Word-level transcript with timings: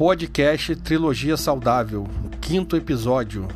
Podcast 0.00 0.74
Trilogia 0.76 1.36
Saudável, 1.36 2.08
quinto 2.40 2.74
episódio. 2.74 3.46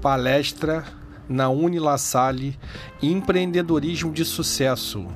Palestra 0.00 0.84
na 1.28 1.48
Unila 1.48 1.98
Salle 1.98 2.56
Empreendedorismo 3.02 4.12
de 4.12 4.24
Sucesso 4.24 5.08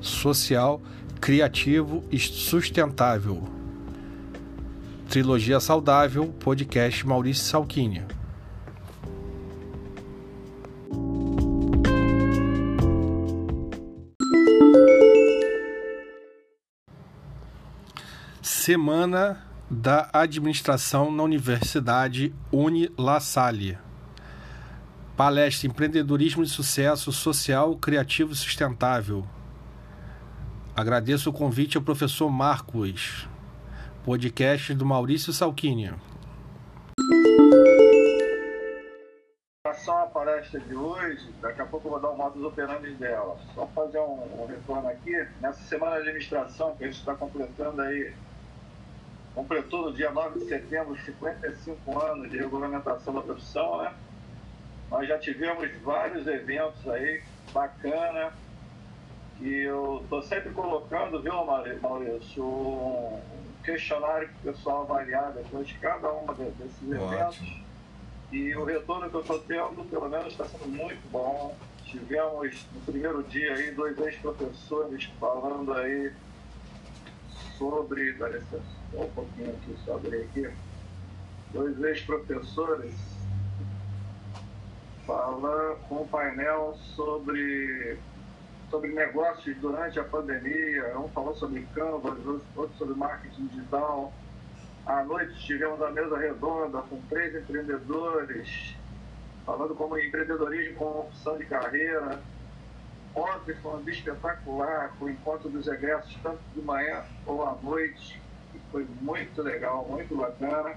Social, 0.00 0.80
Criativo 1.20 2.02
e 2.10 2.18
Sustentável. 2.18 3.42
Trilogia 5.10 5.60
Saudável, 5.60 6.28
podcast 6.40 7.06
Maurício 7.06 7.44
Salquini. 7.44 8.02
Semana 18.40 19.49
da 19.70 20.10
Administração 20.12 21.12
na 21.12 21.22
Universidade 21.22 22.34
Uni 22.50 22.90
La 22.98 23.20
Salle. 23.20 23.78
Palestra 25.16 25.68
Empreendedorismo 25.68 26.42
de 26.42 26.50
Sucesso 26.50 27.12
Social, 27.12 27.76
Criativo 27.76 28.32
e 28.32 28.36
Sustentável. 28.36 29.24
Agradeço 30.74 31.30
o 31.30 31.32
convite 31.32 31.76
ao 31.76 31.84
professor 31.84 32.28
Marcos, 32.30 33.28
podcast 34.04 34.74
do 34.74 34.84
Maurício 34.84 35.32
Salquini. 35.32 35.92
relação 39.80 40.02
à 40.02 40.06
palestra 40.06 40.60
de 40.60 40.74
hoje, 40.74 41.32
daqui 41.40 41.62
a 41.62 41.66
pouco 41.66 41.86
eu 41.86 41.92
vou 41.92 42.00
dar 42.00 42.10
um 42.10 42.16
modus 42.16 42.42
operandi 42.44 42.92
dela. 42.94 43.36
Só 43.54 43.66
fazer 43.68 43.98
um, 43.98 44.42
um 44.42 44.46
retorno 44.46 44.88
aqui. 44.88 45.26
Nessa 45.40 45.62
semana 45.62 45.96
de 45.96 46.02
administração, 46.02 46.76
que 46.76 46.84
a 46.84 46.86
gente 46.86 46.98
está 46.98 47.14
completando 47.14 47.80
aí, 47.80 48.12
completou 49.40 49.86
no 49.86 49.92
dia 49.94 50.10
9 50.10 50.40
de 50.40 50.46
setembro 50.46 50.94
55 51.02 51.98
anos 51.98 52.30
de 52.30 52.36
regulamentação 52.36 53.14
da 53.14 53.22
profissão, 53.22 53.78
né? 53.78 53.94
Nós 54.90 55.08
já 55.08 55.18
tivemos 55.18 55.70
vários 55.82 56.26
eventos 56.26 56.86
aí, 56.86 57.22
bacana, 57.50 58.34
e 59.40 59.62
eu 59.62 60.00
estou 60.02 60.22
sempre 60.22 60.50
colocando, 60.50 61.22
viu, 61.22 61.32
Maurício, 61.80 62.44
um 62.44 63.18
questionário 63.64 64.28
para 64.28 64.50
o 64.50 64.54
pessoal 64.54 64.82
avaliar 64.82 65.32
depois 65.32 65.66
de 65.66 65.74
cada 65.74 66.12
uma 66.12 66.34
desses 66.34 66.82
eventos. 66.82 67.38
Ótimo. 67.38 67.64
E 68.32 68.54
o 68.54 68.64
retorno 68.64 69.08
que 69.08 69.16
eu 69.16 69.20
estou 69.22 69.38
tendo, 69.38 69.88
pelo 69.88 70.08
menos, 70.08 70.26
está 70.26 70.44
sendo 70.44 70.68
muito 70.68 71.00
bom. 71.10 71.56
Tivemos 71.86 72.66
no 72.74 72.80
primeiro 72.82 73.22
dia 73.22 73.54
aí 73.54 73.70
dois 73.70 73.98
ex-professores 73.98 75.04
falando 75.18 75.72
aí 75.72 76.12
sobre. 77.60 78.12
Licença, 78.12 78.62
só 78.90 79.02
um 79.02 79.10
pouquinho 79.10 79.50
aqui, 79.50 79.76
só 79.84 79.96
abrir 79.96 80.22
aqui. 80.22 80.50
Dois 81.52 81.78
ex-professores 81.82 82.94
falando 85.06 85.76
com 85.88 86.02
um 86.02 86.06
painel 86.06 86.76
sobre, 86.94 87.98
sobre 88.70 88.92
negócios 88.92 89.56
durante 89.58 89.98
a 89.98 90.04
pandemia. 90.04 90.98
Um 90.98 91.08
falou 91.08 91.34
sobre 91.34 91.66
Canvas, 91.74 92.18
outro 92.56 92.76
sobre 92.78 92.94
marketing 92.94 93.46
digital. 93.48 94.12
À 94.86 95.04
noite 95.04 95.34
tivemos 95.44 95.82
a 95.82 95.90
mesa 95.90 96.16
redonda 96.16 96.80
com 96.82 97.00
três 97.08 97.34
empreendedores, 97.34 98.76
falando 99.44 99.74
como 99.74 99.98
empreendedorismo 99.98 100.76
como 100.76 101.00
opção 101.00 101.36
de 101.36 101.44
carreira. 101.44 102.20
Ontem 103.14 103.54
foi 103.56 103.72
um 103.72 103.82
dia 103.82 103.94
espetacular, 103.94 104.92
com 104.98 105.06
o 105.06 105.10
encontro 105.10 105.48
dos 105.48 105.66
egressos, 105.66 106.16
tanto 106.22 106.40
de 106.54 106.62
manhã 106.62 107.04
ou 107.26 107.44
à 107.44 107.56
noite, 107.62 108.20
que 108.52 108.58
foi 108.70 108.86
muito 109.00 109.42
legal, 109.42 109.84
muito 109.88 110.16
bacana. 110.16 110.76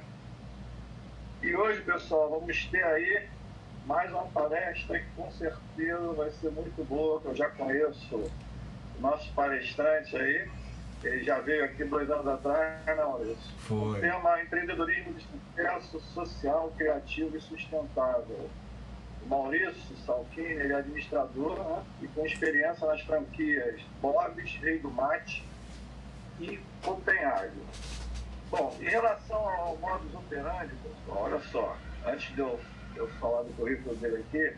E 1.42 1.56
hoje, 1.56 1.82
pessoal, 1.82 2.30
vamos 2.30 2.66
ter 2.68 2.84
aí 2.84 3.28
mais 3.86 4.10
uma 4.12 4.26
palestra 4.28 5.00
que 5.00 5.06
com 5.16 5.30
certeza 5.32 6.14
vai 6.14 6.32
ser 6.32 6.52
muito 6.52 6.84
boa, 6.88 7.20
que 7.22 7.28
eu 7.28 7.36
já 7.36 7.50
conheço 7.50 8.16
o 8.16 8.32
nosso 9.02 9.32
palestrante 9.34 10.16
aí. 10.16 10.50
Ele 11.04 11.24
já 11.24 11.40
veio 11.40 11.66
aqui 11.66 11.84
dois 11.84 12.10
anos 12.10 12.28
atrás, 12.28 12.98
não, 12.98 13.12
Maurício? 13.12 13.38
Foi. 13.60 13.98
O 13.98 14.02
tema 14.02 14.42
empreendedorismo 14.42 15.14
de 15.14 15.22
sucesso 15.22 16.00
social, 16.00 16.72
criativo 16.78 17.36
e 17.36 17.42
sustentável. 17.42 18.50
Maurício 19.28 19.96
Salquini, 20.06 20.48
ele 20.48 20.74
é 20.74 20.78
administrador 20.78 21.58
né, 21.58 21.84
e 22.02 22.08
com 22.10 22.26
experiência 22.26 22.88
nas 22.88 23.02
franquias 23.02 23.82
Bob's, 24.02 24.56
Rei 24.62 24.80
do 24.80 24.92
Mate 24.92 25.44
e 26.40 26.60
Copenhague. 26.84 27.62
Bom, 28.50 28.76
em 28.80 28.90
relação 28.90 29.48
ao 29.48 29.78
modus 29.78 30.14
operandi, 30.14 30.74
pessoal, 30.76 31.24
olha 31.24 31.40
só, 31.40 31.78
antes 32.06 32.34
de 32.36 32.42
eu, 32.42 32.60
de 32.94 33.00
eu 33.00 33.08
falar 33.20 33.44
do 33.44 33.54
currículo 33.54 33.96
dele 33.96 34.24
aqui, 34.28 34.56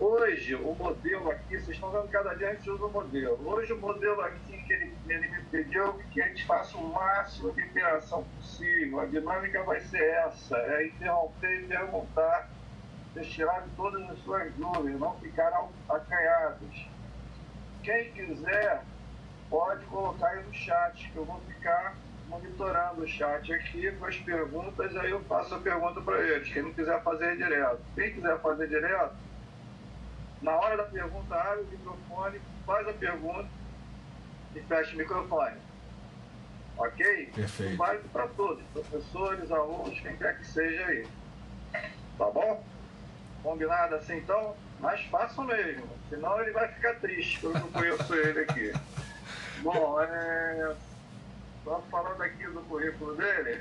Hoje, 0.00 0.54
o 0.54 0.76
modelo 0.76 1.28
aqui, 1.28 1.58
vocês 1.58 1.70
estão 1.70 1.90
vendo 1.90 2.08
cada 2.08 2.32
dia 2.34 2.50
a 2.50 2.54
gente 2.54 2.70
usa 2.70 2.84
o 2.84 2.90
modelo. 2.90 3.36
Hoje, 3.44 3.72
o 3.72 3.80
modelo 3.80 4.20
aqui 4.20 4.56
que 4.62 4.72
ele, 4.72 4.94
ele 5.08 5.28
me 5.28 5.42
pediu 5.50 5.92
que 6.12 6.22
a 6.22 6.28
gente 6.28 6.46
faça 6.46 6.78
o 6.78 6.92
máximo 6.92 7.50
de 7.50 7.62
interação 7.62 8.22
possível. 8.36 9.00
A 9.00 9.06
dinâmica 9.06 9.60
vai 9.64 9.80
ser 9.80 10.00
essa: 10.00 10.56
é 10.56 10.86
interromper 10.86 11.62
e 11.62 11.66
perguntar, 11.66 12.48
vocês 13.18 13.28
tirarem 13.28 13.68
todas 13.76 14.08
as 14.10 14.18
suas 14.20 14.52
dúvidas, 14.54 15.00
não 15.00 15.18
ficarem 15.18 15.68
acanhados. 15.88 16.86
Quem 17.82 18.12
quiser, 18.12 18.82
pode 19.50 19.84
colocar 19.86 20.28
aí 20.28 20.44
no 20.44 20.54
chat, 20.54 21.10
que 21.10 21.16
eu 21.16 21.24
vou 21.24 21.40
ficar 21.40 21.96
monitorando 22.28 23.02
o 23.02 23.08
chat 23.08 23.52
aqui 23.52 23.90
com 23.92 24.06
as 24.06 24.16
perguntas, 24.18 24.96
aí 24.96 25.10
eu 25.10 25.20
faço 25.24 25.54
a 25.54 25.58
pergunta 25.58 26.00
para 26.00 26.20
eles. 26.20 26.52
Quem 26.52 26.62
não 26.62 26.72
quiser 26.72 27.02
fazer 27.02 27.36
direto. 27.36 27.80
Quem 27.94 28.12
quiser 28.14 28.38
fazer 28.40 28.68
direto, 28.68 29.16
na 30.42 30.54
hora 30.56 30.76
da 30.76 30.84
pergunta, 30.84 31.34
abre 31.34 31.62
o 31.62 31.66
microfone, 31.66 32.40
faz 32.64 32.88
a 32.88 32.92
pergunta 32.92 33.48
e 34.54 34.60
fecha 34.60 34.94
o 34.94 34.98
microfone. 34.98 35.56
Ok? 36.76 37.32
Perfeito. 37.34 37.76
Vale 37.76 37.98
para 38.12 38.28
todos, 38.28 38.62
professores, 38.72 39.50
alunos, 39.50 39.98
quem 39.98 40.16
quer 40.16 40.38
que 40.38 40.46
seja 40.46 40.86
aí. 40.86 41.08
Tá 42.16 42.30
bom? 42.30 42.62
Combinado 43.42 43.94
assim 43.94 44.18
então? 44.18 44.56
Mas 44.80 45.00
façam 45.06 45.44
mesmo, 45.44 45.88
senão 46.08 46.40
ele 46.40 46.52
vai 46.52 46.68
ficar 46.68 46.94
triste, 46.96 47.40
que 47.40 47.46
eu 47.46 47.52
não 47.52 47.72
conheço 47.72 48.14
ele 48.14 48.40
aqui. 48.40 48.72
Bom, 49.62 50.00
é... 50.00 50.76
só 51.64 51.82
falando 51.90 52.22
aqui 52.22 52.44
do 52.44 52.60
currículo 52.62 53.16
dele, 53.16 53.60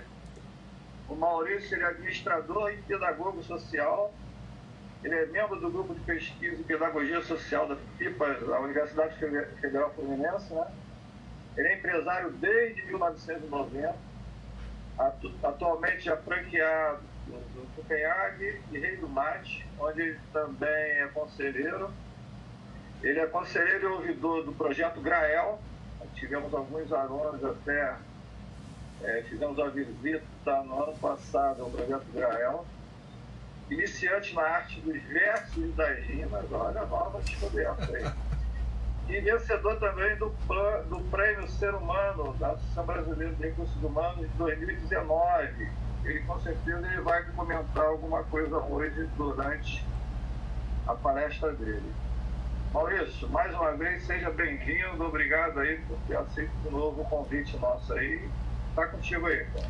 o 1.10 1.16
Maurício 1.16 1.76
ele 1.76 1.84
é 1.84 1.88
administrador 1.88 2.72
e 2.72 2.78
pedagogo 2.84 3.42
social 3.44 4.14
ele 5.04 5.16
é 5.16 5.26
membro 5.28 5.60
do 5.60 5.70
grupo 5.70 5.94
de 5.94 6.00
pesquisa 6.02 6.60
e 6.60 6.64
pedagogia 6.64 7.22
social 7.22 7.68
da 7.68 7.76
FIPA, 7.98 8.34
da 8.34 8.60
Universidade 8.60 9.16
Federal 9.16 9.94
Fluminense. 9.94 10.54
Né? 10.54 10.68
Ele 11.56 11.68
é 11.68 11.78
empresário 11.78 12.32
desde 12.32 12.84
1990. 12.86 13.96
Atu 14.98 15.32
atualmente 15.44 16.10
é 16.10 16.18
franqueado 16.18 17.00
do 17.28 17.76
Copenhague 17.76 18.62
e 18.72 18.80
Rei 18.80 18.98
do 18.98 19.08
Mate, 19.08 19.66
onde 19.80 20.18
também 20.32 20.70
é 20.70 21.08
conselheiro. 21.14 21.92
Ele 23.02 23.20
é 23.20 23.28
conselheiro 23.28 23.90
e 23.90 23.92
ouvidor 23.94 24.44
do 24.44 24.54
projeto 24.54 25.00
Grael. 25.02 25.60
Tivemos 26.16 26.54
alguns 26.54 26.92
alunos 26.92 27.44
até, 27.44 27.96
é, 29.04 29.24
fizemos 29.30 29.60
a 29.60 29.70
visita 29.70 30.64
no 30.64 30.84
ano 30.84 30.98
passado 30.98 31.64
ao 31.64 31.70
projeto 31.70 32.06
Grael 32.14 32.66
iniciante 33.70 34.34
na 34.34 34.44
arte 34.44 34.80
dos 34.82 35.02
versos 35.04 35.58
e 35.58 35.68
das 35.70 36.00
rimas, 36.06 36.46
olha, 36.52 36.86
nova 36.86 37.20
descoberta 37.22 37.96
aí. 37.96 38.12
E 39.10 39.22
vencedor 39.22 39.78
também 39.78 40.16
do, 40.18 40.30
do 40.90 41.00
Prêmio 41.10 41.48
Ser 41.48 41.74
Humano 41.74 42.34
da 42.34 42.52
Associação 42.52 42.86
Brasileira 42.86 43.34
de 43.36 43.44
Recursos 43.44 43.84
Humanos 43.84 44.20
de 44.20 44.38
2019. 44.38 45.70
Ele 46.08 46.22
com 46.22 46.40
certeza 46.40 46.88
ele 46.88 47.02
vai 47.02 47.22
comentar 47.36 47.86
alguma 47.86 48.24
coisa 48.24 48.58
hoje 48.58 49.10
durante 49.18 49.84
a 50.88 50.96
palestra 50.96 51.52
dele. 51.52 51.94
Maurício, 52.74 53.30
mais 53.30 53.54
uma 53.54 53.74
vez, 53.74 54.06
seja 54.06 54.30
bem-vindo, 54.32 55.04
obrigado 55.04 55.60
aí 55.60 55.80
por 55.88 55.98
ter 56.08 56.18
aceito 56.18 56.52
de 56.64 56.70
novo 56.70 57.02
o 57.02 57.06
convite 57.06 57.58
nosso 57.58 57.94
aí. 57.94 58.30
Está 58.70 58.88
contigo 58.88 59.26
aí, 59.26 59.46
cara. 59.54 59.68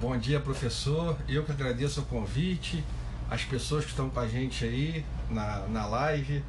Bom 0.00 0.16
dia, 0.18 0.38
professor. 0.38 1.16
Eu 1.26 1.44
que 1.44 1.52
agradeço 1.52 2.02
o 2.02 2.04
convite 2.04 2.84
as 3.30 3.42
pessoas 3.42 3.84
que 3.84 3.90
estão 3.90 4.10
com 4.10 4.20
a 4.20 4.26
gente 4.26 4.64
aí 4.64 5.04
na, 5.30 5.60
na 5.68 5.86
live. 5.86 6.44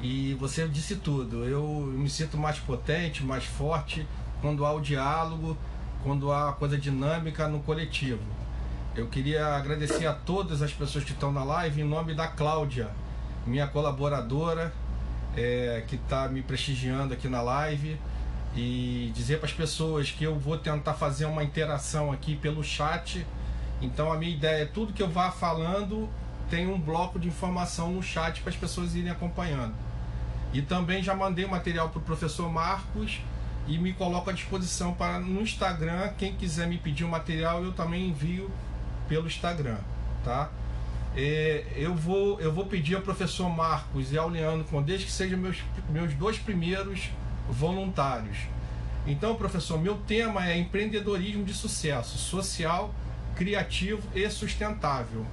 E 0.00 0.34
você 0.34 0.68
disse 0.68 0.96
tudo. 0.96 1.44
Eu 1.44 1.62
me 1.64 2.08
sinto 2.10 2.36
mais 2.36 2.58
potente, 2.58 3.24
mais 3.24 3.44
forte 3.44 4.06
quando 4.40 4.64
há 4.64 4.72
o 4.72 4.80
diálogo, 4.80 5.56
quando 6.02 6.30
há 6.30 6.50
a 6.50 6.52
coisa 6.52 6.76
dinâmica 6.76 7.48
no 7.48 7.60
coletivo. 7.60 8.22
Eu 8.98 9.06
queria 9.06 9.46
agradecer 9.54 10.08
a 10.08 10.12
todas 10.12 10.60
as 10.60 10.72
pessoas 10.72 11.04
que 11.04 11.12
estão 11.12 11.30
na 11.30 11.44
live 11.44 11.82
em 11.82 11.84
nome 11.84 12.14
da 12.14 12.26
Cláudia, 12.26 12.90
minha 13.46 13.64
colaboradora, 13.64 14.74
é, 15.36 15.84
que 15.86 15.94
está 15.94 16.28
me 16.28 16.42
prestigiando 16.42 17.14
aqui 17.14 17.28
na 17.28 17.40
live. 17.40 17.96
e 18.56 19.12
dizer 19.14 19.36
para 19.36 19.46
as 19.46 19.52
pessoas 19.52 20.10
que 20.10 20.24
eu 20.24 20.36
vou 20.36 20.58
tentar 20.58 20.94
fazer 20.94 21.26
uma 21.26 21.44
interação 21.44 22.10
aqui 22.10 22.34
pelo 22.34 22.64
chat. 22.64 23.24
Então 23.80 24.12
a 24.12 24.16
minha 24.16 24.34
ideia 24.34 24.62
é 24.62 24.66
tudo 24.66 24.92
que 24.92 25.00
eu 25.00 25.08
vá 25.08 25.30
falando 25.30 26.08
tem 26.50 26.66
um 26.66 26.80
bloco 26.80 27.20
de 27.20 27.28
informação 27.28 27.92
no 27.92 28.02
chat 28.02 28.40
para 28.40 28.50
as 28.50 28.56
pessoas 28.56 28.96
irem 28.96 29.12
acompanhando. 29.12 29.74
E 30.52 30.60
também 30.60 31.04
já 31.04 31.14
mandei 31.14 31.46
material 31.46 31.88
para 31.90 32.00
o 32.00 32.02
professor 32.02 32.50
Marcos 32.50 33.20
e 33.68 33.78
me 33.78 33.92
coloco 33.92 34.28
à 34.28 34.32
disposição 34.32 34.92
para 34.92 35.20
no 35.20 35.40
Instagram, 35.40 36.14
quem 36.18 36.34
quiser 36.34 36.66
me 36.66 36.78
pedir 36.78 37.04
o 37.04 37.08
material, 37.08 37.62
eu 37.62 37.72
também 37.72 38.08
envio 38.08 38.50
pelo 39.08 39.26
Instagram, 39.26 39.78
tá? 40.24 40.50
É, 41.16 41.64
eu, 41.74 41.94
vou, 41.94 42.40
eu 42.40 42.52
vou 42.52 42.66
pedir 42.66 42.94
ao 42.94 43.02
professor 43.02 43.48
Marcos 43.48 44.12
e 44.12 44.18
ao 44.18 44.28
Leandro 44.28 44.64
Condes 44.66 45.02
que 45.02 45.10
sejam 45.10 45.38
meus, 45.38 45.56
meus 45.90 46.14
dois 46.14 46.38
primeiros 46.38 47.10
voluntários. 47.48 48.36
Então, 49.06 49.34
professor, 49.34 49.80
meu 49.80 49.96
tema 49.96 50.46
é 50.46 50.56
empreendedorismo 50.58 51.42
de 51.42 51.54
sucesso, 51.54 52.18
social, 52.18 52.94
criativo 53.34 54.02
e 54.14 54.28
sustentável. 54.28 55.24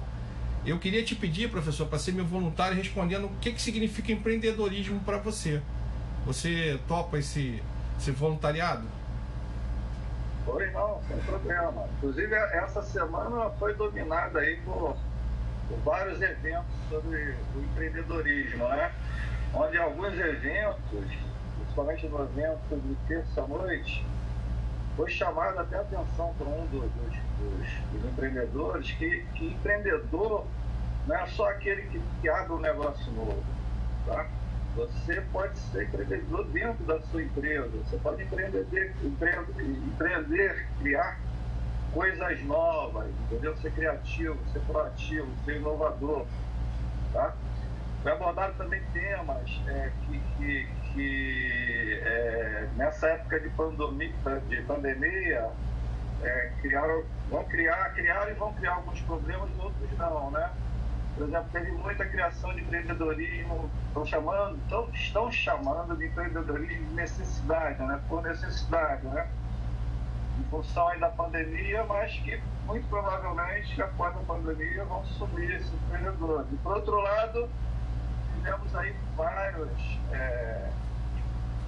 Eu 0.64 0.78
queria 0.78 1.04
te 1.04 1.14
pedir, 1.14 1.50
professor, 1.50 1.86
para 1.86 1.98
ser 1.98 2.12
meu 2.12 2.24
voluntário 2.24 2.76
respondendo 2.76 3.26
o 3.26 3.30
que, 3.40 3.52
que 3.52 3.62
significa 3.62 4.10
empreendedorismo 4.10 4.98
para 5.00 5.18
você. 5.18 5.60
Você 6.24 6.80
topa 6.88 7.18
esse, 7.18 7.62
esse 7.96 8.10
voluntariado? 8.10 8.84
Oi, 10.48 10.70
não, 10.70 11.00
sem 11.08 11.18
problema. 11.18 11.88
Inclusive, 11.96 12.34
essa 12.34 12.80
semana 12.80 13.50
foi 13.58 13.74
dominada 13.74 14.38
aí 14.38 14.56
por, 14.58 14.96
por 15.68 15.78
vários 15.84 16.22
eventos 16.22 16.72
sobre 16.88 17.34
o 17.56 17.60
empreendedorismo, 17.60 18.68
né? 18.68 18.92
Onde 19.52 19.76
alguns 19.76 20.14
eventos, 20.14 21.04
principalmente 21.56 22.06
no 22.06 22.22
evento 22.22 22.76
de 22.76 22.94
terça-noite, 23.08 24.06
foi 24.96 25.10
chamada 25.10 25.62
até 25.62 25.78
a 25.78 25.80
atenção 25.80 26.32
para 26.38 26.46
um 26.46 26.64
dos, 26.66 26.90
dos, 26.92 27.16
dos, 27.92 28.04
empreendedores 28.12 28.90
que, 28.92 29.26
que 29.34 29.48
empreendedor 29.48 30.46
não 31.08 31.16
é 31.16 31.26
só 31.26 31.50
aquele 31.50 31.82
que, 31.82 32.00
que 32.20 32.28
abre 32.28 32.52
um 32.52 32.60
negócio 32.60 33.12
novo, 33.12 33.42
tá? 34.06 34.26
Você 34.76 35.22
pode 35.32 35.58
ser 35.58 35.84
empreendedor 35.84 36.44
dentro 36.48 36.84
da 36.84 37.00
sua 37.00 37.22
empresa, 37.22 37.66
você 37.68 37.96
pode 37.96 38.22
empreender, 38.22 38.66
empreender, 39.02 40.66
criar 40.78 41.18
coisas 41.94 42.44
novas, 42.44 43.08
entendeu? 43.22 43.56
Ser 43.56 43.72
criativo, 43.72 44.38
ser 44.52 44.60
proativo, 44.60 45.28
ser 45.46 45.56
inovador, 45.56 46.26
tá? 47.10 47.34
Foi 48.02 48.12
abordado 48.12 48.52
também 48.58 48.82
temas 48.92 49.62
é, 49.66 49.90
que, 50.04 50.20
que, 50.36 50.68
que 50.92 52.00
é, 52.04 52.68
nessa 52.76 53.08
época 53.08 53.40
de 53.40 53.48
pandemia, 53.48 54.12
de 54.46 54.62
pandemia 54.62 55.50
é, 56.22 56.52
criaram, 56.60 57.02
vão 57.30 57.44
criar, 57.44 57.94
criaram 57.94 58.30
e 58.30 58.34
vão 58.34 58.52
criar 58.52 58.74
alguns 58.74 59.00
problemas, 59.00 59.48
outros 59.58 59.98
não, 59.98 60.30
né? 60.30 60.50
Por 61.16 61.26
exemplo, 61.26 61.48
teve 61.50 61.72
muita 61.72 62.04
criação 62.04 62.52
de 62.54 62.60
empreendedorismo, 62.60 63.70
estão 63.88 64.04
chamando, 64.04 64.58
estão, 64.58 64.88
estão 64.92 65.32
chamando 65.32 65.96
de 65.96 66.06
empreendedorismo 66.06 66.88
de 66.88 66.94
necessidade, 66.94 67.82
né? 67.82 67.98
Por 68.06 68.22
necessidade, 68.22 69.06
né? 69.06 69.26
Em 70.38 70.44
função 70.50 70.88
aí 70.88 71.00
da 71.00 71.08
pandemia, 71.08 71.84
mas 71.84 72.12
que 72.18 72.38
muito 72.66 72.86
provavelmente 72.88 73.80
após 73.80 74.14
a 74.14 74.20
pandemia 74.20 74.84
vão 74.84 75.02
sumir 75.06 75.54
esses 75.54 75.72
empreendedores. 75.72 76.52
E 76.52 76.56
por 76.56 76.76
outro 76.76 77.00
lado, 77.00 77.48
tivemos 78.34 78.76
aí 78.76 78.94
vários 79.16 79.98
é, 80.12 80.70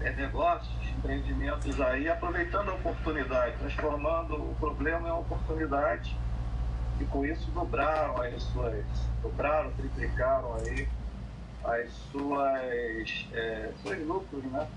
é, 0.02 0.10
negócios, 0.12 0.76
empreendimentos 0.90 1.80
aí, 1.80 2.06
aproveitando 2.10 2.68
a 2.68 2.74
oportunidade, 2.74 3.56
transformando 3.56 4.34
o 4.34 4.54
problema 4.60 5.08
em 5.08 5.10
uma 5.10 5.20
oportunidade 5.20 6.14
e 7.00 7.04
com 7.06 7.24
isso 7.24 7.50
dobraram 7.52 8.20
aí 8.20 8.38
suas, 8.40 8.84
dobraram, 9.22 9.70
triplicaram 9.72 10.54
aí 10.56 10.88
as 11.64 11.90
suas, 12.10 13.26
é, 13.32 13.72
seus 13.82 14.06
lucros, 14.06 14.44
né? 14.44 14.68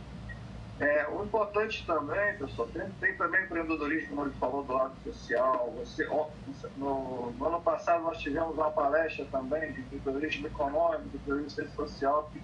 É, 0.80 1.08
o 1.10 1.24
importante 1.24 1.86
também, 1.86 2.36
pessoal, 2.38 2.68
tem, 2.70 2.90
tem 3.00 3.16
também 3.16 3.44
empreendedorismo, 3.44 4.10
como 4.10 4.24
ele 4.24 4.36
falou, 4.40 4.64
do 4.64 4.74
lado 4.74 4.96
social. 5.04 5.72
Você, 5.78 6.08
no, 6.76 7.32
no, 7.38 7.46
ano 7.46 7.62
passado 7.62 8.04
nós 8.04 8.18
tivemos 8.18 8.56
uma 8.56 8.72
palestra 8.72 9.24
também 9.26 9.74
de 9.74 9.82
empreendedorismo 9.82 10.48
econômico, 10.48 11.04
de 11.10 11.18
empreendedorismo 11.18 11.76
social, 11.76 12.32
que 12.34 12.42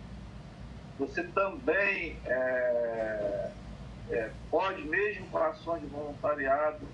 você 1.00 1.24
também 1.24 2.20
é, 2.26 3.52
é, 4.12 4.32
pode, 4.52 4.84
mesmo 4.84 5.26
com 5.30 5.38
ações 5.40 5.82
de 5.82 5.88
voluntariado, 5.88 6.88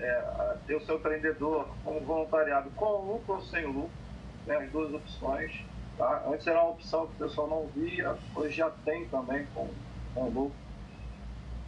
é, 0.00 0.56
ter 0.66 0.74
o 0.76 0.84
seu 0.84 0.96
empreendedor 0.96 1.68
como 1.84 2.00
voluntariado 2.00 2.70
com 2.70 3.12
lucro 3.12 3.34
ou 3.34 3.40
sem 3.42 3.64
lucro, 3.64 3.90
né, 4.46 4.56
as 4.56 4.70
duas 4.70 4.92
opções. 4.92 5.52
Tá? 5.96 6.24
Antes 6.26 6.46
era 6.46 6.60
uma 6.60 6.70
opção 6.70 7.06
que 7.06 7.14
o 7.14 7.28
pessoal 7.28 7.48
não 7.48 7.66
via, 7.68 8.16
hoje 8.34 8.56
já 8.56 8.70
tem 8.84 9.06
também 9.08 9.46
com, 9.54 9.68
com 10.14 10.28
lucro. 10.28 10.64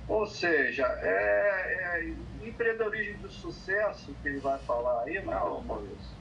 Ou 0.09 0.27
seja, 0.27 0.87
é, 1.03 1.99
é 1.99 2.47
empreendedorismo 2.47 3.27
de 3.27 3.35
sucesso 3.35 4.15
que 4.23 4.29
ele 4.29 4.39
vai 4.39 4.59
falar 4.61 5.03
aí, 5.03 5.21
não, 5.25 5.61
Maurício? 5.63 6.16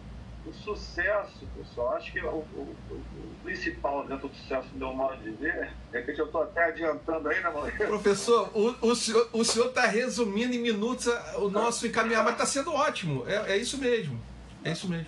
O 0.46 0.54
sucesso, 0.54 1.48
pessoal, 1.58 1.96
acho 1.96 2.12
que 2.12 2.20
o, 2.24 2.30
o, 2.30 2.76
o 2.92 3.36
principal 3.44 4.06
dentro 4.06 4.28
do 4.28 4.36
sucesso, 4.36 4.68
do 4.70 4.78
meu 4.78 4.94
modo 4.94 5.18
de 5.18 5.32
ver, 5.32 5.72
é 5.92 6.02
que 6.02 6.22
eu 6.22 6.26
estou 6.26 6.44
até 6.44 6.66
adiantando 6.66 7.30
aí, 7.30 7.42
né, 7.42 7.50
Maurício? 7.50 7.88
Professor, 7.88 8.52
o, 8.54 8.90
o 8.90 8.96
senhor 8.96 9.28
o 9.34 9.42
está 9.42 9.88
resumindo 9.88 10.54
em 10.54 10.60
minutos 10.60 11.08
o 11.38 11.50
nosso 11.50 11.88
encaminhamento, 11.88 12.26
mas 12.26 12.34
está 12.34 12.46
sendo 12.46 12.74
ótimo. 12.74 13.28
É, 13.28 13.54
é 13.54 13.58
isso 13.58 13.80
mesmo. 13.80 14.22
É 14.64 14.72
isso 14.72 14.88
mesmo. 14.88 15.08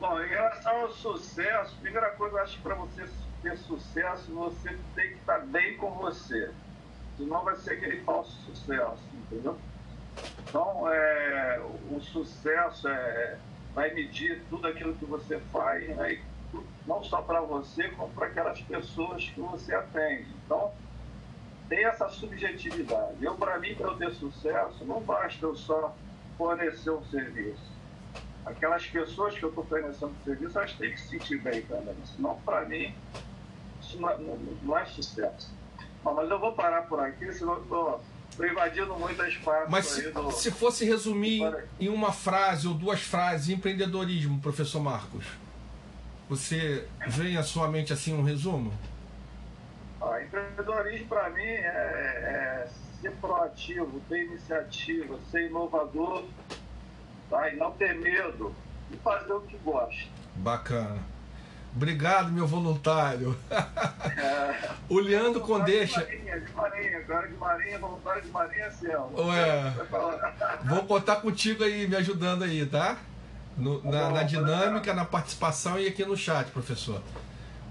Bom, 0.00 0.20
em 0.22 0.28
relação 0.28 0.80
ao 0.82 0.92
sucesso, 0.92 1.76
primeira 1.82 2.10
coisa, 2.10 2.36
eu 2.36 2.42
acho 2.42 2.56
que 2.56 2.62
para 2.62 2.74
você 2.76 3.04
ter 3.42 3.58
sucesso, 3.58 4.32
você 4.32 4.76
tem 4.94 5.08
que 5.08 5.14
estar 5.14 5.40
bem 5.40 5.76
com 5.76 5.90
você. 5.90 6.50
Senão 7.16 7.44
vai 7.44 7.56
ser 7.56 7.72
aquele 7.72 8.00
falso 8.04 8.32
sucesso, 8.46 9.02
entendeu? 9.14 9.58
Então, 10.48 10.90
é, 10.90 11.60
o 11.90 12.00
sucesso 12.00 12.88
é 12.88 13.38
vai 13.78 13.94
medir 13.94 14.42
tudo 14.50 14.66
aquilo 14.66 14.92
que 14.94 15.04
você 15.04 15.38
faz, 15.52 15.86
né? 15.96 16.20
não 16.84 17.04
só 17.04 17.22
para 17.22 17.40
você, 17.42 17.88
como 17.90 18.12
para 18.12 18.26
aquelas 18.26 18.60
pessoas 18.60 19.28
que 19.28 19.40
você 19.40 19.72
atende. 19.72 20.26
Então, 20.44 20.72
tem 21.68 21.84
essa 21.84 22.08
subjetividade. 22.08 23.22
Eu, 23.22 23.36
para 23.36 23.56
mim, 23.60 23.76
para 23.76 23.86
eu 23.86 23.96
ter 23.96 24.10
sucesso, 24.14 24.84
não 24.84 25.00
basta 25.00 25.46
eu 25.46 25.54
só 25.54 25.94
fornecer 26.36 26.90
um 26.90 27.04
serviço. 27.04 27.70
Aquelas 28.44 28.84
pessoas 28.84 29.38
que 29.38 29.44
eu 29.44 29.50
estou 29.50 29.64
fornecendo 29.64 30.12
serviço, 30.24 30.58
elas 30.58 30.72
têm 30.72 30.90
que 30.90 31.00
se 31.00 31.10
sentir 31.10 31.40
bem 31.40 31.62
também. 31.62 31.94
Senão, 32.16 32.36
para 32.44 32.64
mim, 32.64 32.92
isso 33.80 34.00
não, 34.00 34.18
não, 34.18 34.36
não 34.60 34.76
é 34.76 34.86
sucesso. 34.86 35.54
Mas 36.02 36.28
eu 36.28 36.38
vou 36.40 36.52
parar 36.52 36.82
por 36.88 36.98
aqui, 36.98 37.32
senão 37.32 37.54
eu 37.54 37.62
estou 37.62 38.00
Invadindo 38.40 38.94
muito 38.96 39.22
espaço. 39.24 39.70
Mas 39.70 39.86
se, 39.86 40.10
do... 40.10 40.30
se 40.30 40.50
fosse 40.50 40.84
resumir 40.84 41.42
em 41.80 41.88
uma 41.88 42.12
frase 42.12 42.68
ou 42.68 42.74
duas 42.74 43.00
frases, 43.00 43.48
empreendedorismo, 43.48 44.40
professor 44.40 44.80
Marcos, 44.80 45.24
você 46.28 46.86
vem 47.08 47.36
à 47.36 47.42
sua 47.42 47.68
mente 47.68 47.92
assim 47.92 48.14
um 48.14 48.22
resumo? 48.22 48.72
Ah, 50.00 50.22
empreendedorismo 50.22 51.08
para 51.08 51.30
mim 51.30 51.42
é, 51.42 51.66
é, 51.66 52.68
ser 53.00 53.10
proativo, 53.12 54.00
ter 54.08 54.26
iniciativa, 54.26 55.18
ser 55.30 55.48
inovador 55.48 56.24
tá? 57.28 57.48
e 57.48 57.56
não 57.56 57.72
ter 57.72 57.94
medo 57.94 58.54
e 58.92 58.96
fazer 58.98 59.32
o 59.32 59.40
que 59.40 59.56
gosta. 59.58 60.08
Bacana. 60.36 61.17
Obrigado, 61.74 62.32
meu 62.32 62.46
voluntário. 62.46 63.36
É. 63.50 64.70
o 64.88 64.98
Leandro 64.98 65.40
Condeixa. 65.40 66.04
De 66.04 66.16
marinha, 66.16 66.40
de 66.40 66.52
marinha, 66.52 67.02
de 67.02 67.34
marinha, 67.36 67.78
voluntário 67.78 68.22
de 68.22 68.28
marinha, 68.28 68.70
céu. 68.70 69.12
Ué, 69.16 69.72
vou 70.66 70.84
contar 70.84 71.16
contigo 71.16 71.62
aí, 71.64 71.86
me 71.86 71.96
ajudando 71.96 72.42
aí, 72.42 72.66
tá? 72.66 72.98
No, 73.56 73.80
tá 73.80 73.90
na, 73.90 74.10
na, 74.10 74.22
dinâmica, 74.22 74.94
na 74.94 75.04
participação 75.04 75.78
e 75.78 75.86
aqui 75.86 76.04
no 76.04 76.16
chat, 76.16 76.50
professor. 76.50 77.02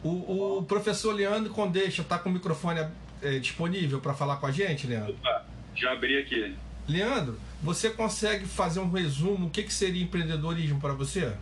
O, 0.04 0.58
o 0.60 0.64
professor 0.64 1.14
Leandro 1.14 1.52
Condeixa 1.54 2.02
está 2.02 2.20
com 2.20 2.30
o 2.30 2.32
microfone 2.34 2.86
é, 3.22 3.40
disponível 3.40 4.00
para 4.00 4.14
falar 4.14 4.38
com 4.38 4.46
a 4.46 4.52
gente, 4.52 4.86
Leandro? 4.86 5.14
Opa, 5.14 5.46
já 5.76 5.92
abri 5.92 6.18
aqui. 6.18 6.56
Leandro, 6.88 7.38
você 7.62 7.90
consegue 7.90 8.46
fazer 8.46 8.80
um 8.80 8.90
resumo? 8.90 9.48
O 9.48 9.50
que, 9.50 9.64
que 9.64 9.74
seria 9.74 10.04
empreendedorismo 10.04 10.80
para 10.80 10.94
você? 10.94 11.34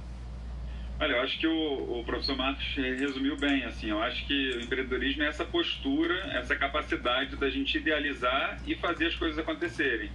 Olha, 0.97 1.11
eu 1.11 1.21
acho 1.21 1.37
que 1.37 1.45
o, 1.45 1.99
o, 1.99 2.03
professor 2.05 2.37
Marcos 2.37 2.63
resumiu 2.75 3.35
bem, 3.35 3.65
assim, 3.65 3.89
eu 3.89 4.01
acho 4.01 4.25
que 4.25 4.51
o 4.51 4.61
empreendedorismo 4.61 5.23
é 5.23 5.27
essa 5.27 5.43
postura, 5.43 6.15
essa 6.37 6.55
capacidade 6.55 7.35
da 7.35 7.49
gente 7.49 7.77
idealizar 7.77 8.61
e 8.65 8.75
fazer 8.75 9.07
as 9.07 9.15
coisas 9.15 9.37
acontecerem. 9.37 10.09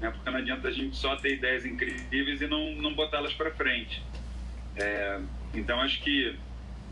Né? 0.00 0.10
Porque 0.10 0.30
não 0.30 0.38
adianta 0.38 0.68
a 0.68 0.72
gente 0.72 0.96
só 0.96 1.16
ter 1.16 1.34
ideias 1.34 1.66
incríveis 1.66 2.40
e 2.40 2.46
não, 2.46 2.72
não 2.76 2.94
botá-las 2.94 3.32
para 3.32 3.50
frente. 3.50 4.00
É, 4.76 5.20
então, 5.52 5.80
acho 5.80 6.00
que 6.00 6.36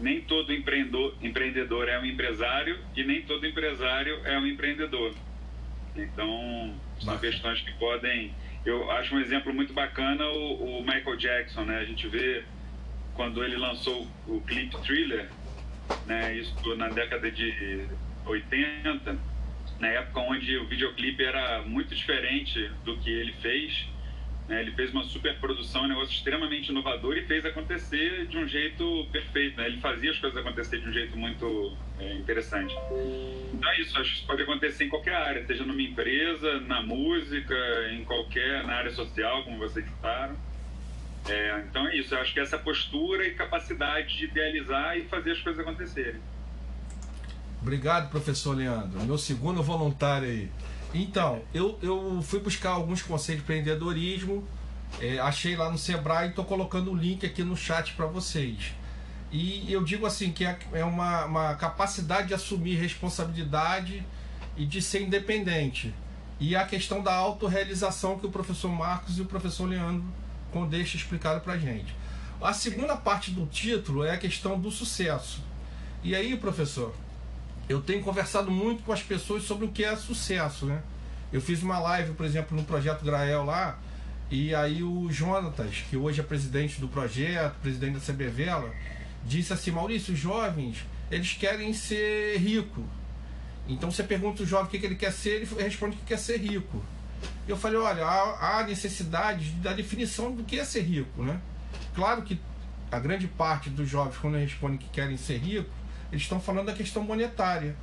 nem 0.00 0.20
todo 0.20 0.52
empreendedor, 0.52 1.14
empreendedor 1.22 1.88
é 1.88 1.98
um 1.98 2.04
empresário 2.04 2.78
e 2.96 3.04
nem 3.04 3.22
todo 3.22 3.46
empresário 3.46 4.20
é 4.24 4.36
um 4.38 4.46
empreendedor. 4.46 5.14
Então, 5.94 6.74
são 7.00 7.18
questões 7.18 7.60
que 7.60 7.72
podem. 7.74 8.34
Eu 8.64 8.90
acho 8.92 9.14
um 9.14 9.20
exemplo 9.20 9.52
muito 9.52 9.72
bacana 9.72 10.24
o, 10.28 10.78
o, 10.78 10.80
Michael 10.80 11.16
Jackson, 11.16 11.64
né? 11.64 11.78
A 11.78 11.84
gente 11.84 12.08
vê 12.08 12.44
quando 13.14 13.45
ele 13.45 13.57
lançou 13.57 14.07
o 14.26 14.40
clipe 14.40 14.76
Thriller, 14.83 15.28
né? 16.07 16.37
Isso 16.37 16.76
na 16.76 16.88
década 16.88 17.31
de 17.31 17.87
80, 18.25 19.19
na 19.78 19.88
época 19.88 20.21
onde 20.21 20.57
o 20.57 20.66
videoclipe 20.66 21.25
era 21.25 21.62
muito 21.62 21.95
diferente 21.95 22.71
do 22.85 22.97
que 22.99 23.11
ele 23.11 23.33
fez 23.35 23.87
né? 24.49 24.61
Ele 24.61 24.73
fez 24.73 24.92
uma 24.92 25.04
super 25.04 25.38
produção, 25.38 25.85
um 25.85 25.88
negócio 25.88 26.14
extremamente 26.14 26.71
inovador 26.71 27.16
e 27.16 27.26
fez 27.26 27.45
acontecer 27.45 28.26
de 28.26 28.37
um 28.37 28.47
jeito 28.47 29.07
perfeito. 29.12 29.57
Né? 29.57 29.66
Ele 29.66 29.81
fazia 29.81 30.11
as 30.11 30.19
coisas 30.19 30.38
acontecer 30.38 30.81
de 30.81 30.88
um 30.88 30.92
jeito 30.92 31.16
muito 31.16 31.76
é, 31.99 32.14
interessante. 32.14 32.75
Então 33.52 33.71
é 33.71 33.81
isso, 33.81 33.99
acho 33.99 34.11
que 34.11 34.16
isso 34.19 34.26
pode 34.26 34.42
acontecer 34.42 34.85
em 34.85 34.88
qualquer 34.88 35.14
área, 35.14 35.47
seja 35.47 35.64
numa 35.64 35.81
empresa, 35.81 36.61
na 36.61 36.83
música, 36.83 37.54
em 37.92 38.04
qualquer, 38.04 38.64
na 38.66 38.75
área 38.75 38.90
social, 38.90 39.45
como 39.45 39.59
vocês 39.59 39.87
citaram. 39.87 40.37
É, 41.28 41.64
então 41.68 41.86
é 41.86 41.96
isso, 41.96 42.14
eu 42.14 42.20
acho 42.20 42.34
que 42.34 42.40
essa 42.40 42.58
postura 42.58 43.26
e 43.26 43.34
capacidade 43.34 44.16
de 44.16 44.24
idealizar 44.24 44.96
e 44.96 45.04
fazer 45.04 45.32
as 45.32 45.40
coisas 45.40 45.60
acontecerem. 45.60 46.20
Obrigado, 47.60 48.10
professor 48.10 48.56
Leandro. 48.56 49.00
Meu 49.04 49.16
segundo 49.16 49.62
voluntário 49.62 50.28
aí. 50.28 50.50
Então, 50.92 51.42
eu, 51.54 51.78
eu 51.80 52.20
fui 52.22 52.40
buscar 52.40 52.70
alguns 52.70 53.02
conceitos 53.02 53.46
de 53.46 53.52
empreendedorismo, 53.52 54.46
é, 55.00 55.18
achei 55.20 55.56
lá 55.56 55.70
no 55.70 55.78
Sebrae 55.78 56.26
e 56.26 56.30
estou 56.30 56.44
colocando 56.44 56.90
o 56.90 56.94
link 56.94 57.24
aqui 57.24 57.44
no 57.44 57.56
chat 57.56 57.94
para 57.94 58.06
vocês. 58.06 58.74
E 59.30 59.72
eu 59.72 59.82
digo 59.82 60.04
assim 60.04 60.30
que 60.32 60.44
é, 60.44 60.58
é 60.72 60.84
uma, 60.84 61.24
uma 61.24 61.54
capacidade 61.54 62.28
de 62.28 62.34
assumir 62.34 62.74
responsabilidade 62.74 64.04
e 64.56 64.66
de 64.66 64.82
ser 64.82 65.02
independente. 65.02 65.94
E 66.38 66.54
a 66.56 66.66
questão 66.66 67.00
da 67.00 67.14
autorrealização 67.14 68.18
que 68.18 68.26
o 68.26 68.30
professor 68.30 68.68
Marcos 68.68 69.16
e 69.16 69.22
o 69.22 69.24
professor 69.24 69.66
Leandro 69.66 70.04
Condeixa 70.52 70.97
explicaram 70.97 71.40
para 71.40 71.59
gente. 71.59 71.94
A 72.40 72.52
segunda 72.52 72.97
parte 72.97 73.30
do 73.30 73.47
título 73.47 74.04
é 74.04 74.12
a 74.12 74.18
questão 74.18 74.59
do 74.59 74.71
sucesso. 74.71 75.42
E 76.02 76.14
aí, 76.14 76.37
professor, 76.37 76.94
eu 77.68 77.80
tenho 77.80 78.02
conversado 78.02 78.50
muito 78.50 78.82
com 78.82 78.92
as 78.92 79.02
pessoas 79.02 79.44
sobre 79.44 79.64
o 79.64 79.71
que 79.71 79.85
é 79.85 79.97
sucesso, 79.97 80.66
né? 80.66 80.82
Eu 81.32 81.40
fiz 81.40 81.62
uma 81.62 81.78
live, 81.78 82.12
por 82.12 82.26
exemplo, 82.26 82.56
no 82.56 82.64
projeto 82.64 83.04
Grael 83.04 83.44
lá, 83.44 83.78
e 84.30 84.54
aí 84.54 84.82
o 84.82 85.11
Jonatas, 85.11 85.85
que 85.88 85.97
hoje 85.97 86.21
é 86.21 86.25
presidente 86.25 86.80
do 86.80 86.88
projeto, 86.88 87.54
presidente 87.62 87.94
da 87.94 88.00
CBVela, 88.00 88.73
disse 89.25 89.52
assim: 89.52 89.71
Maurício, 89.71 90.12
os 90.12 90.18
jovens, 90.18 90.85
eles 91.11 91.32
querem 91.35 91.73
ser 91.73 92.38
rico. 92.38 92.85
Então 93.68 93.90
você 93.90 94.02
pergunta 94.02 94.42
o 94.42 94.47
jovem 94.47 94.66
o 94.66 94.68
que, 94.68 94.85
ele 94.85 94.97
quer 94.97 95.12
ser, 95.12 95.42
ele 95.42 95.62
responde 95.62 95.97
que 95.97 96.04
quer 96.04 96.18
ser 96.18 96.38
rico. 96.38 96.82
Eu 97.46 97.56
falei: 97.56 97.78
olha, 97.78 98.04
há, 98.04 98.64
necessidade 98.66 99.50
da 99.52 99.72
definição 99.72 100.32
do 100.32 100.44
que 100.44 100.58
é 100.58 100.64
ser 100.64 100.82
rico, 100.82 101.22
né? 101.22 101.40
Claro 101.94 102.22
que 102.22 102.40
a 102.90 102.98
grande 102.98 103.26
parte 103.26 103.70
dos 103.70 103.88
jovens, 103.88 104.16
quando 104.18 104.36
respondem 104.36 104.78
que 104.78 104.88
querem 104.88 105.16
ser 105.16 105.38
rico, 105.38 105.70
eles 106.10 106.22
estão 106.22 106.40
falando 106.40 106.66
da 106.66 106.72
questão 106.72 107.02
monetária. 107.02 107.74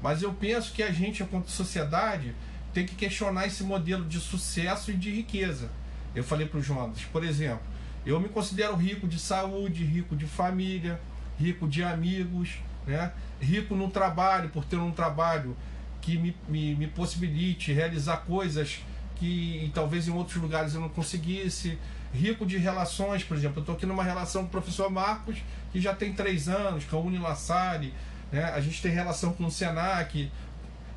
Mas 0.00 0.22
eu 0.22 0.32
penso 0.32 0.72
que 0.72 0.82
a 0.82 0.90
gente, 0.90 1.22
enquanto 1.22 1.50
sociedade, 1.50 2.34
tem 2.72 2.86
que 2.86 2.94
questionar 2.94 3.46
esse 3.46 3.62
modelo 3.62 4.04
de 4.04 4.18
sucesso 4.18 4.90
e 4.90 4.94
de 4.94 5.10
riqueza. 5.10 5.70
Eu 6.14 6.24
falei 6.24 6.46
para 6.46 6.58
o 6.58 6.62
Jonas, 6.62 7.02
por 7.04 7.24
exemplo, 7.24 7.62
eu 8.04 8.18
me 8.20 8.28
considero 8.28 8.74
rico 8.74 9.06
de 9.06 9.18
saúde, 9.18 9.84
rico 9.84 10.16
de 10.16 10.26
família, 10.26 11.00
rico 11.38 11.68
de 11.68 11.82
amigos, 11.82 12.58
né? 12.86 13.12
rico 13.40 13.74
no 13.74 13.88
trabalho, 13.90 14.48
por 14.50 14.64
ter 14.64 14.76
um 14.76 14.90
trabalho 14.90 15.56
que 16.02 16.18
me, 16.18 16.36
me, 16.48 16.74
me 16.74 16.86
possibilite 16.88 17.72
realizar 17.72 18.18
coisas 18.18 18.80
que 19.16 19.70
talvez 19.72 20.08
em 20.08 20.10
outros 20.10 20.36
lugares 20.36 20.74
eu 20.74 20.80
não 20.80 20.88
conseguisse. 20.88 21.78
Rico 22.12 22.44
de 22.44 22.58
relações, 22.58 23.24
por 23.24 23.36
exemplo, 23.36 23.58
eu 23.58 23.62
estou 23.62 23.74
aqui 23.74 23.86
numa 23.86 24.04
relação 24.04 24.42
com 24.42 24.48
o 24.48 24.50
professor 24.50 24.90
Marcos, 24.90 25.38
que 25.72 25.80
já 25.80 25.94
tem 25.94 26.12
três 26.12 26.48
anos, 26.48 26.84
com 26.84 26.96
a 26.96 27.00
Unilassari, 27.00 27.94
né? 28.30 28.44
a 28.44 28.60
gente 28.60 28.82
tem 28.82 28.92
relação 28.92 29.32
com 29.32 29.46
o 29.46 29.50
Senac. 29.50 30.30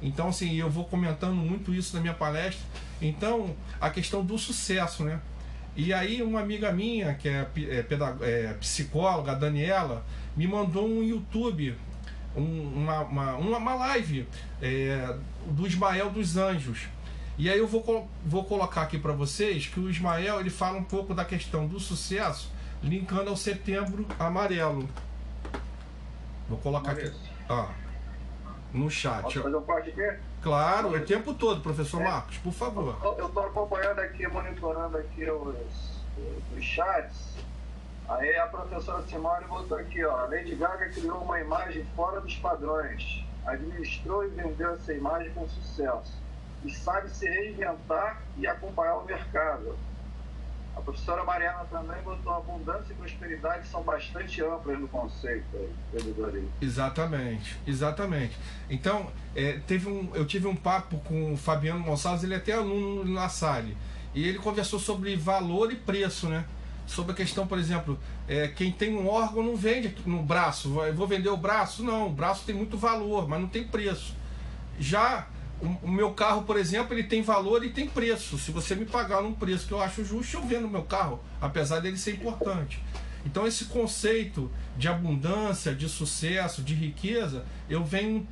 Então, 0.01 0.29
assim, 0.29 0.55
eu 0.55 0.69
vou 0.69 0.85
comentando 0.85 1.35
muito 1.35 1.73
isso 1.73 1.95
na 1.95 2.01
minha 2.01 2.13
palestra. 2.13 2.65
Então, 3.01 3.55
a 3.79 3.89
questão 3.89 4.25
do 4.25 4.37
sucesso, 4.37 5.03
né? 5.03 5.21
E 5.75 5.93
aí, 5.93 6.21
uma 6.21 6.39
amiga 6.39 6.71
minha, 6.71 7.13
que 7.13 7.29
é, 7.29 7.47
é, 7.57 7.85
é 7.89 8.53
psicóloga, 8.59 9.33
a 9.33 9.35
Daniela, 9.35 10.05
me 10.35 10.47
mandou 10.47 10.87
um 10.87 11.03
YouTube, 11.03 11.75
uma, 12.35 13.01
uma, 13.01 13.35
uma 13.35 13.75
live 13.75 14.27
é, 14.61 15.15
do 15.47 15.65
Ismael 15.65 16.09
dos 16.09 16.37
Anjos. 16.37 16.87
E 17.37 17.49
aí 17.49 17.57
eu 17.57 17.67
vou, 17.67 18.09
vou 18.25 18.45
colocar 18.45 18.83
aqui 18.83 18.97
para 18.97 19.11
vocês 19.11 19.67
que 19.67 19.79
o 19.79 19.89
Ismael 19.89 20.39
ele 20.39 20.49
fala 20.49 20.77
um 20.77 20.83
pouco 20.83 21.13
da 21.13 21.25
questão 21.25 21.67
do 21.67 21.79
sucesso 21.79 22.51
linkando 22.81 23.29
ao 23.29 23.35
setembro 23.35 24.05
amarelo. 24.19 24.87
Vou 26.47 26.57
colocar 26.59 26.91
aqui. 26.91 27.11
Ó, 27.49 27.67
no 28.73 28.89
chat. 28.89 29.23
Posso 29.23 29.41
fazer 29.41 29.55
um 29.55 29.61
corte 29.61 29.89
aqui? 29.89 30.19
Claro, 30.41 30.95
o 30.95 30.99
tempo 31.01 31.33
todo, 31.33 31.61
professor 31.61 32.01
é. 32.01 32.03
Marcos, 32.03 32.37
por 32.37 32.53
favor. 32.53 32.97
Eu 33.17 33.27
estou 33.27 33.45
acompanhando 33.45 33.99
aqui, 33.99 34.27
monitorando 34.27 34.97
aqui 34.97 35.29
os, 35.29 36.03
os 36.55 36.63
chats. 36.63 37.34
Aí 38.07 38.35
a 38.37 38.45
professora 38.47 39.03
Simone 39.07 39.45
botou 39.45 39.77
aqui, 39.77 40.03
ó. 40.03 40.15
A 40.17 40.27
Lady 40.27 40.55
Gaga 40.55 40.89
criou 40.89 41.23
uma 41.23 41.39
imagem 41.39 41.85
fora 41.95 42.21
dos 42.21 42.35
padrões. 42.35 43.23
Administrou 43.45 44.25
e 44.25 44.29
vendeu 44.29 44.73
essa 44.73 44.93
imagem 44.93 45.31
com 45.31 45.47
sucesso. 45.47 46.13
E 46.63 46.71
sabe 46.71 47.09
se 47.09 47.27
reinventar 47.27 48.21
e 48.37 48.47
acompanhar 48.47 48.97
o 48.97 49.05
mercado. 49.05 49.75
A 50.75 50.81
professora 50.81 51.23
Mariana 51.23 51.65
também 51.71 52.01
botou 52.03 52.33
abundância 52.33 52.91
e 52.91 52.95
prosperidade 52.95 53.67
são 53.67 53.81
bastante 53.81 54.43
amplas 54.43 54.77
no 54.77 54.87
conceito 54.89 55.45
empreendedorismo. 55.93 56.51
Exatamente, 56.61 57.57
exatamente. 57.65 58.37
Então, 58.69 59.09
é, 59.35 59.59
teve 59.65 59.87
um, 59.87 60.11
eu 60.13 60.25
tive 60.25 60.47
um 60.47 60.55
papo 60.55 60.97
com 60.99 61.33
o 61.33 61.37
Fabiano 61.37 61.83
Gonçalves, 61.83 62.23
ele 62.23 62.33
é 62.33 62.37
até 62.37 62.53
aluno 62.53 63.05
na 63.05 63.29
Salle, 63.29 63.77
e 64.13 64.27
ele 64.27 64.37
conversou 64.37 64.77
sobre 64.77 65.15
valor 65.15 65.71
e 65.71 65.75
preço, 65.75 66.27
né? 66.27 66.45
Sobre 66.87 67.13
a 67.13 67.15
questão, 67.15 67.47
por 67.47 67.57
exemplo, 67.57 67.99
é, 68.27 68.47
quem 68.47 68.71
tem 68.71 68.95
um 68.95 69.07
órgão 69.07 69.43
não 69.43 69.55
vende 69.55 69.95
no 70.05 70.21
braço. 70.21 70.69
Vou 70.93 71.07
vender 71.07 71.29
o 71.29 71.37
braço? 71.37 71.83
Não, 71.83 72.07
o 72.07 72.11
braço 72.11 72.45
tem 72.45 72.55
muito 72.55 72.77
valor, 72.77 73.27
mas 73.27 73.41
não 73.41 73.47
tem 73.47 73.63
preço. 73.63 74.15
Já 74.79 75.27
o, 75.59 75.87
meu 75.87 76.11
carro, 76.11 76.43
por 76.43 76.57
exemplo, 76.57 76.93
ele 76.93 77.03
tem 77.03 77.21
valor 77.21 77.63
e 77.63 77.69
tem 77.69 77.87
preço. 77.87 78.37
Se 78.37 78.51
você 78.51 78.75
me 78.75 78.85
pagar 78.85 79.21
num 79.21 79.33
preço 79.33 79.67
que 79.67 79.73
eu 79.73 79.81
acho 79.81 80.03
justo, 80.03 80.37
eu 80.37 80.43
vendo 80.43 80.67
meu 80.67 80.83
carro, 80.83 81.23
apesar 81.39 81.79
dele 81.79 81.97
ser 81.97 82.13
importante. 82.13 82.81
Então 83.25 83.47
esse 83.47 83.65
conceito 83.65 84.51
de 84.77 84.87
abundância, 84.87 85.73
de 85.73 85.89
sucesso, 85.89 86.61
de 86.61 86.75
riqueza, 86.75 87.45
eu 87.69 87.83
venho 87.83 88.27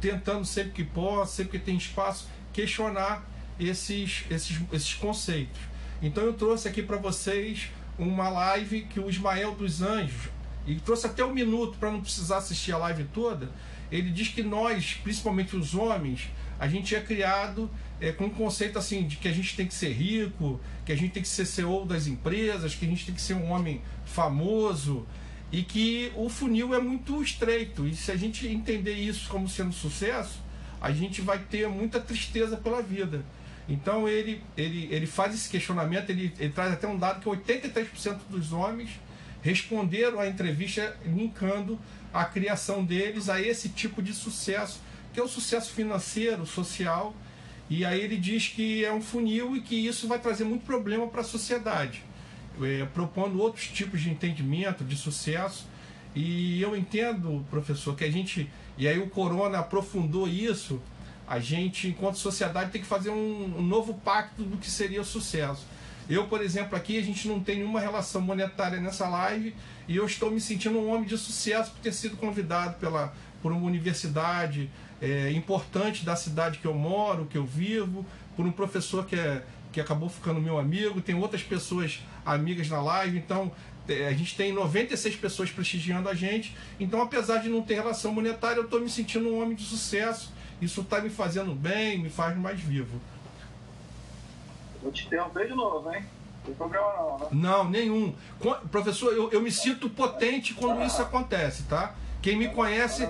tentando 0.00 0.44
sempre 0.44 0.72
que 0.72 0.84
posso, 0.84 1.36
sempre 1.36 1.58
que 1.58 1.64
tem 1.64 1.76
espaço, 1.76 2.28
questionar 2.52 3.24
esses, 3.60 4.24
esses, 4.28 4.60
esses 4.72 4.94
conceitos. 4.94 5.60
Então 6.00 6.24
eu 6.24 6.32
trouxe 6.32 6.66
aqui 6.66 6.82
para 6.82 6.96
vocês 6.96 7.70
uma 7.98 8.28
live 8.28 8.82
que 8.82 9.00
o 9.00 9.08
Ismael 9.08 9.54
dos 9.54 9.82
Anjos, 9.82 10.30
e 10.66 10.76
trouxe 10.76 11.06
até 11.06 11.24
um 11.24 11.32
minuto 11.32 11.76
para 11.78 11.90
não 11.90 12.00
precisar 12.00 12.38
assistir 12.38 12.72
a 12.72 12.78
live 12.78 13.04
toda, 13.12 13.50
ele 13.90 14.10
diz 14.10 14.28
que 14.28 14.42
nós, 14.42 14.94
principalmente 15.02 15.56
os 15.56 15.74
homens, 15.74 16.30
a 16.58 16.68
gente 16.68 16.94
é 16.94 17.00
criado 17.00 17.68
é, 18.00 18.12
com 18.12 18.24
um 18.24 18.30
conceito 18.30 18.78
assim 18.78 19.06
de 19.06 19.16
que 19.16 19.28
a 19.28 19.32
gente 19.32 19.54
tem 19.54 19.66
que 19.66 19.74
ser 19.74 19.92
rico, 19.92 20.60
que 20.84 20.92
a 20.92 20.96
gente 20.96 21.12
tem 21.12 21.22
que 21.22 21.28
ser 21.28 21.44
CEO 21.44 21.84
das 21.84 22.06
empresas, 22.06 22.74
que 22.74 22.84
a 22.84 22.88
gente 22.88 23.04
tem 23.04 23.14
que 23.14 23.20
ser 23.20 23.34
um 23.34 23.50
homem 23.50 23.82
famoso 24.04 25.06
e 25.50 25.62
que 25.62 26.10
o 26.16 26.28
funil 26.28 26.74
é 26.74 26.80
muito 26.80 27.22
estreito. 27.22 27.86
E 27.86 27.94
se 27.94 28.10
a 28.10 28.16
gente 28.16 28.46
entender 28.46 28.94
isso 28.94 29.28
como 29.28 29.48
sendo 29.48 29.72
sucesso, 29.72 30.40
a 30.80 30.90
gente 30.90 31.20
vai 31.20 31.38
ter 31.38 31.68
muita 31.68 32.00
tristeza 32.00 32.56
pela 32.56 32.82
vida. 32.82 33.24
Então 33.68 34.08
ele, 34.08 34.42
ele, 34.56 34.88
ele 34.90 35.06
faz 35.06 35.34
esse 35.34 35.48
questionamento, 35.48 36.10
ele, 36.10 36.32
ele 36.38 36.52
traz 36.52 36.72
até 36.72 36.86
um 36.86 36.98
dado 36.98 37.20
que 37.20 37.28
83% 37.28 38.18
dos 38.28 38.52
homens 38.52 38.90
responderam 39.40 40.20
à 40.20 40.28
entrevista 40.28 40.96
linkando 41.04 41.78
a 42.12 42.24
criação 42.24 42.84
deles 42.84 43.28
a 43.28 43.40
esse 43.40 43.68
tipo 43.68 44.02
de 44.02 44.12
sucesso 44.12 44.80
que 45.12 45.20
é 45.20 45.22
o 45.22 45.28
sucesso 45.28 45.72
financeiro, 45.72 46.46
social. 46.46 47.14
E 47.68 47.84
aí 47.84 48.00
ele 48.00 48.16
diz 48.16 48.48
que 48.48 48.84
é 48.84 48.92
um 48.92 49.00
funil 49.00 49.56
e 49.56 49.60
que 49.60 49.74
isso 49.74 50.08
vai 50.08 50.18
trazer 50.18 50.44
muito 50.44 50.64
problema 50.64 51.06
para 51.06 51.20
a 51.20 51.24
sociedade, 51.24 52.02
é, 52.60 52.84
propondo 52.92 53.40
outros 53.40 53.68
tipos 53.68 54.00
de 54.00 54.10
entendimento, 54.10 54.84
de 54.84 54.96
sucesso. 54.96 55.66
E 56.14 56.60
eu 56.60 56.76
entendo, 56.76 57.44
professor, 57.48 57.96
que 57.96 58.04
a 58.04 58.10
gente, 58.10 58.50
e 58.76 58.86
aí 58.86 58.98
o 58.98 59.08
Corona 59.08 59.58
aprofundou 59.58 60.28
isso, 60.28 60.82
a 61.32 61.40
gente, 61.40 61.88
enquanto 61.88 62.18
sociedade, 62.18 62.70
tem 62.70 62.82
que 62.82 62.86
fazer 62.86 63.08
um, 63.08 63.56
um 63.56 63.62
novo 63.62 63.94
pacto 63.94 64.42
do 64.42 64.58
que 64.58 64.70
seria 64.70 65.00
o 65.00 65.04
sucesso. 65.04 65.64
Eu, 66.06 66.26
por 66.26 66.42
exemplo, 66.42 66.76
aqui 66.76 66.98
a 66.98 67.02
gente 67.02 67.26
não 67.26 67.40
tem 67.40 67.56
nenhuma 67.56 67.80
relação 67.80 68.20
monetária 68.20 68.78
nessa 68.78 69.08
live 69.08 69.56
e 69.88 69.96
eu 69.96 70.04
estou 70.04 70.30
me 70.30 70.38
sentindo 70.38 70.78
um 70.78 70.92
homem 70.92 71.06
de 71.06 71.16
sucesso 71.16 71.70
por 71.70 71.80
ter 71.80 71.94
sido 71.94 72.18
convidado 72.18 72.74
pela 72.78 73.14
por 73.40 73.50
uma 73.50 73.66
universidade 73.66 74.70
é, 75.00 75.30
importante 75.32 76.04
da 76.04 76.14
cidade 76.14 76.58
que 76.58 76.66
eu 76.66 76.74
moro, 76.74 77.24
que 77.24 77.38
eu 77.38 77.46
vivo, 77.46 78.04
por 78.36 78.44
um 78.44 78.52
professor 78.52 79.06
que, 79.06 79.16
é, 79.16 79.42
que 79.72 79.80
acabou 79.80 80.10
ficando 80.10 80.38
meu 80.38 80.58
amigo, 80.58 81.00
tem 81.00 81.14
outras 81.14 81.42
pessoas 81.42 82.00
amigas 82.26 82.68
na 82.68 82.82
live, 82.82 83.16
então 83.16 83.50
é, 83.88 84.06
a 84.06 84.12
gente 84.12 84.36
tem 84.36 84.52
96 84.52 85.16
pessoas 85.16 85.50
prestigiando 85.50 86.10
a 86.10 86.14
gente, 86.14 86.54
então 86.78 87.00
apesar 87.00 87.38
de 87.38 87.48
não 87.48 87.62
ter 87.62 87.76
relação 87.76 88.12
monetária, 88.12 88.58
eu 88.58 88.64
estou 88.64 88.80
me 88.80 88.90
sentindo 88.90 89.30
um 89.30 89.42
homem 89.42 89.56
de 89.56 89.64
sucesso, 89.64 90.31
isso 90.62 90.80
está 90.80 91.00
me 91.00 91.10
fazendo 91.10 91.54
bem, 91.54 91.98
me 91.98 92.08
faz 92.08 92.36
mais 92.36 92.60
vivo. 92.60 93.00
Vou 94.80 94.92
te 94.92 95.06
interromper 95.06 95.48
de 95.48 95.54
novo, 95.54 95.92
hein? 95.92 96.04
Não 96.38 96.44
tem 96.46 96.54
problema 96.54 96.86
não, 96.96 97.18
né? 97.18 97.26
Não, 97.32 97.70
nenhum. 97.70 98.14
Professor, 98.70 99.12
eu, 99.12 99.30
eu 99.30 99.40
me 99.40 99.50
sinto 99.50 99.90
potente 99.90 100.54
quando 100.54 100.82
isso 100.82 101.02
acontece, 101.02 101.64
tá? 101.64 101.94
Quem 102.22 102.36
me 102.36 102.48
conhece, 102.48 103.08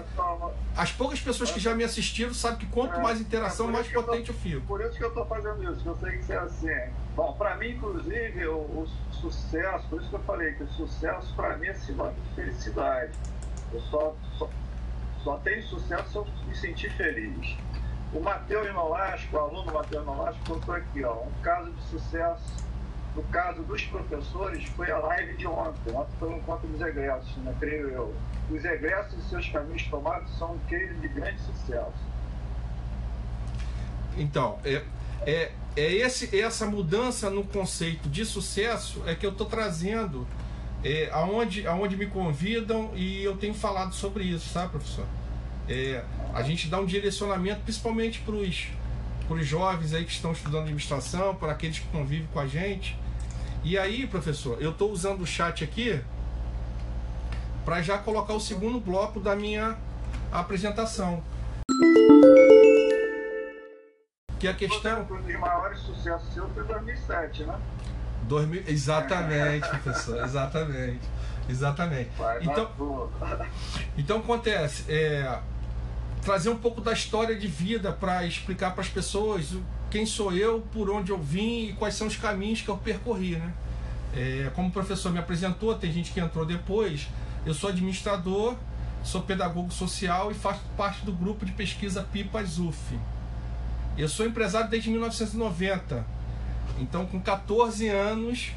as 0.75 0.90
poucas 0.90 1.21
pessoas 1.21 1.50
que 1.50 1.61
já 1.61 1.75
me 1.75 1.85
assistiram 1.85 2.32
sabem 2.32 2.61
que 2.61 2.66
quanto 2.66 2.99
mais 2.99 3.21
interação, 3.21 3.68
mais 3.68 3.87
potente 3.87 4.30
eu, 4.30 4.35
tô, 4.35 4.40
fico. 4.40 4.66
Por 4.66 4.80
isso 4.80 4.97
que 4.97 5.04
eu 5.04 5.09
estou 5.09 5.26
fazendo 5.26 5.62
isso, 5.71 5.87
eu 5.87 5.97
sei 5.97 6.12
que 6.12 6.18
isso 6.21 6.32
é 6.32 6.38
assim. 6.38 6.92
Bom, 7.14 7.35
para 7.35 7.56
mim, 7.56 7.73
inclusive, 7.73 8.47
o, 8.47 8.56
o, 8.56 8.88
sucesso, 9.12 9.87
por 9.88 10.00
isso 10.00 10.09
que 10.09 10.16
eu 10.16 10.21
falei 10.21 10.54
que 10.54 10.62
o 10.62 10.68
sucesso 10.68 11.35
para 11.37 11.59
mim 11.59 11.66
é 11.66 11.75
sinônimo 11.75 12.16
de 12.23 12.35
felicidade. 12.35 13.12
Eu 13.71 13.80
só, 13.82 14.14
só, 14.38 14.49
só 15.23 15.37
tenho 15.38 15.62
sucesso 15.62 16.11
se 16.11 16.17
eu 16.17 16.26
me 16.47 16.55
sentir 16.55 16.91
feliz. 16.93 17.57
O 18.12 18.21
Matheus 18.21 18.73
Nolasco, 18.73 19.37
o 19.37 19.41
aluno 19.41 19.73
Matheus 19.73 20.05
Nolasco, 20.05 20.41
contou 20.47 20.75
aqui, 20.75 21.02
ó, 21.02 21.14
um 21.23 21.43
caso 21.43 21.71
de 21.71 21.83
sucesso 21.85 22.62
no 23.14 23.23
caso 23.25 23.62
dos 23.62 23.83
professores, 23.85 24.64
foi 24.71 24.91
a 24.91 24.99
live 24.99 25.37
de 25.37 25.47
ontem. 25.47 25.95
Ontem 25.95 26.12
foi 26.19 26.29
um 26.31 26.37
encontro 26.38 26.67
dos 26.67 26.81
egressos, 26.81 27.37
né, 27.38 27.55
creio 27.61 27.88
eu. 27.91 28.14
Os 28.50 28.64
egressos 28.64 29.19
e 29.19 29.29
seus 29.29 29.49
caminhos 29.49 29.83
tomados 29.88 30.31
são 30.38 30.55
um 30.55 30.59
case 30.61 30.95
de 30.95 31.09
grande 31.09 31.38
sucesso. 31.41 31.93
Então, 34.17 34.59
é, 34.64 34.83
é, 35.26 35.52
é 35.76 35.93
esse, 35.93 36.38
essa 36.38 36.67
mudança 36.67 37.31
no 37.31 37.45
conceito 37.45 38.09
de 38.09 38.25
sucesso 38.25 39.02
é 39.07 39.14
que 39.14 39.26
eu 39.26 39.31
estou 39.31 39.47
trazendo 39.47 40.26
é, 40.85 41.09
aonde, 41.12 41.67
aonde 41.67 41.97
me 41.97 42.07
convidam 42.07 42.91
e 42.95 43.23
eu 43.23 43.37
tenho 43.37 43.55
falado 43.55 43.95
sobre 43.95 44.25
isso, 44.25 44.49
sabe, 44.49 44.71
professor? 44.71 45.07
É, 45.69 46.05
a 46.35 46.43
gente 46.43 46.69
dá 46.69 46.81
um 46.81 46.87
direcionamento 46.87 47.61
principalmente 47.62 48.21
para 48.21 48.35
os 48.35 49.47
jovens 49.47 49.95
aí 49.95 50.05
que 50.05 50.11
estão 50.11 50.33
estudando 50.33 50.62
administração, 50.62 51.35
para 51.35 51.53
aqueles 51.53 51.79
que 51.79 51.87
convivem 51.89 52.27
com 52.33 52.41
a 52.41 52.47
gente. 52.47 52.99
E 53.62 53.79
aí, 53.79 54.07
professor, 54.07 54.61
eu 54.61 54.71
estou 54.71 54.91
usando 54.91 55.21
o 55.21 55.27
chat 55.27 55.62
aqui 55.62 56.01
para 57.65 57.81
já 57.81 57.97
colocar 57.97 58.35
o 58.35 58.41
segundo 58.41 58.81
bloco 58.81 59.21
da 59.21 59.37
minha 59.37 59.79
apresentação. 60.33 61.23
Que 64.41 64.49
é 64.49 64.51
a 64.51 64.55
questão. 64.55 65.03
Um 65.03 65.23
dos 65.23 65.39
maiores 65.39 65.79
sucessos 65.79 66.35
seu 66.35 66.49
foi 66.49 66.65
2007, 66.65 67.45
né? 67.45 67.61
2000... 68.23 68.64
Exatamente, 68.67 69.69
professor, 69.69 70.25
exatamente. 70.25 71.00
Exatamente. 71.49 72.11
Então, 72.41 73.11
então 73.97 74.19
acontece, 74.19 74.85
é, 74.88 75.38
trazer 76.23 76.49
um 76.49 76.57
pouco 76.57 76.81
da 76.81 76.93
história 76.93 77.37
de 77.37 77.47
vida 77.47 77.93
para 77.93 78.25
explicar 78.25 78.73
para 78.73 78.83
as 78.83 78.88
pessoas 78.88 79.55
quem 79.91 80.07
sou 80.07 80.33
eu, 80.33 80.61
por 80.73 80.88
onde 80.88 81.11
eu 81.11 81.19
vim 81.19 81.69
e 81.69 81.73
quais 81.75 81.95
são 81.95 82.07
os 82.07 82.17
caminhos 82.17 82.62
que 82.62 82.69
eu 82.69 82.76
percorri, 82.79 83.37
né? 83.37 83.52
É, 84.14 84.50
como 84.55 84.69
o 84.69 84.71
professor 84.71 85.12
me 85.12 85.19
apresentou, 85.19 85.75
tem 85.75 85.93
gente 85.93 86.13
que 86.13 86.21
entrou 86.21 86.47
depois. 86.47 87.08
Eu 87.45 87.52
sou 87.52 87.71
administrador, 87.71 88.56
sou 89.04 89.23
pedagogo 89.23 89.71
social 89.73 90.30
e 90.30 90.35
faço 90.35 90.61
parte 90.76 91.04
do 91.04 91.13
grupo 91.13 91.45
de 91.45 91.52
pesquisa 91.52 92.06
PIPAS 92.13 92.58
UF. 92.58 92.99
Eu 93.97 94.08
sou 94.08 94.25
empresário 94.25 94.71
desde 94.71 94.91
1990. 94.91 96.06
Então, 96.80 97.06
com 97.06 97.21
14 97.21 97.89
anos, 97.89 98.52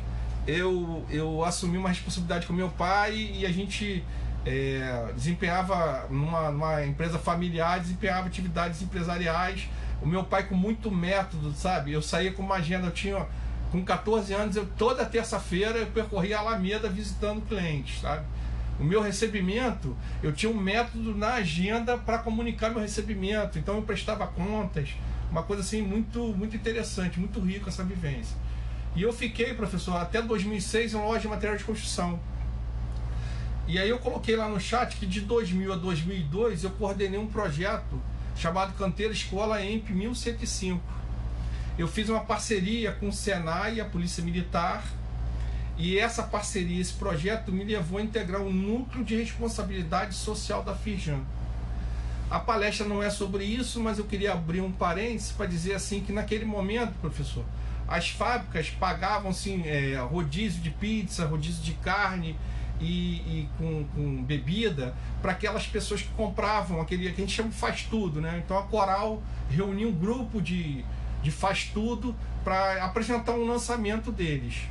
eu, 0.48 1.06
eu 1.10 1.44
assumi 1.44 1.78
uma 1.78 1.90
responsabilidade 1.90 2.48
com 2.48 2.54
meu 2.54 2.70
pai 2.70 3.16
e 3.16 3.46
a 3.46 3.52
gente 3.52 4.04
é, 4.46 5.12
desempenhava 5.16 6.08
numa, 6.10 6.52
numa 6.52 6.86
empresa 6.86 7.20
familiar, 7.20 7.80
desempenhava 7.80 8.28
atividades 8.28 8.82
empresariais 8.82 9.68
o 10.02 10.08
meu 10.08 10.24
pai 10.24 10.44
com 10.44 10.56
muito 10.56 10.92
método, 10.92 11.52
sabe? 11.54 11.92
Eu 11.92 12.02
saía 12.02 12.32
com 12.32 12.44
uma 12.44 12.56
agenda, 12.56 12.88
eu 12.88 12.92
tinha 12.92 13.26
com 13.72 13.84
14 13.84 14.34
anos, 14.34 14.56
eu, 14.56 14.66
toda 14.78 15.06
terça-feira 15.06 15.80
eu 15.80 15.88
percorria 15.88 16.38
a 16.38 16.42
Alameda 16.42 16.90
visitando 16.90 17.42
clientes, 17.42 18.02
sabe? 18.02 18.24
O 18.80 18.84
meu 18.84 19.02
recebimento, 19.02 19.96
eu 20.22 20.34
tinha 20.34 20.52
um 20.52 20.56
método 20.56 21.16
na 21.16 21.36
agenda 21.36 21.98
para 21.98 22.18
comunicar 22.20 22.70
meu 22.70 22.82
recebimento, 22.82 23.58
então 23.58 23.76
eu 23.76 23.82
prestava 23.82 24.28
contas, 24.28 24.90
uma 25.36 25.44
coisa 25.44 25.62
assim 25.62 25.82
muito 25.82 26.20
muito 26.34 26.56
interessante, 26.56 27.20
muito 27.20 27.42
rico 27.42 27.68
essa 27.68 27.84
vivência. 27.84 28.38
E 28.96 29.02
eu 29.02 29.12
fiquei, 29.12 29.54
professor, 29.54 29.98
até 29.98 30.22
2006 30.22 30.94
em 30.94 30.98
loja 30.98 31.20
de 31.20 31.28
material 31.28 31.58
de 31.58 31.66
construção. 31.66 32.18
E 33.68 33.78
aí 33.78 33.90
eu 33.90 34.00
coloquei 34.00 34.38
lá 34.38 34.48
no 34.48 34.62
chat 34.62 34.96
que 34.96 35.06
de 35.06 35.20
2000 35.20 35.74
a 35.74 35.76
2002 35.76 36.64
eu 36.64 36.70
coordenei 36.72 37.20
um 37.20 37.28
projeto 37.28 38.02
chamado 38.38 38.78
Canteira 38.78 39.12
Escola 39.12 39.62
EMP 39.62 39.90
1105. 39.90 40.82
Eu 41.78 41.90
fiz 41.90 42.08
uma 42.08 42.22
parceria 42.22 42.94
com 42.94 43.10
o 43.10 43.14
Senai 43.14 43.76
e 43.76 43.82
a 43.82 43.86
Polícia 43.86 44.24
Militar, 44.24 44.86
e 45.78 46.00
essa 46.00 46.24
parceria, 46.24 46.80
esse 46.80 46.94
projeto 46.94 47.52
me 47.52 47.66
levou 47.66 48.00
a 48.00 48.02
integrar 48.02 48.42
o 48.42 48.54
núcleo 48.54 49.04
de 49.04 49.18
responsabilidade 49.18 50.16
social 50.16 50.64
da 50.64 50.74
Firjan. 50.74 51.20
A 52.30 52.40
palestra 52.40 52.88
não 52.88 53.04
é 53.04 53.10
sobre 53.10 53.44
isso, 53.44 53.80
mas 53.80 54.00
eu 54.00 54.06
queria 54.06 54.34
abrir 54.34 54.62
um 54.62 54.72
parênteses 54.72 55.32
para 55.32 55.46
dizer 55.46 55.74
assim 55.74 56.02
que 56.02 56.12
naquele 56.12 56.46
momento, 56.46 56.94
professor, 57.00 57.46
as 57.88 58.10
fábricas 58.10 58.70
pagavam 58.70 59.30
assim, 59.30 59.64
é, 59.66 59.96
rodízio 59.98 60.62
de 60.62 60.72
pizza, 60.72 61.26
rodízio 61.26 61.64
de 61.64 61.74
carne, 61.74 62.36
e, 62.80 62.86
e 62.86 63.50
com, 63.58 63.86
com, 63.96 64.24
bebida 64.24 64.94
para 65.22 65.32
aquelas 65.32 65.66
pessoas 65.66 66.02
que 66.02 66.10
compravam 66.10 66.82
aquele 66.82 67.10
que 67.12 67.22
a 67.22 67.26
gente 67.26 67.34
chama 67.34 67.50
de 67.50 67.56
faz 67.56 67.84
tudo, 67.84 68.20
né? 68.20 68.42
Então 68.44 68.58
a 68.58 68.64
Coral 68.64 69.22
reuniu 69.50 69.90
um 69.90 69.94
grupo 69.94 70.42
de, 70.42 70.84
de 71.22 71.32
faz 71.32 71.70
tudo 71.74 72.16
para 72.44 72.84
apresentar 72.84 73.34
um 73.34 73.46
lançamento 73.46 74.12
deles. 74.12 74.64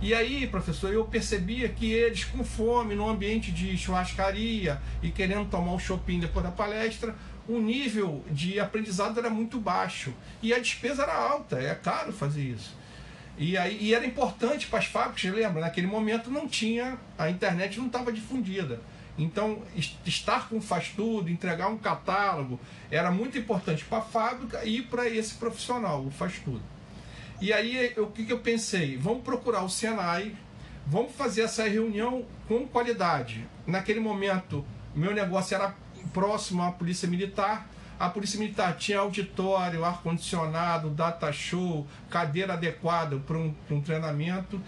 E 0.00 0.12
aí, 0.12 0.46
professor, 0.46 0.92
eu 0.92 1.04
percebia 1.06 1.68
que 1.70 1.90
eles 1.90 2.24
com 2.24 2.44
fome, 2.44 2.94
no 2.94 3.08
ambiente 3.08 3.50
de 3.50 3.76
churrascaria 3.78 4.80
e 5.02 5.10
querendo 5.10 5.48
tomar 5.48 5.72
um 5.72 5.78
shopping 5.78 6.20
depois 6.20 6.44
da 6.44 6.52
palestra, 6.52 7.14
o 7.48 7.58
nível 7.58 8.22
de 8.30 8.60
aprendizado 8.60 9.18
era 9.18 9.30
muito 9.30 9.58
baixo 9.58 10.12
e 10.42 10.52
a 10.52 10.58
despesa 10.58 11.04
era 11.04 11.14
alta, 11.14 11.58
é 11.58 11.74
caro 11.74 12.12
fazer 12.12 12.42
isso. 12.42 12.76
E, 13.38 13.56
aí, 13.56 13.78
e 13.80 13.94
era 13.94 14.04
importante 14.04 14.66
para 14.66 14.80
as 14.80 14.86
fábricas, 14.86 15.32
lembra? 15.32 15.60
Naquele 15.62 15.86
momento 15.86 16.30
não 16.30 16.46
tinha, 16.46 16.98
a 17.16 17.30
internet 17.30 17.78
não 17.78 17.86
estava 17.86 18.12
difundida. 18.12 18.80
Então, 19.18 19.62
estar 20.04 20.48
com 20.48 20.60
faz 20.60 20.90
tudo, 20.90 21.30
entregar 21.30 21.68
um 21.68 21.78
catálogo, 21.78 22.60
era 22.90 23.10
muito 23.10 23.38
importante 23.38 23.82
para 23.84 23.98
a 23.98 24.02
fábrica 24.02 24.62
e 24.64 24.82
para 24.82 25.08
esse 25.08 25.34
profissional, 25.34 26.04
o 26.04 26.10
faz 26.10 26.38
tudo. 26.38 26.62
E 27.40 27.52
aí, 27.52 27.92
o 27.98 28.06
que, 28.06 28.24
que 28.24 28.32
eu 28.32 28.38
pensei? 28.38 28.96
Vamos 28.96 29.22
procurar 29.22 29.62
o 29.62 29.68
Senai, 29.68 30.34
vamos 30.86 31.12
fazer 31.12 31.42
essa 31.42 31.68
reunião 31.68 32.24
com 32.48 32.66
qualidade. 32.66 33.46
Naquele 33.66 34.00
momento, 34.00 34.64
meu 34.94 35.12
negócio 35.12 35.54
era 35.54 35.74
próximo 36.14 36.62
à 36.62 36.72
Polícia 36.72 37.06
Militar, 37.06 37.68
a 38.00 38.08
Polícia 38.08 38.38
Militar 38.38 38.76
tinha 38.76 38.98
auditório, 38.98 39.84
ar-condicionado, 39.84 40.88
data 40.88 41.30
show, 41.32 41.86
cadeira 42.08 42.54
adequada 42.54 43.18
para 43.18 43.36
um, 43.36 43.54
um 43.70 43.80
treinamento. 43.82 44.60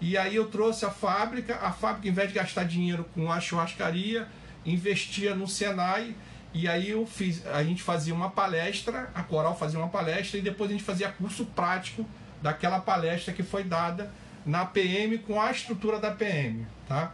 E 0.00 0.16
aí 0.16 0.36
eu 0.36 0.48
trouxe 0.48 0.84
a 0.84 0.90
fábrica, 0.90 1.56
a 1.56 1.72
fábrica, 1.72 2.08
em 2.08 2.12
vez 2.12 2.28
de 2.28 2.34
gastar 2.34 2.64
dinheiro 2.64 3.04
com 3.14 3.30
a 3.32 3.40
churrascaria, 3.40 4.28
investia 4.64 5.34
no 5.34 5.48
Senai. 5.48 6.14
E 6.54 6.68
aí 6.68 6.90
eu 6.90 7.04
fiz, 7.04 7.44
a 7.48 7.64
gente 7.64 7.82
fazia 7.82 8.14
uma 8.14 8.30
palestra, 8.30 9.10
a 9.12 9.24
Coral 9.24 9.58
fazia 9.58 9.76
uma 9.76 9.88
palestra 9.88 10.38
e 10.38 10.40
depois 10.40 10.70
a 10.70 10.72
gente 10.72 10.84
fazia 10.84 11.08
curso 11.10 11.44
prático 11.46 12.08
daquela 12.40 12.78
palestra 12.78 13.34
que 13.34 13.42
foi 13.42 13.64
dada 13.64 14.12
na 14.46 14.64
PM 14.64 15.18
com 15.18 15.40
a 15.40 15.50
estrutura 15.50 15.98
da 15.98 16.12
PM, 16.12 16.64
tá? 16.86 17.12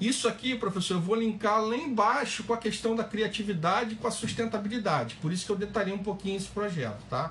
Isso 0.00 0.26
aqui, 0.26 0.54
professor, 0.56 0.94
eu 0.94 1.00
vou 1.00 1.14
linkar 1.14 1.60
lá 1.60 1.76
embaixo 1.76 2.44
com 2.44 2.54
a 2.54 2.56
questão 2.56 2.96
da 2.96 3.04
criatividade 3.04 3.92
e 3.92 3.96
com 3.96 4.08
a 4.08 4.10
sustentabilidade. 4.10 5.16
Por 5.16 5.30
isso 5.30 5.44
que 5.44 5.52
eu 5.52 5.56
detalhei 5.56 5.92
um 5.92 6.02
pouquinho 6.02 6.36
esse 6.36 6.48
projeto, 6.48 7.02
tá? 7.10 7.30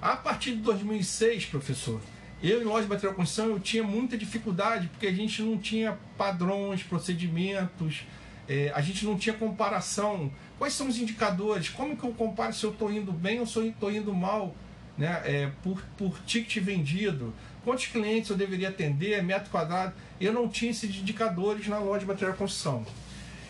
A 0.00 0.16
partir 0.16 0.52
de 0.52 0.58
2006, 0.58 1.46
professor, 1.46 2.00
eu 2.42 2.62
em 2.62 2.64
loja 2.64 2.82
de 2.82 2.88
material 2.88 3.14
construção 3.14 3.50
eu 3.50 3.60
tinha 3.60 3.82
muita 3.82 4.16
dificuldade 4.16 4.88
porque 4.88 5.06
a 5.06 5.12
gente 5.12 5.42
não 5.42 5.58
tinha 5.58 5.98
padrões, 6.16 6.82
procedimentos, 6.82 8.04
é, 8.48 8.72
a 8.74 8.80
gente 8.80 9.04
não 9.04 9.18
tinha 9.18 9.34
comparação. 9.34 10.32
Quais 10.58 10.72
são 10.72 10.88
os 10.88 10.98
indicadores? 10.98 11.68
Como 11.68 11.96
que 11.96 12.04
eu 12.04 12.12
comparo 12.12 12.52
se 12.52 12.64
eu 12.64 12.70
estou 12.70 12.90
indo 12.90 13.12
bem 13.12 13.38
ou 13.40 13.46
se 13.46 13.56
eu 13.56 13.66
estou 13.66 13.92
indo 13.92 14.12
mal? 14.14 14.54
Né? 14.96 15.20
É, 15.24 15.50
por, 15.62 15.82
por 15.96 16.18
ticket 16.26 16.62
vendido, 16.62 17.32
quantos 17.64 17.86
clientes 17.86 18.30
eu 18.30 18.36
deveria 18.36 18.70
atender, 18.70 19.22
metro 19.22 19.50
quadrado. 19.50 19.92
Eu 20.20 20.32
não 20.32 20.48
tinha 20.48 20.70
esses 20.70 20.96
indicadores 20.96 21.68
na 21.68 21.78
loja 21.78 22.00
de 22.00 22.06
material 22.06 22.32
de 22.32 22.38
construção. 22.38 22.84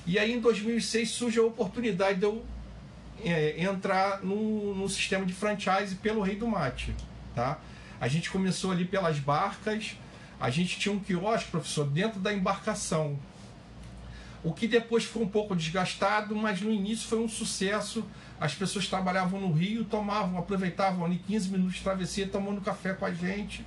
E 0.05 0.19
aí 0.19 0.33
em 0.33 0.41
2006 0.41 1.11
surge 1.11 1.39
a 1.39 1.43
oportunidade 1.43 2.19
de 2.19 2.25
eu 2.25 2.45
é, 3.25 3.63
entrar 3.63 4.23
no, 4.23 4.75
no 4.75 4.89
sistema 4.89 5.25
de 5.25 5.33
franchise 5.33 5.95
pelo 5.97 6.21
Rei 6.21 6.37
do 6.37 6.47
Mate. 6.47 6.95
Tá? 7.35 7.59
A 8.01 8.09
gente 8.09 8.31
começou 8.31 8.71
ali 8.71 8.85
pelas 8.85 9.19
barcas, 9.19 9.97
a 10.41 10.51
gente 10.51 10.79
tinha 10.79 10.95
um 10.95 10.99
quiosque, 10.99 11.51
professor, 11.51 11.87
dentro 11.87 12.21
da 12.21 12.33
embarcação. 12.33 13.19
O 14.45 14.53
que 14.53 14.69
depois 14.69 15.05
foi 15.05 15.23
um 15.23 15.29
pouco 15.29 15.55
desgastado, 15.57 16.35
mas 16.35 16.61
no 16.61 16.71
início 16.71 17.09
foi 17.09 17.19
um 17.19 17.29
sucesso. 17.29 18.05
As 18.41 18.55
pessoas 18.55 18.87
trabalhavam 18.87 19.41
no 19.41 19.53
Rio, 19.53 19.85
tomavam, 19.85 20.39
aproveitavam 20.39 21.05
ali 21.05 21.21
15 21.27 21.51
minutos 21.51 21.75
de 21.75 21.83
travessia, 21.83 22.29
tomando 22.29 22.61
café 22.61 22.95
com 22.95 23.05
a 23.05 23.13
gente. 23.13 23.65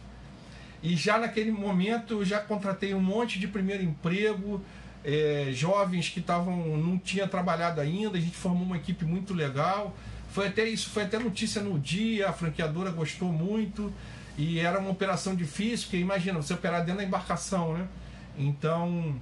E 0.81 0.95
já 0.95 1.17
naquele 1.17 1.51
momento 1.51 2.13
eu 2.13 2.25
já 2.25 2.39
contratei 2.39 2.93
um 2.93 3.01
monte 3.01 3.37
de 3.37 3.47
primeiro 3.47 3.83
emprego, 3.83 4.61
é, 5.03 5.49
jovens 5.51 6.09
que 6.09 6.19
estavam 6.19 6.77
não 6.77 6.97
tinha 6.97 7.27
trabalhado 7.27 7.81
ainda, 7.81 8.17
a 8.17 8.21
gente 8.21 8.35
formou 8.35 8.63
uma 8.63 8.77
equipe 8.77 9.03
muito 9.05 9.33
legal. 9.33 9.95
Foi 10.31 10.47
até 10.47 10.65
isso, 10.65 10.89
foi 10.89 11.03
até 11.03 11.19
notícia 11.19 11.61
no 11.61 11.77
dia, 11.77 12.29
a 12.29 12.33
franqueadora 12.33 12.89
gostou 12.89 13.31
muito 13.31 13.93
e 14.37 14.59
era 14.59 14.79
uma 14.79 14.89
operação 14.89 15.35
difícil, 15.35 15.87
porque 15.87 15.97
imagina, 15.97 16.41
você 16.41 16.53
operar 16.53 16.81
dentro 16.81 17.01
da 17.01 17.03
embarcação, 17.03 17.73
né? 17.73 17.87
Então, 18.37 19.19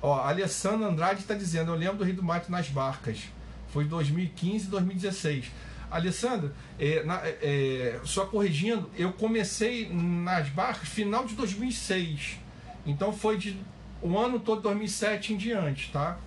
ó, 0.00 0.14
a 0.14 0.28
Alessandra 0.28 0.88
Andrade 0.88 1.20
está 1.20 1.34
dizendo, 1.34 1.72
eu 1.72 1.76
lembro 1.76 1.98
do 1.98 2.04
Rio 2.04 2.16
do 2.16 2.22
Mate 2.22 2.50
nas 2.50 2.68
barcas. 2.68 3.24
Foi 3.72 3.84
2015 3.84 4.66
e 4.66 4.68
2016. 4.68 5.50
Alessandra, 5.90 6.52
é, 6.78 7.02
na, 7.02 7.20
é, 7.24 8.00
só 8.04 8.26
corrigindo, 8.26 8.90
eu 8.96 9.12
comecei 9.12 9.88
nas 9.90 10.48
barcas 10.48 10.88
final 10.88 11.24
de 11.24 11.34
2006. 11.34 12.38
Então 12.86 13.12
foi 13.12 13.38
de 13.38 13.58
o 14.00 14.16
ano 14.16 14.38
todo 14.38 14.62
2007 14.62 15.34
em 15.34 15.36
diante, 15.36 15.90
tá? 15.90 16.18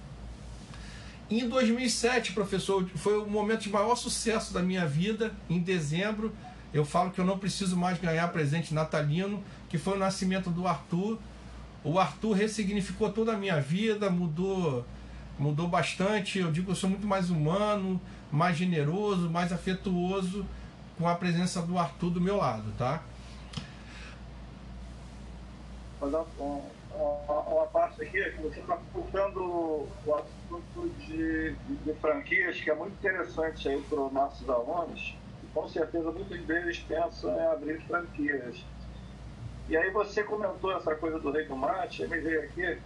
Em 1.30 1.48
2007, 1.48 2.34
professor, 2.34 2.86
foi 2.96 3.18
o 3.18 3.26
momento 3.26 3.62
de 3.62 3.70
maior 3.70 3.96
sucesso 3.96 4.54
da 4.54 4.62
minha 4.62 4.86
vida. 4.86 5.34
Em 5.50 5.60
dezembro, 5.60 6.36
eu 6.74 6.84
falo 6.84 7.12
que 7.12 7.20
eu 7.20 7.26
não 7.26 7.38
preciso 7.38 7.78
mais 7.78 7.98
ganhar 8.00 8.28
presente 8.30 8.74
natalino, 8.74 9.42
que 9.70 9.78
foi 9.78 9.94
o 9.94 9.98
nascimento 9.98 10.50
do 10.50 10.68
Arthur. 10.68 11.18
O 11.84 11.98
Arthur 11.98 12.34
ressignificou 12.34 13.12
toda 13.12 13.34
a 13.34 13.38
minha 13.38 13.60
vida, 13.60 14.10
mudou, 14.10 14.86
mudou 15.38 15.68
bastante. 15.68 16.40
Eu 16.40 16.52
digo 16.52 16.68
que 16.68 16.72
eu 16.72 16.76
sou 16.76 16.90
muito 16.90 17.08
mais 17.08 17.30
humano, 17.30 18.00
mais 18.32 18.56
generoso, 18.56 19.30
mais 19.30 19.52
afetuoso 19.52 20.46
com 20.98 21.08
a 21.08 21.16
presença 21.16 21.62
do 21.62 21.78
Arthur 21.78 22.12
do 22.12 22.22
meu 22.22 22.38
lado, 22.38 22.72
tá? 22.78 23.02
Mas 26.00 26.14
uma, 26.38 26.62
uma 27.44 27.66
parte 27.68 28.04
aqui 28.04 28.20
você 28.42 28.60
está 28.60 28.78
puxando 28.94 29.38
o 29.38 30.16
assunto 30.16 30.90
de, 31.00 31.54
de, 31.54 31.94
franquias, 32.00 32.60
que 32.60 32.70
é 32.70 32.76
muito 32.76 32.94
interessante 32.94 33.70
aí 33.70 33.82
para 33.82 34.00
os 34.00 34.12
nossos 34.12 34.50
alunos. 34.50 35.16
Com 35.54 35.68
certeza 35.68 36.12
muitos 36.12 36.40
deles 36.42 36.80
pensam 36.88 37.36
em 37.36 37.46
abrir 37.48 37.82
franquias. 37.82 38.64
E 39.70 39.78
aí 39.78 39.90
você 39.92 40.24
comentou 40.24 40.76
essa 40.76 40.96
coisa 40.96 41.20
do 41.20 41.32
Rei 41.32 41.46
do 41.46 41.56
Mate, 41.56 42.06
me 42.08 42.20
veio 42.20 42.44
aqui 42.44 42.78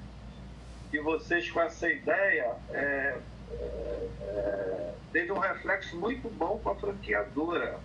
que 0.91 1.01
vocês 1.01 1.49
com 1.49 1.61
essa 1.61 1.89
ideia 1.89 2.55
é, 2.71 3.17
é, 3.51 4.09
é, 4.21 4.93
teve 5.11 5.31
um 5.31 5.39
reflexo 5.39 5.97
muito 5.97 6.29
bom 6.29 6.59
com 6.63 6.69
a 6.69 6.75
franqueadora. 6.75 7.79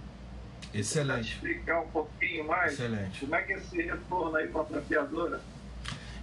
Excelente. 0.73 1.35
explicar 1.35 1.81
um 1.81 1.89
pouquinho 1.89 2.47
mais 2.47 2.75
Excelente. 2.75 3.21
como 3.21 3.35
é 3.35 3.43
que 3.43 3.53
é 3.55 3.57
esse 3.57 3.83
retorno 3.83 4.37
aí 4.37 4.47
com 4.49 4.61
a 4.61 4.65
franqueadora? 4.65 5.41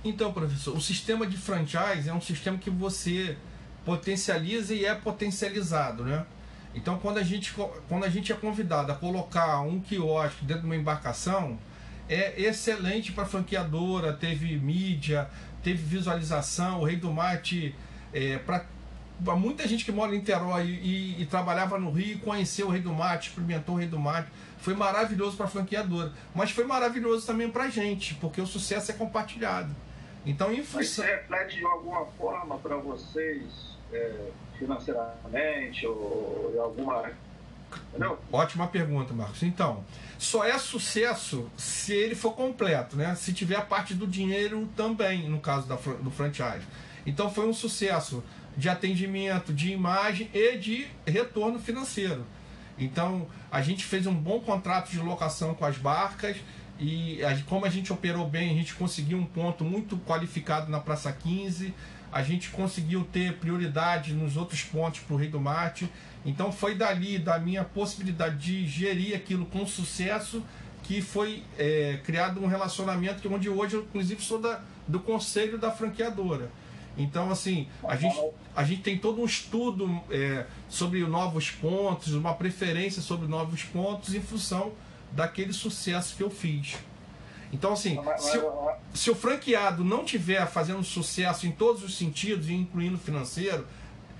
Então, 0.03 0.31
professor, 0.31 0.77
o 0.77 0.79
sistema 0.79 1.25
de 1.25 1.35
franchise 1.37 2.07
é 2.07 2.13
um 2.13 2.21
sistema 2.21 2.57
que 2.57 2.69
você 2.69 3.35
potencializa 3.83 4.73
e 4.73 4.85
é 4.85 4.93
potencializado, 4.93 6.03
né? 6.03 6.25
Então, 6.73 6.99
quando 6.99 7.17
a 7.17 7.23
gente, 7.23 7.53
quando 7.89 8.03
a 8.05 8.09
gente 8.09 8.31
é 8.31 8.35
convidado 8.35 8.91
a 8.91 8.95
colocar 8.95 9.61
um 9.61 9.81
quiosque 9.81 10.45
dentro 10.45 10.61
de 10.61 10.67
uma 10.67 10.75
embarcação, 10.75 11.57
é 12.09 12.41
excelente 12.41 13.11
para 13.11 13.23
a 13.23 13.27
franqueadora, 13.27 14.13
teve 14.13 14.57
mídia, 14.57 15.29
teve 15.63 15.83
visualização, 15.83 16.81
o 16.81 16.83
Rei 16.83 16.95
do 16.95 17.11
Mate, 17.11 17.75
é, 18.13 18.37
para 18.37 18.65
muita 19.35 19.67
gente 19.67 19.83
que 19.83 19.91
mora 19.91 20.13
em 20.13 20.19
Niterói 20.19 20.65
e, 20.65 21.21
e, 21.21 21.25
trabalhava 21.25 21.77
no 21.77 21.91
Rio, 21.91 22.19
conheceu 22.19 22.67
o 22.67 22.69
Rei 22.69 22.81
do 22.81 22.93
Mate, 22.93 23.29
experimentou 23.29 23.75
o 23.75 23.77
Rei 23.77 23.87
do 23.87 23.99
Mate, 23.99 24.29
foi 24.59 24.73
maravilhoso 24.73 25.35
para 25.35 25.45
a 25.45 25.49
franqueadora, 25.49 26.13
mas 26.33 26.51
foi 26.51 26.65
maravilhoso 26.65 27.25
também 27.25 27.49
para 27.49 27.65
a 27.65 27.69
gente, 27.69 28.15
porque 28.15 28.39
o 28.39 28.45
sucesso 28.47 28.91
é 28.91 28.93
compartilhado. 28.93 29.75
Então, 30.25 30.51
em 30.51 30.57
função... 30.57 30.81
Isso 30.81 31.01
reflete 31.01 31.57
de 31.57 31.65
alguma 31.65 32.05
forma 32.17 32.57
para 32.57 32.75
vocês 32.75 33.77
é, 33.93 34.29
financeiramente 34.57 35.85
ou 35.85 36.49
de 36.51 36.59
alguma. 36.59 37.11
Entendeu? 37.89 38.19
Ótima 38.31 38.67
pergunta, 38.67 39.13
Marcos. 39.13 39.43
Então, 39.43 39.83
só 40.17 40.43
é 40.43 40.57
sucesso 40.57 41.49
se 41.57 41.93
ele 41.93 42.15
for 42.15 42.33
completo, 42.33 42.95
né? 42.95 43.15
Se 43.15 43.33
tiver 43.33 43.55
a 43.55 43.61
parte 43.61 43.93
do 43.93 44.07
dinheiro 44.07 44.67
também, 44.75 45.29
no 45.29 45.39
caso 45.39 45.67
da, 45.67 45.75
do 45.75 46.11
franchise. 46.11 46.65
Então, 47.05 47.29
foi 47.29 47.47
um 47.47 47.53
sucesso 47.53 48.23
de 48.55 48.69
atendimento, 48.69 49.53
de 49.53 49.71
imagem 49.71 50.29
e 50.33 50.57
de 50.57 50.87
retorno 51.05 51.59
financeiro. 51.59 52.25
Então, 52.77 53.27
a 53.51 53.61
gente 53.61 53.83
fez 53.83 54.05
um 54.05 54.13
bom 54.13 54.39
contrato 54.39 54.89
de 54.91 54.99
locação 54.99 55.53
com 55.53 55.65
as 55.65 55.77
barcas 55.77 56.37
e 56.79 57.19
como 57.47 57.65
a 57.65 57.69
gente 57.69 57.91
operou 57.91 58.27
bem, 58.27 58.51
a 58.51 58.53
gente 58.53 58.73
conseguiu 58.75 59.17
um 59.17 59.25
ponto 59.25 59.63
muito 59.63 59.97
qualificado 59.97 60.69
na 60.69 60.79
Praça 60.79 61.11
15, 61.11 61.73
a 62.11 62.21
gente 62.21 62.49
conseguiu 62.49 63.03
ter 63.03 63.37
prioridade 63.37 64.13
nos 64.13 64.37
outros 64.37 64.63
pontos 64.63 64.99
para 65.01 65.13
o 65.15 65.17
Rei 65.17 65.29
do 65.29 65.39
Mate. 65.39 65.89
Então 66.25 66.51
foi 66.51 66.75
dali, 66.75 67.17
da 67.17 67.39
minha 67.39 67.63
possibilidade 67.63 68.37
de 68.37 68.67
gerir 68.67 69.15
aquilo 69.15 69.45
com 69.45 69.65
sucesso, 69.65 70.43
que 70.83 71.01
foi 71.01 71.43
é, 71.57 71.99
criado 72.03 72.41
um 72.41 72.47
relacionamento 72.47 73.21
que 73.21 73.27
onde 73.27 73.49
hoje 73.49 73.75
eu 73.75 73.81
inclusive 73.81 74.21
sou 74.21 74.39
da, 74.39 74.61
do 74.87 74.99
conselho 74.99 75.57
da 75.57 75.71
franqueadora. 75.71 76.49
Então, 76.97 77.29
assim, 77.29 77.67
a 77.83 77.95
gente, 77.95 78.19
a 78.55 78.63
gente 78.63 78.81
tem 78.81 78.97
todo 78.97 79.21
um 79.21 79.25
estudo 79.25 80.01
é, 80.09 80.45
sobre 80.67 81.01
novos 81.01 81.51
pontos, 81.51 82.13
uma 82.13 82.33
preferência 82.33 83.01
sobre 83.01 83.27
novos 83.27 83.63
pontos 83.63 84.15
em 84.15 84.21
função 84.21 84.73
daquele 85.11 85.53
sucesso 85.53 86.15
que 86.15 86.23
eu 86.23 86.29
fiz. 86.29 86.75
Então, 87.51 87.73
assim, 87.73 87.97
se, 88.17 88.41
se 88.93 89.09
o 89.09 89.15
franqueado 89.15 89.83
não 89.83 90.03
tiver 90.03 90.45
fazendo 90.47 90.83
sucesso 90.83 91.47
em 91.47 91.51
todos 91.51 91.83
os 91.83 91.97
sentidos, 91.97 92.49
incluindo 92.49 92.97
financeiro, 92.97 93.65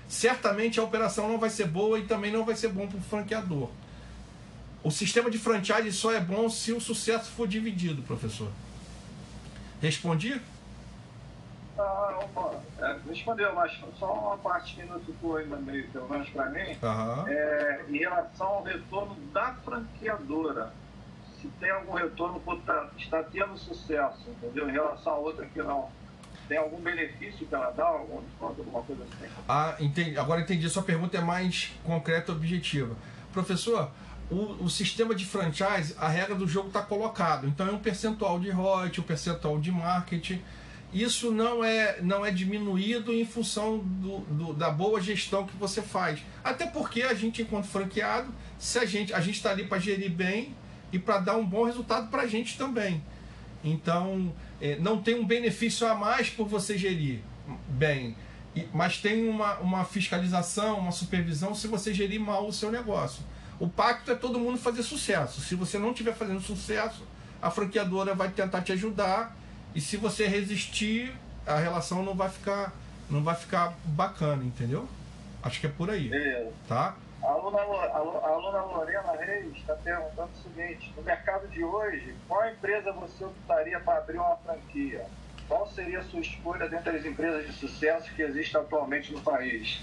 certamente 0.08 0.80
a 0.80 0.82
operação 0.82 1.28
não 1.28 1.38
vai 1.38 1.50
ser 1.50 1.66
boa 1.66 1.98
e 1.98 2.04
também 2.04 2.32
não 2.32 2.44
vai 2.44 2.56
ser 2.56 2.68
bom 2.68 2.86
para 2.86 2.98
o 2.98 3.02
franqueador. 3.02 3.68
O 4.82 4.90
sistema 4.90 5.30
de 5.30 5.38
franchise 5.38 5.92
só 5.92 6.12
é 6.12 6.20
bom 6.20 6.48
se 6.48 6.72
o 6.72 6.80
sucesso 6.80 7.30
for 7.32 7.46
dividido, 7.46 8.02
professor. 8.02 8.50
Respondi? 9.82 10.40
Ah, 11.78 12.18
é, 12.80 12.96
respondeu, 13.08 13.54
mas 13.54 13.72
só 13.98 14.12
uma 14.12 14.36
parte 14.38 14.74
que 14.74 14.82
não 14.84 14.98
ficou 15.00 15.36
ainda 15.36 15.56
meio, 15.56 15.88
pelo 15.88 16.08
menos 16.08 16.28
para 16.30 16.46
mim, 16.50 16.76
uhum. 16.82 17.28
é, 17.28 17.84
em 17.88 17.98
relação 17.98 18.46
ao 18.46 18.62
retorno 18.64 19.14
da 19.32 19.54
franqueadora. 19.64 20.72
Se 21.40 21.46
tem 21.60 21.70
algum 21.70 21.92
retorno, 21.92 22.40
tá, 22.66 22.88
está 22.96 23.22
tendo 23.22 23.56
sucesso, 23.56 24.28
entendeu? 24.28 24.68
Em 24.68 24.72
relação 24.72 25.12
a 25.12 25.18
outra 25.18 25.46
que 25.46 25.62
não. 25.62 25.88
Tem 26.48 26.58
algum 26.58 26.80
benefício 26.80 27.46
que 27.46 27.54
ela 27.54 27.70
dá, 27.70 27.84
algum 27.84 28.22
desconto, 28.22 28.60
alguma 28.60 28.82
coisa 28.82 29.04
assim? 29.04 29.32
Ah, 29.48 29.76
entendi. 29.78 30.18
Agora 30.18 30.40
entendi. 30.40 30.68
Sua 30.68 30.82
pergunta 30.82 31.16
é 31.16 31.20
mais 31.20 31.72
concreta 31.84 32.32
e 32.32 32.34
objetiva. 32.34 32.96
Professor, 33.32 33.90
o, 34.30 34.64
o, 34.64 34.70
sistema 34.70 35.14
de 35.14 35.26
franchise, 35.26 35.94
a 35.98 36.08
regra 36.08 36.34
do 36.34 36.48
jogo 36.48 36.68
está 36.68 36.82
colocado. 36.82 37.46
Então 37.46 37.68
é 37.68 37.70
um 37.70 37.78
percentual 37.78 38.40
de 38.40 38.50
royalties, 38.50 38.98
um 38.98 39.06
percentual 39.06 39.60
de 39.60 39.70
marketing 39.70 40.42
isso 40.92 41.30
não 41.30 41.62
é, 41.62 42.00
não 42.00 42.24
é 42.24 42.30
diminuído 42.30 43.12
em 43.12 43.24
função 43.24 43.78
do, 43.78 44.18
do, 44.20 44.52
da 44.54 44.70
boa 44.70 45.00
gestão 45.00 45.46
que 45.46 45.56
você 45.56 45.82
faz. 45.82 46.20
Até 46.42 46.66
porque 46.66 47.02
a 47.02 47.12
gente, 47.12 47.42
enquanto 47.42 47.66
franqueado, 47.66 48.32
se 48.58 48.78
a 48.78 48.86
gente 48.86 49.12
a 49.12 49.20
está 49.20 49.50
ali 49.50 49.64
para 49.64 49.78
gerir 49.78 50.10
bem 50.10 50.54
e 50.90 50.98
para 50.98 51.18
dar 51.18 51.36
um 51.36 51.44
bom 51.44 51.64
resultado 51.64 52.08
para 52.08 52.22
a 52.22 52.26
gente 52.26 52.56
também. 52.56 53.02
Então, 53.62 54.34
é, 54.60 54.76
não 54.76 55.02
tem 55.02 55.14
um 55.14 55.26
benefício 55.26 55.86
a 55.86 55.94
mais 55.94 56.30
por 56.30 56.48
você 56.48 56.78
gerir 56.78 57.20
bem, 57.68 58.16
mas 58.72 58.98
tem 58.98 59.28
uma, 59.28 59.56
uma 59.58 59.84
fiscalização, 59.84 60.78
uma 60.78 60.92
supervisão 60.92 61.54
se 61.54 61.66
você 61.66 61.92
gerir 61.92 62.20
mal 62.20 62.46
o 62.46 62.52
seu 62.52 62.70
negócio. 62.70 63.22
O 63.60 63.68
pacto 63.68 64.10
é 64.10 64.14
todo 64.14 64.38
mundo 64.38 64.56
fazer 64.56 64.82
sucesso. 64.82 65.40
Se 65.40 65.54
você 65.54 65.78
não 65.78 65.90
estiver 65.90 66.14
fazendo 66.14 66.40
sucesso, 66.40 67.02
a 67.42 67.50
franqueadora 67.50 68.14
vai 68.14 68.30
tentar 68.30 68.62
te 68.62 68.72
ajudar 68.72 69.36
e 69.78 69.80
se 69.80 69.96
você 69.96 70.26
resistir, 70.26 71.14
a 71.46 71.56
relação 71.56 72.02
não 72.02 72.16
vai 72.16 72.28
ficar, 72.28 72.72
não 73.08 73.22
vai 73.22 73.36
ficar 73.36 73.78
bacana, 73.84 74.42
entendeu? 74.42 74.88
Acho 75.40 75.60
que 75.60 75.68
é 75.68 75.70
por 75.70 75.88
aí. 75.88 76.08
Beleza. 76.08 76.50
Tá? 76.66 76.96
A 77.22 77.26
aluna, 77.28 77.58
a 77.60 77.98
aluna 77.98 78.62
Lorena 78.62 79.12
Reis 79.12 79.56
está 79.56 79.74
perguntando 79.74 80.30
o 80.34 80.42
seguinte: 80.42 80.92
no 80.96 81.02
mercado 81.04 81.46
de 81.46 81.62
hoje, 81.62 82.12
qual 82.26 82.44
empresa 82.48 82.90
você 82.90 83.24
optaria 83.24 83.78
para 83.78 83.98
abrir 83.98 84.18
uma 84.18 84.36
franquia? 84.38 85.06
qual 85.46 85.70
seria 85.70 86.00
a 86.00 86.02
sua 86.02 86.20
escolha 86.20 86.68
dentre 86.68 86.96
as 86.96 87.06
empresas 87.06 87.46
de 87.46 87.52
sucesso 87.52 88.12
que 88.16 88.20
existem 88.20 88.60
atualmente 88.60 89.12
no 89.12 89.20
país? 89.20 89.80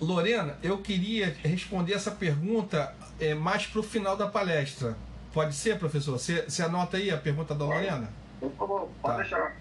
Lorena, 0.00 0.56
eu 0.62 0.78
queria 0.78 1.36
responder 1.42 1.94
essa 1.94 2.12
pergunta 2.12 2.94
é, 3.18 3.34
mais 3.34 3.66
para 3.66 3.80
o 3.80 3.82
final 3.82 4.16
da 4.16 4.28
palestra. 4.28 4.96
Pode 5.34 5.54
ser, 5.56 5.80
professor? 5.80 6.16
Você, 6.16 6.42
você 6.42 6.62
anota 6.62 6.96
aí 6.96 7.10
a 7.10 7.18
pergunta 7.18 7.56
da 7.56 7.64
Lorena? 7.64 8.08
Por 8.40 8.50
favor, 8.52 8.88
pode 9.02 9.16
tá. 9.16 9.22
deixar. 9.22 9.56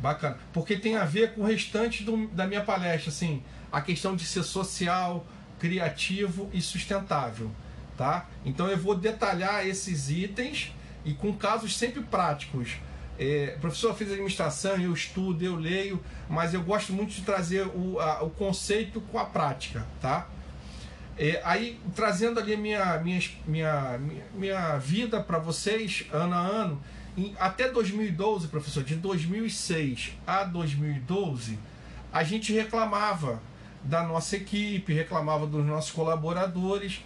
Bacana. 0.00 0.36
Porque 0.52 0.76
tem 0.76 0.96
a 0.96 1.04
ver 1.04 1.34
com 1.34 1.42
o 1.42 1.44
restante 1.44 2.02
do, 2.02 2.26
da 2.28 2.46
minha 2.46 2.62
palestra, 2.62 3.10
assim, 3.10 3.42
a 3.72 3.80
questão 3.80 4.14
de 4.14 4.24
ser 4.24 4.42
social, 4.42 5.24
criativo 5.58 6.50
e 6.52 6.60
sustentável, 6.60 7.50
tá? 7.96 8.26
Então 8.44 8.68
eu 8.68 8.76
vou 8.76 8.94
detalhar 8.94 9.66
esses 9.66 10.10
itens 10.10 10.72
e 11.04 11.14
com 11.14 11.32
casos 11.32 11.76
sempre 11.76 12.02
práticos. 12.02 12.76
É, 13.18 13.56
professor, 13.60 13.90
eu 13.90 13.94
fiz 13.94 14.10
administração, 14.10 14.76
eu 14.76 14.92
estudo, 14.92 15.44
eu 15.44 15.54
leio, 15.54 16.02
mas 16.28 16.52
eu 16.52 16.62
gosto 16.62 16.92
muito 16.92 17.14
de 17.14 17.22
trazer 17.22 17.66
o, 17.66 18.00
a, 18.00 18.24
o 18.24 18.30
conceito 18.30 19.00
com 19.00 19.18
a 19.18 19.24
prática, 19.24 19.86
tá? 20.00 20.26
É, 21.16 21.40
aí, 21.44 21.80
trazendo 21.94 22.40
ali 22.40 22.54
a 22.54 22.56
minha, 22.56 22.98
minha, 22.98 23.20
minha, 23.46 24.00
minha 24.34 24.78
vida 24.78 25.22
para 25.22 25.38
vocês, 25.38 26.04
ano 26.12 26.34
a 26.34 26.38
ano, 26.38 26.82
em, 27.16 27.34
até 27.38 27.70
2012, 27.70 28.48
professor, 28.48 28.82
de 28.82 28.96
2006 28.96 30.12
a 30.26 30.44
2012, 30.44 31.58
a 32.12 32.22
gente 32.22 32.52
reclamava 32.52 33.40
da 33.82 34.02
nossa 34.02 34.36
equipe, 34.36 34.92
reclamava 34.92 35.46
dos 35.46 35.64
nossos 35.64 35.90
colaboradores, 35.90 37.00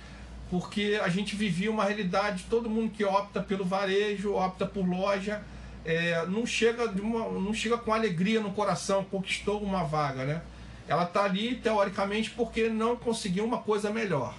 porque 0.50 0.98
a 1.02 1.08
gente 1.08 1.36
vivia 1.36 1.70
uma 1.70 1.84
realidade, 1.84 2.46
todo 2.48 2.70
mundo 2.70 2.90
que 2.90 3.04
opta 3.04 3.42
pelo 3.42 3.64
varejo, 3.64 4.34
opta 4.34 4.64
por 4.64 4.88
loja, 4.88 5.42
é, 5.84 6.24
não, 6.26 6.46
chega 6.46 6.90
uma, 6.90 7.28
não 7.40 7.52
chega 7.52 7.76
com 7.76 7.92
alegria 7.92 8.40
no 8.40 8.52
coração, 8.52 9.04
conquistou 9.04 9.62
uma 9.62 9.84
vaga, 9.84 10.24
né? 10.24 10.42
Ela 10.86 11.04
está 11.04 11.24
ali, 11.24 11.56
teoricamente, 11.56 12.30
porque 12.30 12.68
não 12.68 12.96
conseguiu 12.96 13.44
uma 13.44 13.58
coisa 13.58 13.90
melhor. 13.90 14.34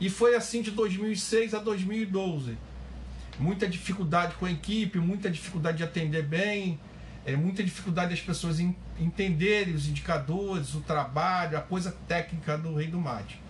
E 0.00 0.08
foi 0.08 0.34
assim 0.34 0.62
de 0.62 0.70
2006 0.70 1.52
a 1.54 1.58
2012. 1.58 2.56
Muita 3.40 3.66
dificuldade 3.66 4.34
com 4.34 4.46
a 4.46 4.50
equipe, 4.50 4.98
muita 4.98 5.30
dificuldade 5.30 5.78
de 5.78 5.84
atender 5.84 6.22
bem, 6.22 6.78
é, 7.24 7.34
muita 7.34 7.62
dificuldade 7.64 8.10
das 8.10 8.20
pessoas 8.20 8.60
em, 8.60 8.76
entenderem 8.98 9.74
os 9.74 9.88
indicadores, 9.88 10.74
o 10.74 10.80
trabalho, 10.80 11.56
a 11.56 11.60
coisa 11.60 11.96
técnica 12.06 12.56
do 12.56 12.74
Rei 12.74 12.86
do 12.86 13.00
Mate. 13.00 13.40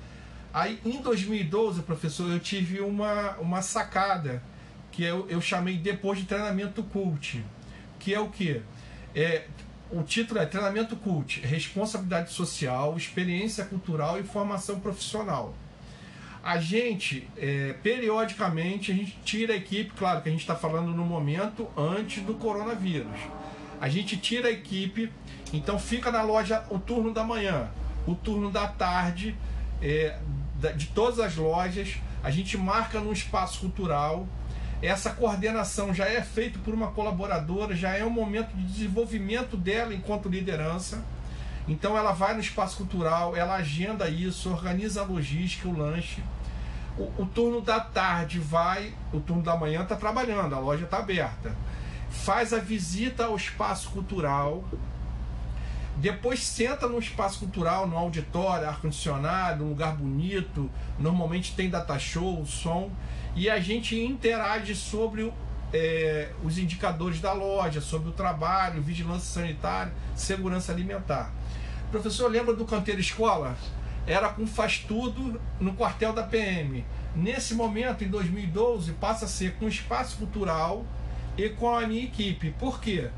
Aí, 0.54 0.80
em 0.84 1.02
2012, 1.02 1.82
professor, 1.82 2.30
eu 2.30 2.40
tive 2.40 2.80
uma, 2.80 3.36
uma 3.38 3.62
sacada 3.62 4.42
que 4.90 5.04
eu, 5.04 5.28
eu 5.28 5.40
chamei 5.40 5.76
depois 5.76 6.18
de 6.18 6.24
treinamento 6.24 6.82
cult, 6.82 7.44
que 7.98 8.14
é 8.14 8.18
o 8.18 8.28
que? 8.28 8.62
É, 9.14 9.44
o 9.90 10.02
título 10.04 10.38
é 10.38 10.46
Treinamento 10.46 10.94
Cult, 10.94 11.40
Responsabilidade 11.40 12.32
Social, 12.32 12.96
Experiência 12.96 13.64
Cultural 13.64 14.20
e 14.20 14.22
Formação 14.22 14.78
Profissional. 14.78 15.52
A 16.42 16.58
gente, 16.58 17.28
é, 17.36 17.74
periodicamente, 17.82 18.90
a 18.90 18.94
gente 18.94 19.18
tira 19.24 19.52
a 19.52 19.56
equipe, 19.56 19.92
claro 19.96 20.22
que 20.22 20.28
a 20.28 20.32
gente 20.32 20.40
está 20.40 20.56
falando 20.56 20.92
no 20.92 21.04
momento 21.04 21.68
antes 21.76 22.22
do 22.22 22.34
coronavírus. 22.34 23.18
A 23.80 23.88
gente 23.88 24.16
tira 24.16 24.48
a 24.48 24.50
equipe, 24.50 25.12
então 25.52 25.78
fica 25.78 26.10
na 26.10 26.22
loja 26.22 26.64
o 26.70 26.78
turno 26.78 27.12
da 27.12 27.22
manhã, 27.24 27.70
o 28.06 28.14
turno 28.14 28.50
da 28.50 28.66
tarde, 28.68 29.36
é, 29.82 30.18
de 30.76 30.86
todas 30.86 31.18
as 31.20 31.36
lojas, 31.36 31.96
a 32.22 32.30
gente 32.30 32.56
marca 32.56 33.00
num 33.00 33.12
espaço 33.12 33.60
cultural, 33.60 34.26
essa 34.82 35.10
coordenação 35.10 35.92
já 35.92 36.06
é 36.06 36.22
feita 36.22 36.58
por 36.58 36.72
uma 36.72 36.90
colaboradora, 36.92 37.76
já 37.76 37.90
é 37.90 38.04
um 38.04 38.10
momento 38.10 38.54
de 38.56 38.62
desenvolvimento 38.64 39.56
dela 39.56 39.94
enquanto 39.94 40.28
liderança. 40.28 41.04
Então 41.68 41.96
ela 41.96 42.12
vai 42.12 42.34
no 42.34 42.40
espaço 42.40 42.76
cultural, 42.76 43.36
ela 43.36 43.56
agenda 43.56 44.08
isso, 44.08 44.50
organiza 44.50 45.02
a 45.02 45.04
logística, 45.04 45.68
o 45.68 45.76
lanche. 45.76 46.22
O, 46.98 47.22
o 47.22 47.26
turno 47.26 47.60
da 47.60 47.80
tarde 47.80 48.38
vai, 48.38 48.92
o 49.12 49.20
turno 49.20 49.42
da 49.42 49.56
manhã 49.56 49.82
está 49.82 49.96
trabalhando, 49.96 50.54
a 50.54 50.58
loja 50.58 50.84
está 50.84 50.98
aberta. 50.98 51.54
Faz 52.10 52.52
a 52.52 52.58
visita 52.58 53.26
ao 53.26 53.36
espaço 53.36 53.90
cultural, 53.90 54.64
depois 55.96 56.42
senta 56.42 56.88
no 56.88 56.98
espaço 56.98 57.40
cultural, 57.40 57.86
no 57.86 57.96
auditório, 57.96 58.66
ar-condicionado, 58.66 59.64
um 59.64 59.68
lugar 59.68 59.94
bonito. 59.94 60.70
Normalmente 60.98 61.54
tem 61.54 61.68
data 61.68 61.98
show, 61.98 62.44
som 62.46 62.90
e 63.36 63.50
a 63.50 63.60
gente 63.60 63.98
interage 64.00 64.74
sobre 64.74 65.32
é, 65.72 66.30
os 66.42 66.58
indicadores 66.58 67.20
da 67.20 67.32
loja, 67.32 67.80
sobre 67.80 68.08
o 68.08 68.12
trabalho, 68.12 68.82
vigilância 68.82 69.40
sanitária, 69.40 69.92
segurança 70.14 70.72
alimentar. 70.72 71.30
Professor, 71.90 72.30
lembra 72.30 72.54
do 72.54 72.64
canteiro 72.64 73.00
escola? 73.00 73.56
Era 74.06 74.28
com 74.28 74.46
faz 74.46 74.78
tudo 74.78 75.40
no 75.58 75.74
quartel 75.74 76.12
da 76.12 76.22
PM. 76.22 76.84
Nesse 77.16 77.52
momento, 77.52 78.04
em 78.04 78.08
2012, 78.08 78.92
passa 78.92 79.24
a 79.24 79.28
ser 79.28 79.54
com 79.56 79.66
espaço 79.66 80.16
cultural 80.18 80.86
e 81.36 81.48
com 81.48 81.68
a 81.68 81.84
minha 81.88 82.04
equipe. 82.04 82.54
Por 82.60 82.80
quê? 82.80 83.10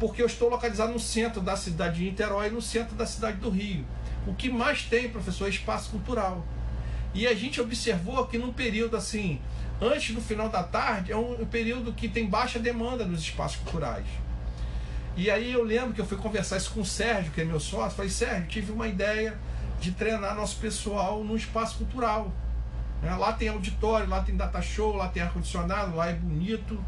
Porque 0.00 0.20
eu 0.20 0.26
estou 0.26 0.50
localizado 0.50 0.92
no 0.92 0.98
centro 0.98 1.40
da 1.40 1.56
cidade 1.56 1.98
de 1.98 2.04
Niterói 2.06 2.50
no 2.50 2.60
centro 2.60 2.96
da 2.96 3.06
cidade 3.06 3.36
do 3.36 3.50
Rio. 3.50 3.86
O 4.26 4.34
que 4.34 4.50
mais 4.50 4.82
tem, 4.82 5.08
professor, 5.08 5.46
é 5.46 5.50
espaço 5.50 5.90
cultural. 5.90 6.44
E 7.14 7.24
a 7.24 7.34
gente 7.34 7.60
observou 7.60 8.26
que 8.26 8.36
num 8.36 8.52
período 8.52 8.96
assim, 8.96 9.40
antes 9.80 10.12
do 10.12 10.20
final 10.20 10.48
da 10.48 10.64
tarde, 10.64 11.12
é 11.12 11.16
um 11.16 11.46
período 11.46 11.92
que 11.92 12.08
tem 12.08 12.26
baixa 12.26 12.58
demanda 12.58 13.04
nos 13.04 13.20
espaços 13.20 13.58
culturais. 13.58 14.06
E 15.18 15.28
aí 15.32 15.52
eu 15.52 15.64
lembro 15.64 15.92
que 15.92 16.00
eu 16.00 16.06
fui 16.06 16.16
conversar 16.16 16.58
isso 16.58 16.70
com 16.70 16.82
o 16.82 16.84
Sérgio, 16.84 17.32
que 17.32 17.40
é 17.40 17.44
meu 17.44 17.58
sócio, 17.58 17.96
falei, 17.96 18.08
Sérgio, 18.08 18.46
tive 18.46 18.70
uma 18.70 18.86
ideia 18.86 19.36
de 19.80 19.90
treinar 19.90 20.36
nosso 20.36 20.58
pessoal 20.58 21.24
no 21.24 21.36
espaço 21.36 21.78
cultural. 21.78 22.32
É, 23.02 23.12
lá 23.16 23.32
tem 23.32 23.48
auditório, 23.48 24.08
lá 24.08 24.22
tem 24.22 24.36
data 24.36 24.62
show, 24.62 24.94
lá 24.94 25.08
tem 25.08 25.20
ar-condicionado, 25.20 25.96
lá 25.96 26.06
é 26.06 26.12
bonito. 26.12 26.80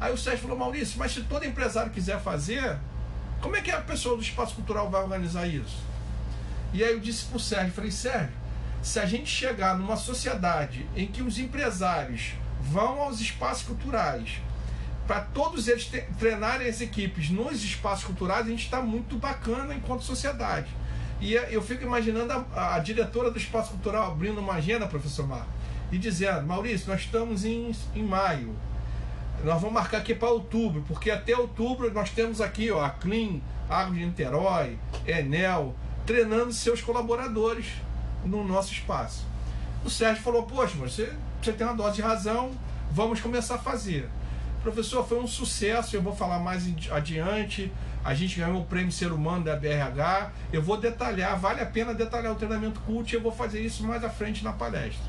Aí 0.00 0.12
o 0.12 0.16
Sérgio 0.16 0.42
falou, 0.42 0.56
Maurício, 0.56 1.00
mas 1.00 1.10
se 1.10 1.22
todo 1.24 1.44
empresário 1.44 1.90
quiser 1.90 2.20
fazer, 2.20 2.78
como 3.40 3.56
é 3.56 3.60
que 3.60 3.72
a 3.72 3.80
pessoa 3.80 4.16
do 4.16 4.22
espaço 4.22 4.54
cultural 4.54 4.88
vai 4.88 5.02
organizar 5.02 5.48
isso? 5.48 5.82
E 6.72 6.84
aí 6.84 6.92
eu 6.92 7.00
disse 7.00 7.24
pro 7.24 7.40
Sérgio, 7.40 7.72
falei, 7.72 7.90
Sérgio, 7.90 8.36
se 8.84 9.00
a 9.00 9.04
gente 9.04 9.28
chegar 9.28 9.76
numa 9.76 9.96
sociedade 9.96 10.86
em 10.94 11.08
que 11.08 11.22
os 11.22 11.40
empresários 11.40 12.34
vão 12.60 13.00
aos 13.00 13.20
espaços 13.20 13.64
culturais 13.64 14.40
para 15.06 15.20
todos 15.20 15.68
eles 15.68 15.90
treinarem 16.18 16.68
as 16.68 16.80
equipes 16.80 17.30
nos 17.30 17.62
espaços 17.62 18.04
culturais, 18.04 18.46
a 18.46 18.50
gente 18.50 18.64
está 18.64 18.80
muito 18.80 19.16
bacana 19.16 19.74
enquanto 19.74 20.02
sociedade. 20.02 20.68
E 21.20 21.34
eu 21.34 21.62
fico 21.62 21.82
imaginando 21.84 22.32
a, 22.32 22.74
a, 22.74 22.78
diretora 22.78 23.30
do 23.30 23.38
espaço 23.38 23.70
cultural 23.70 24.10
abrindo 24.10 24.38
uma 24.40 24.54
agenda, 24.54 24.86
professor 24.86 25.26
Mar, 25.26 25.46
e 25.92 25.98
dizendo: 25.98 26.46
Maurício, 26.46 26.88
nós 26.88 27.00
estamos 27.00 27.44
em, 27.44 27.72
em 27.94 28.02
maio, 28.02 28.54
nós 29.44 29.60
vamos 29.60 29.74
marcar 29.74 29.98
aqui 29.98 30.14
para 30.14 30.28
outubro, 30.30 30.82
porque 30.88 31.10
até 31.10 31.36
outubro 31.36 31.92
nós 31.92 32.10
temos 32.10 32.40
aqui 32.40 32.70
ó, 32.70 32.82
a 32.82 32.90
Clean, 32.90 33.40
Água 33.68 33.94
de 33.94 34.04
Niterói, 34.04 34.78
Enel, 35.06 35.74
treinando 36.04 36.52
seus 36.52 36.80
colaboradores 36.80 37.66
no 38.24 38.44
nosso 38.44 38.72
espaço. 38.72 39.24
O 39.84 39.90
Sérgio 39.90 40.22
falou: 40.22 40.44
Poxa, 40.44 40.76
você, 40.76 41.12
você 41.42 41.52
tem 41.52 41.66
uma 41.66 41.76
dose 41.76 41.96
de 41.96 42.02
razão, 42.02 42.52
vamos 42.90 43.20
começar 43.20 43.56
a 43.56 43.58
fazer. 43.58 44.08
Professor, 44.64 45.06
foi 45.06 45.20
um 45.20 45.26
sucesso, 45.26 45.94
eu 45.94 46.00
vou 46.00 46.16
falar 46.16 46.38
mais 46.38 46.64
adiante. 46.90 47.70
A 48.02 48.14
gente 48.14 48.40
ganhou 48.40 48.62
o 48.62 48.64
prêmio 48.64 48.90
Ser 48.90 49.12
Humano 49.12 49.44
da 49.44 49.54
BRH. 49.54 50.32
Eu 50.50 50.62
vou 50.62 50.78
detalhar, 50.78 51.38
vale 51.38 51.60
a 51.60 51.66
pena 51.66 51.92
detalhar 51.92 52.32
o 52.32 52.34
treinamento 52.34 52.80
cult 52.80 53.14
eu 53.14 53.20
vou 53.20 53.30
fazer 53.30 53.60
isso 53.60 53.86
mais 53.86 54.02
à 54.02 54.08
frente 54.08 54.42
na 54.42 54.54
palestra. 54.54 55.04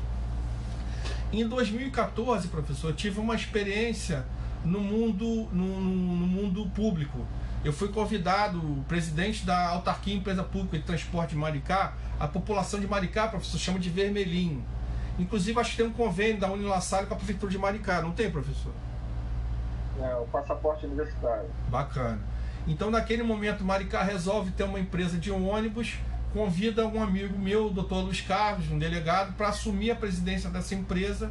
Em 1.32 1.48
2014, 1.48 2.48
professor, 2.48 2.92
tive 2.92 3.18
uma 3.18 3.34
experiência 3.34 4.26
no 4.62 4.78
mundo, 4.78 5.48
no, 5.50 5.80
no 5.80 6.26
mundo 6.26 6.66
público. 6.74 7.26
Eu 7.64 7.72
fui 7.72 7.88
convidado, 7.88 8.58
o 8.58 8.84
presidente 8.86 9.46
da 9.46 9.70
autarquia 9.70 10.14
empresa 10.14 10.44
pública 10.44 10.76
de 10.76 10.84
transporte 10.84 11.30
de 11.30 11.36
Maricá, 11.36 11.94
a 12.20 12.28
população 12.28 12.78
de 12.78 12.86
Maricá, 12.86 13.26
professor, 13.26 13.58
chama 13.58 13.78
de 13.78 13.88
vermelhinho. 13.88 14.62
Inclusive, 15.18 15.58
acho 15.58 15.70
que 15.70 15.76
tem 15.78 15.86
um 15.86 15.92
convênio 15.92 16.40
da 16.40 16.52
Unilassalle 16.52 17.06
com 17.06 17.14
a 17.14 17.16
prefeitura 17.16 17.50
de 17.50 17.56
Maricá, 17.56 18.02
não 18.02 18.12
tem, 18.12 18.30
professor? 18.30 18.72
É, 20.00 20.14
o 20.16 20.26
passaporte 20.26 20.86
universitário. 20.86 21.48
Bacana. 21.68 22.20
Então, 22.66 22.90
naquele 22.90 23.22
momento, 23.22 23.64
Maricá 23.64 24.02
resolve 24.02 24.50
ter 24.50 24.64
uma 24.64 24.80
empresa 24.80 25.16
de 25.16 25.30
ônibus, 25.30 25.94
convida 26.32 26.86
um 26.86 27.02
amigo 27.02 27.38
meu, 27.38 27.66
o 27.66 27.70
doutor 27.70 28.02
Luiz 28.02 28.20
Carlos, 28.20 28.70
um 28.70 28.78
delegado, 28.78 29.34
para 29.34 29.48
assumir 29.48 29.90
a 29.90 29.94
presidência 29.94 30.50
dessa 30.50 30.74
empresa. 30.74 31.30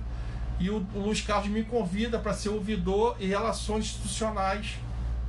E 0.59 0.69
o, 0.69 0.85
o 0.95 0.99
Luiz 0.99 1.21
Carlos 1.21 1.49
me 1.49 1.63
convida 1.63 2.17
para 2.17 2.33
ser 2.33 2.49
ouvidor 2.49 3.17
em 3.19 3.27
relações 3.27 3.85
institucionais 3.85 4.77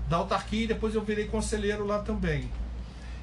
da 0.08 0.18
autarquia 0.18 0.64
e 0.64 0.66
depois 0.68 0.94
eu 0.94 1.02
virei 1.02 1.26
conselheiro 1.26 1.84
lá 1.84 1.98
também. 1.98 2.48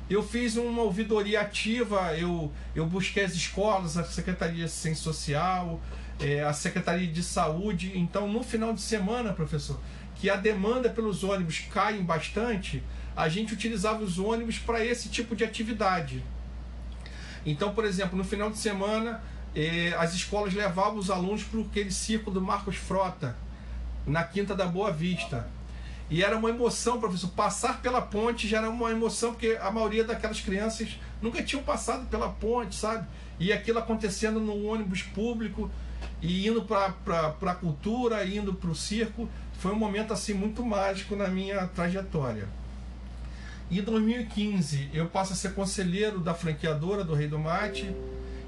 Eu 0.10 0.22
fiz 0.22 0.58
uma 0.58 0.82
ouvidoria 0.82 1.40
ativa, 1.40 2.14
eu, 2.18 2.52
eu 2.76 2.86
busquei 2.86 3.24
as 3.24 3.34
escolas, 3.34 3.98
a 3.98 4.04
Secretaria 4.04 4.66
de 4.66 4.72
Ciência 4.72 5.02
Social, 5.02 5.80
é, 6.20 6.44
a 6.44 6.52
Secretaria 6.52 7.08
de 7.08 7.24
Saúde. 7.24 7.94
Então, 7.96 8.28
no 8.28 8.44
final 8.44 8.74
de 8.74 8.82
semana, 8.82 9.32
professor, 9.32 9.80
que 10.24 10.30
a 10.30 10.38
demanda 10.38 10.90
pelos 10.90 11.22
ônibus 11.22 11.60
cai 11.70 12.00
bastante, 12.00 12.82
a 13.14 13.28
gente 13.28 13.54
utilizava 13.54 14.02
os 14.02 14.18
ônibus 14.18 14.58
para 14.58 14.82
esse 14.82 15.10
tipo 15.10 15.36
de 15.36 15.44
atividade. 15.44 16.24
Então, 17.46 17.74
por 17.74 17.84
exemplo, 17.84 18.18
no 18.18 18.24
final 18.24 18.50
de 18.50 18.58
semana, 18.58 19.22
eh, 19.54 19.94
as 20.00 20.14
escolas 20.14 20.54
levavam 20.54 20.96
os 20.98 21.12
alunos 21.12 21.44
para 21.44 21.60
aquele 21.60 21.92
circo 21.92 22.32
do 22.32 22.40
Marcos 22.40 22.78
Frota, 22.78 23.36
na 24.08 24.24
Quinta 24.24 24.56
da 24.56 24.66
Boa 24.66 24.94
Vista. 24.94 25.46
E 26.10 26.24
era 26.24 26.38
uma 26.38 26.50
emoção, 26.50 27.02
professor. 27.02 27.28
Passar 27.32 27.82
pela 27.82 28.02
ponte 28.02 28.48
já 28.48 28.60
era 28.60 28.70
uma 28.70 28.92
emoção, 28.92 29.32
porque 29.32 29.60
a 29.62 29.70
maioria 29.70 30.06
daquelas 30.06 30.40
crianças 30.40 30.98
nunca 31.22 31.44
tinham 31.44 31.64
passado 31.64 32.08
pela 32.08 32.30
ponte, 32.30 32.76
sabe? 32.76 33.06
E 33.38 33.52
aquilo 33.52 33.80
acontecendo 33.80 34.40
no 34.40 34.68
ônibus 34.68 35.02
público, 35.02 35.70
e 36.24 36.48
indo 36.48 36.62
para 36.62 37.36
a 37.52 37.56
cultura, 37.56 38.26
indo 38.26 38.54
para 38.54 38.70
o 38.70 38.76
circo. 38.76 39.28
Foi 39.64 39.72
um 39.72 39.78
momento 39.78 40.12
assim 40.12 40.34
muito 40.34 40.62
mágico 40.62 41.16
na 41.16 41.30
minha 41.30 41.66
trajetória. 41.68 42.50
Em 43.72 43.82
2015, 43.82 44.90
eu 44.94 45.06
passo 45.06 45.32
a 45.32 45.36
ser 45.38 45.54
conselheiro 45.54 46.20
da 46.20 46.34
franqueadora 46.34 47.02
do 47.02 47.14
Rei 47.14 47.30
do 47.30 47.40
Mate. 47.40 47.90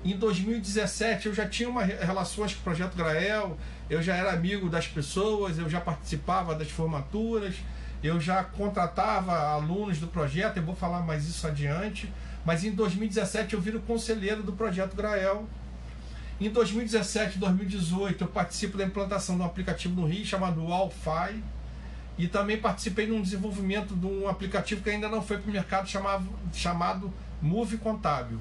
Em 0.03 0.17
2017, 0.17 1.27
eu 1.27 1.33
já 1.33 1.47
tinha 1.47 1.69
uma 1.69 1.85
relações 1.85 2.53
com 2.53 2.59
o 2.59 2.63
Projeto 2.65 2.97
Grael, 2.97 3.57
eu 3.89 4.03
já 4.03 4.13
era 4.13 4.33
amigo 4.33 4.69
das 4.69 4.89
pessoas, 4.89 5.57
eu 5.57 5.69
já 5.69 5.79
participava 5.79 6.53
das 6.53 6.69
formaturas, 6.69 7.55
eu 8.03 8.19
já 8.19 8.43
contratava 8.43 9.37
alunos 9.37 9.99
do 9.99 10.07
projeto, 10.07 10.57
eu 10.57 10.63
vou 10.63 10.75
falar 10.75 10.99
mais 10.99 11.25
isso 11.29 11.47
adiante. 11.47 12.11
Mas 12.43 12.65
em 12.65 12.71
2017 12.71 13.53
eu 13.53 13.61
viro 13.61 13.79
conselheiro 13.79 14.43
do 14.43 14.51
Projeto 14.51 14.97
Grael. 14.97 15.47
Em 16.39 16.49
2017 16.49 17.37
e 17.37 17.39
2018 17.39 18.23
eu 18.25 18.27
participo 18.27 18.77
da 18.77 18.83
implantação 18.83 19.37
de 19.37 19.41
um 19.41 19.45
aplicativo 19.45 19.99
no 19.99 20.05
Rio 20.05 20.25
chamado 20.25 20.61
Alfi 20.71 21.41
e 22.17 22.27
também 22.27 22.57
participei 22.57 23.07
num 23.07 23.21
desenvolvimento 23.21 23.95
de 23.95 24.05
um 24.05 24.27
aplicativo 24.27 24.81
que 24.81 24.89
ainda 24.89 25.07
não 25.07 25.21
foi 25.21 25.37
para 25.37 25.49
o 25.49 25.53
mercado 25.53 25.87
chamado, 25.87 26.27
chamado 26.53 27.13
Move 27.41 27.77
Contábil. 27.77 28.39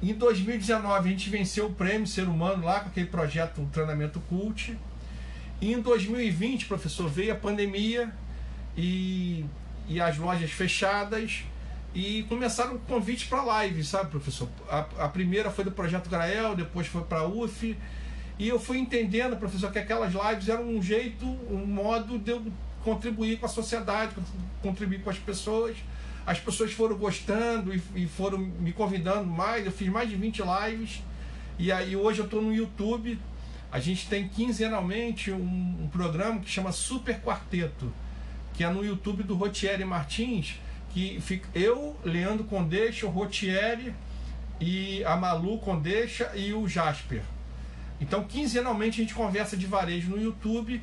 Em 0.00 0.14
2019 0.14 1.08
a 1.08 1.10
gente 1.10 1.30
venceu 1.30 1.66
o 1.66 1.72
prêmio 1.72 2.06
Ser 2.06 2.28
Humano 2.28 2.64
lá 2.64 2.80
com 2.80 2.88
aquele 2.88 3.06
projeto 3.06 3.62
o 3.62 3.66
Treinamento 3.66 4.20
Cult. 4.28 4.78
E 5.60 5.72
em 5.72 5.80
2020, 5.80 6.66
professor, 6.66 7.08
veio 7.08 7.32
a 7.32 7.36
pandemia 7.36 8.12
e, 8.76 9.44
e 9.88 10.00
as 10.00 10.16
lojas 10.18 10.50
fechadas 10.50 11.44
e 11.94 12.24
começaram 12.24 12.76
convites 12.78 13.28
para 13.28 13.42
live, 13.42 13.84
sabe, 13.84 14.10
professor? 14.10 14.48
A, 14.68 14.80
a, 14.98 15.08
primeira 15.08 15.50
foi 15.50 15.64
do 15.64 15.70
Projeto 15.70 16.10
Grael, 16.10 16.56
depois 16.56 16.88
foi 16.88 17.02
para 17.02 17.20
a 17.20 17.26
UF. 17.26 17.76
E 18.36 18.48
eu 18.48 18.58
fui 18.58 18.78
entendendo, 18.78 19.36
professor, 19.36 19.70
que 19.70 19.78
aquelas 19.78 20.12
lives 20.12 20.48
eram 20.48 20.68
um 20.68 20.82
jeito, 20.82 21.24
um 21.24 21.64
modo 21.64 22.18
de 22.18 22.32
eu 22.32 22.44
contribuir 22.82 23.38
com 23.38 23.46
a 23.46 23.48
sociedade, 23.48 24.12
contribuir 24.60 25.02
com 25.02 25.10
as 25.10 25.18
pessoas. 25.18 25.76
As 26.26 26.40
pessoas 26.40 26.72
foram 26.72 26.96
gostando 26.96 27.72
e, 27.72 27.80
e 27.94 28.08
foram 28.08 28.38
me 28.38 28.72
convidando 28.72 29.26
mais. 29.26 29.64
Eu 29.64 29.70
fiz 29.70 29.88
mais 29.88 30.10
de 30.10 30.16
20 30.16 30.42
lives. 30.42 31.00
E 31.58 31.70
aí 31.70 31.94
hoje 31.94 32.18
eu 32.18 32.24
estou 32.24 32.42
no 32.42 32.52
YouTube. 32.52 33.18
A 33.70 33.78
gente 33.78 34.08
tem 34.08 34.28
quinzenalmente 34.28 35.30
um, 35.30 35.76
um, 35.82 35.88
programa 35.88 36.40
que 36.40 36.50
chama 36.50 36.72
Super 36.72 37.20
Quarteto, 37.20 37.92
que 38.52 38.64
é 38.64 38.68
no 38.68 38.84
YouTube 38.84 39.22
do 39.22 39.34
Rotieri 39.34 39.84
Martins, 39.84 40.60
que 40.94 41.20
fica 41.20 41.48
eu, 41.52 41.96
Leandro 42.04 42.44
Condeixa, 42.44 43.04
o 43.04 43.10
Rotieri 43.10 43.92
e 44.60 45.04
a 45.04 45.16
Malu 45.16 45.58
Condeixa 45.58 46.30
e 46.36 46.54
o 46.54 46.68
Jasper. 46.68 47.20
Então, 48.00 48.22
quinzenalmente 48.22 49.00
a 49.00 49.04
gente 49.04 49.12
conversa 49.12 49.56
de 49.56 49.66
varejo 49.66 50.10
no 50.10 50.22
YouTube 50.22 50.80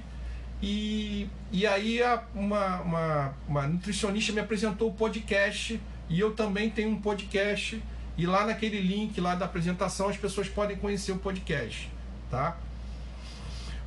e, 0.61 1.29
e 1.49 1.65
aí 1.65 2.01
uma, 2.35 2.81
uma, 2.81 3.33
uma 3.47 3.67
nutricionista 3.67 4.33
me 4.33 4.41
apresentou 4.41 4.89
o 4.89 4.93
podcast 4.93 5.79
e 6.09 6.19
eu 6.19 6.33
também 6.33 6.69
tenho 6.69 6.89
um 6.89 7.01
podcast 7.01 7.81
e 8.17 8.25
lá 8.25 8.45
naquele 8.45 8.81
link 8.81 9.19
lá 9.21 9.33
da 9.33 9.45
apresentação 9.45 10.09
as 10.09 10.17
pessoas 10.17 10.49
podem 10.49 10.75
conhecer 10.75 11.13
o 11.13 11.17
podcast, 11.17 11.89
tá? 12.29 12.57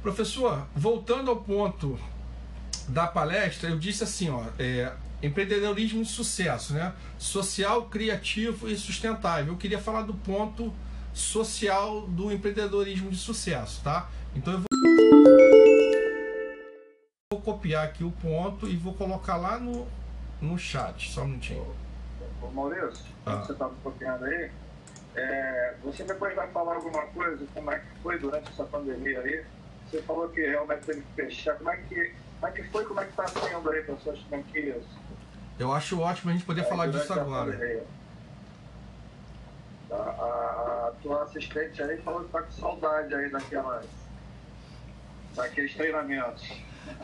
Professor, 0.03 0.67
voltando 0.75 1.31
ao 1.31 1.37
ponto 1.37 1.99
da 2.89 3.07
palestra, 3.07 3.69
eu 3.69 3.79
disse 3.79 4.05
assim, 4.05 4.31
ó, 4.31 4.45
é, 4.59 4.91
empreendedorismo 5.27 6.03
de 6.03 6.09
sucesso, 6.09 6.75
né? 6.75 6.93
Social, 7.19 7.87
criativo 7.87 8.69
e 8.69 8.77
sustentável. 8.77 9.55
Eu 9.55 9.59
queria 9.59 9.79
falar 9.79 10.03
do 10.03 10.15
ponto 10.15 10.73
social 11.13 12.03
do 12.03 12.33
empreendedorismo 12.33 13.11
de 13.11 13.17
sucesso, 13.17 13.83
tá? 13.83 14.09
Então 14.35 14.55
eu 14.55 14.59
vou 14.59 14.75
vou 17.35 17.41
copiar 17.41 17.85
aqui 17.85 18.05
o 18.05 18.13
ponto 18.13 18.69
e 18.69 18.77
vou 18.77 18.95
colocar 18.95 19.37
lá 19.37 19.59
no, 19.59 19.87
no 20.41 20.57
chat. 20.57 21.11
Só 21.11 21.23
um 21.23 21.29
minutinho. 21.29 21.75
Ô, 22.41 22.49
Maurício, 22.49 23.05
ah. 23.27 23.37
você 23.37 23.53
estava 23.53 23.75
copiando 23.83 24.25
aí, 24.25 24.51
é, 25.17 25.75
você 25.83 26.05
depois 26.05 26.35
vai 26.35 26.49
falar 26.49 26.77
alguma 26.77 27.03
coisa, 27.07 27.45
como 27.55 27.71
é 27.71 27.79
que 27.79 27.87
foi 28.03 28.19
durante 28.19 28.51
essa 28.51 28.65
pandemia 28.65 29.21
aí? 29.21 29.45
Você 29.91 30.03
falou 30.03 30.29
que 30.29 30.41
realmente 30.41 30.85
teve 30.87 31.03
que 31.03 31.23
fechar. 31.23 31.57
Como 31.57 31.71
é 31.71 31.77
que, 31.77 32.15
como 32.41 32.47
é 32.47 32.51
que 32.53 32.63
foi, 32.65 32.85
como 32.85 33.01
é 33.01 33.05
que 33.05 33.11
está 33.11 33.27
sendo 33.27 33.71
aí 33.71 33.83
para 33.83 33.97
suas 33.97 34.21
franquias? 34.23 34.83
Eu 35.59 35.73
acho 35.73 36.01
ótimo 36.01 36.31
a 36.31 36.35
gente 36.35 36.45
poder 36.45 36.63
é, 36.63 36.65
falar 36.65 36.89
disso 36.89 37.13
agora. 37.13 37.87
A, 39.91 39.95
a, 39.95 40.89
a, 40.89 40.93
tua 41.03 41.23
assistente 41.23 41.83
aí 41.83 41.97
falou 42.03 42.25
que 42.25 42.31
tá 42.31 42.43
com 42.43 42.51
saudade 42.51 43.15
aí 43.15 43.31
daquelas, 43.31 43.87
daqueles 45.35 45.75
treinamentos. 45.75 46.51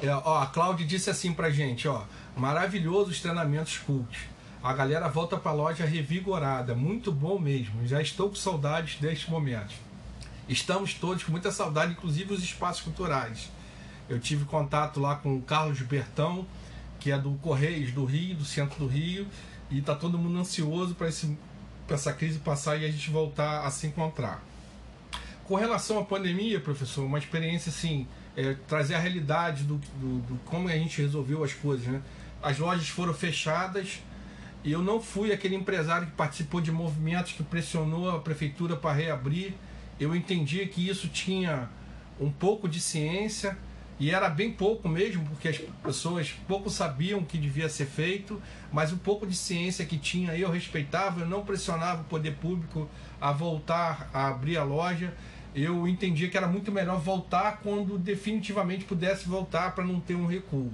É, 0.03 0.11
ó, 0.13 0.43
a 0.43 0.47
Cláudia 0.47 0.87
disse 0.87 1.09
assim 1.09 1.33
pra 1.33 1.51
gente, 1.51 1.87
ó, 1.87 2.03
maravilhoso 2.37 3.11
os 3.11 3.21
treinamentos 3.21 3.79
cult. 3.79 4.29
A 4.63 4.75
galera 4.75 5.09
volta 5.09 5.39
pra 5.39 5.53
loja 5.53 5.87
revigorada, 5.87 6.75
muito 6.75 7.11
bom 7.11 7.39
mesmo. 7.39 7.87
Já 7.87 8.03
estou 8.03 8.29
com 8.29 8.35
saudades 8.35 9.01
deste 9.01 9.31
momento. 9.31 9.75
Estamos 10.49 10.93
todos 10.93 11.23
com 11.23 11.31
muita 11.31 11.51
saudade, 11.51 11.93
inclusive 11.93 12.35
os 12.35 12.43
espaços 12.43 12.83
culturais. 12.83 13.51
Eu 14.09 14.19
tive 14.19 14.45
contato 14.45 15.01
lá 15.01 15.15
com 15.15 15.37
o 15.37 15.43
Carlos 15.43 15.81
Bertão, 15.81 16.45
que 17.01 17.11
é 17.11 17.19
do 17.19 17.33
Correios 17.43 17.91
do 17.93 18.05
Rio, 18.05 18.37
do 18.37 18.45
centro 18.45 18.79
do 18.79 18.87
Rio, 18.87 19.27
e 19.71 19.81
tá 19.81 19.95
todo 19.95 20.19
mundo 20.19 20.39
ansioso 20.39 20.95
para 20.95 21.09
essa 21.09 22.13
crise 22.13 22.39
passar 22.39 22.77
e 22.77 22.85
a 22.85 22.91
gente 22.91 23.11
voltar 23.11 23.67
a 23.67 23.71
se 23.71 23.87
encontrar. 23.87 24.45
Com 25.45 25.57
relação 25.57 25.99
à 25.99 26.05
pandemia, 26.05 26.61
professor, 26.61 27.05
uma 27.05 27.19
experiência 27.19 27.71
assim 27.71 28.07
é, 28.37 28.55
trazer 28.69 28.95
a 28.95 28.99
realidade 28.99 29.65
do, 29.65 29.79
do, 29.99 30.19
do, 30.21 30.41
como 30.45 30.69
a 30.69 30.73
gente 30.73 31.03
resolveu 31.03 31.43
as 31.43 31.53
coisas. 31.53 31.87
Né? 31.87 32.01
As 32.43 32.59
lojas 32.59 32.89
foram 32.89 33.13
fechadas 33.13 34.01
e 34.63 34.71
eu 34.71 34.83
não 34.83 35.01
fui 35.01 35.33
aquele 35.33 35.57
empresário 35.57 36.07
que 36.07 36.13
participou 36.13 36.61
de 36.61 36.71
movimentos 36.71 37.33
que 37.33 37.43
pressionou 37.43 38.11
a 38.11 38.21
prefeitura 38.21 38.77
para 38.77 38.93
reabrir. 38.93 39.55
Eu 39.99 40.15
entendi 40.15 40.65
que 40.67 40.89
isso 40.89 41.09
tinha 41.09 41.69
um 42.21 42.31
pouco 42.31 42.69
de 42.69 42.81
ciência 42.81 43.59
e 44.01 44.11
era 44.11 44.29
bem 44.29 44.51
pouco 44.51 44.89
mesmo, 44.89 45.25
porque 45.27 45.47
as 45.47 45.59
pessoas 45.59 46.35
pouco 46.49 46.69
sabiam 46.69 47.21
o 47.21 47.25
que 47.25 47.39
devia 47.39 47.69
ser 47.69 47.87
feito, 47.87 48.43
mas 48.73 48.93
o 48.93 48.97
pouco 48.97 49.25
de 49.25 49.37
ciência 49.37 49.85
que 49.85 49.99
tinha 49.99 50.37
eu 50.37 50.51
respeitava, 50.51 51.21
eu 51.21 51.27
não 51.27 51.45
pressionava 51.45 52.01
o 52.01 52.05
poder 52.05 52.35
público 52.37 52.89
a 53.21 53.31
voltar 53.31 54.11
a 54.13 54.27
abrir 54.27 54.57
a 54.57 54.65
loja 54.65 55.13
eu 55.55 55.89
entendia 55.89 56.29
que 56.29 56.37
era 56.37 56.47
muito 56.47 56.71
melhor 56.71 57.01
voltar 57.01 57.59
quando 57.63 57.99
definitivamente 57.99 58.85
pudesse 58.85 59.29
voltar 59.29 59.75
para 59.75 59.85
não 59.85 59.99
ter 59.99 60.15
um 60.15 60.27
recuo. 60.27 60.73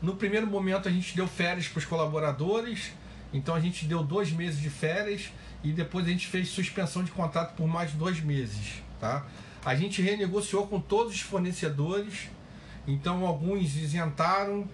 No 0.00 0.16
primeiro 0.16 0.46
momento 0.46 0.88
a 0.88 0.90
gente 0.90 1.14
deu 1.14 1.28
férias 1.28 1.68
para 1.68 1.78
os 1.78 1.84
colaboradores, 1.84 2.92
então 3.32 3.54
a 3.54 3.60
gente 3.60 3.84
deu 3.84 4.02
dois 4.02 4.32
meses 4.32 4.58
de 4.58 4.70
férias 4.70 5.30
e 5.62 5.70
depois 5.70 6.06
a 6.06 6.08
gente 6.08 6.26
fez 6.26 6.48
suspensão 6.48 7.04
de 7.04 7.10
contrato 7.10 7.54
por 7.54 7.68
mais 7.68 7.92
dois 7.92 8.20
meses. 8.20 8.82
Tá? 8.98 9.24
A 9.64 9.74
gente 9.74 10.02
renegociou 10.02 10.66
com 10.66 10.80
todos 10.80 11.14
os 11.14 11.20
fornecedores, 11.20 12.28
então 12.86 13.24
alguns 13.26 13.76
isentaram, 13.76 14.68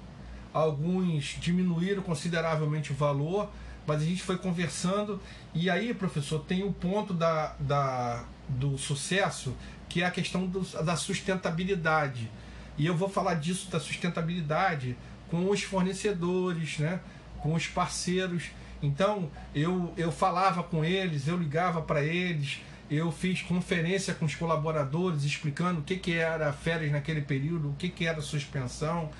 alguns 0.53 1.37
diminuíram 1.39 2.03
consideravelmente 2.03 2.93
o 2.93 2.95
valor, 2.95 3.51
mas 3.87 4.03
a 4.03 4.05
gente 4.05 4.23
foi 4.23 4.39
conversando. 4.39 5.21
E 5.55 5.69
aí, 5.69 5.93
professor, 5.93 6.41
tem 6.41 6.63
o 6.63 6.73
ponto 6.73 7.13
da, 7.13 7.55
da 7.61 8.25
do 8.49 8.79
sucesso, 8.79 9.55
que 9.89 10.03
é 10.03 10.07
a 10.07 10.11
questão 10.11 10.47
do, 10.47 10.61
da 10.83 10.97
sustentabilidade. 10.97 12.31
E 12.79 12.87
eu 12.87 12.97
vou 12.97 13.09
falar 13.09 13.35
disso 13.35 13.71
da 13.71 13.79
sustentabilidade 13.79 14.97
com 15.31 15.51
os 15.51 15.63
fornecedores, 15.63 16.79
né? 16.79 17.01
com 17.41 17.55
os 17.55 17.67
parceiros. 17.67 18.51
Então 18.83 19.31
eu, 19.55 19.93
eu 19.97 20.11
falava 20.11 20.63
com 20.63 20.85
eles, 20.85 21.27
eu 21.27 21.37
ligava 21.37 21.83
para 21.83 22.03
eles, 22.03 22.61
eu 22.91 23.13
fiz 23.13 23.43
conferência 23.43 24.15
com 24.15 24.25
os 24.25 24.35
colaboradores 24.35 25.25
explicando 25.25 25.81
o 25.81 25.83
que, 25.83 25.97
que 25.97 26.15
era 26.15 26.53
férias 26.53 26.91
naquele 26.91 27.21
período, 27.21 27.71
o 27.71 27.75
que, 27.75 27.89
que 27.89 28.07
era 28.07 28.21
suspensão. 28.21 29.11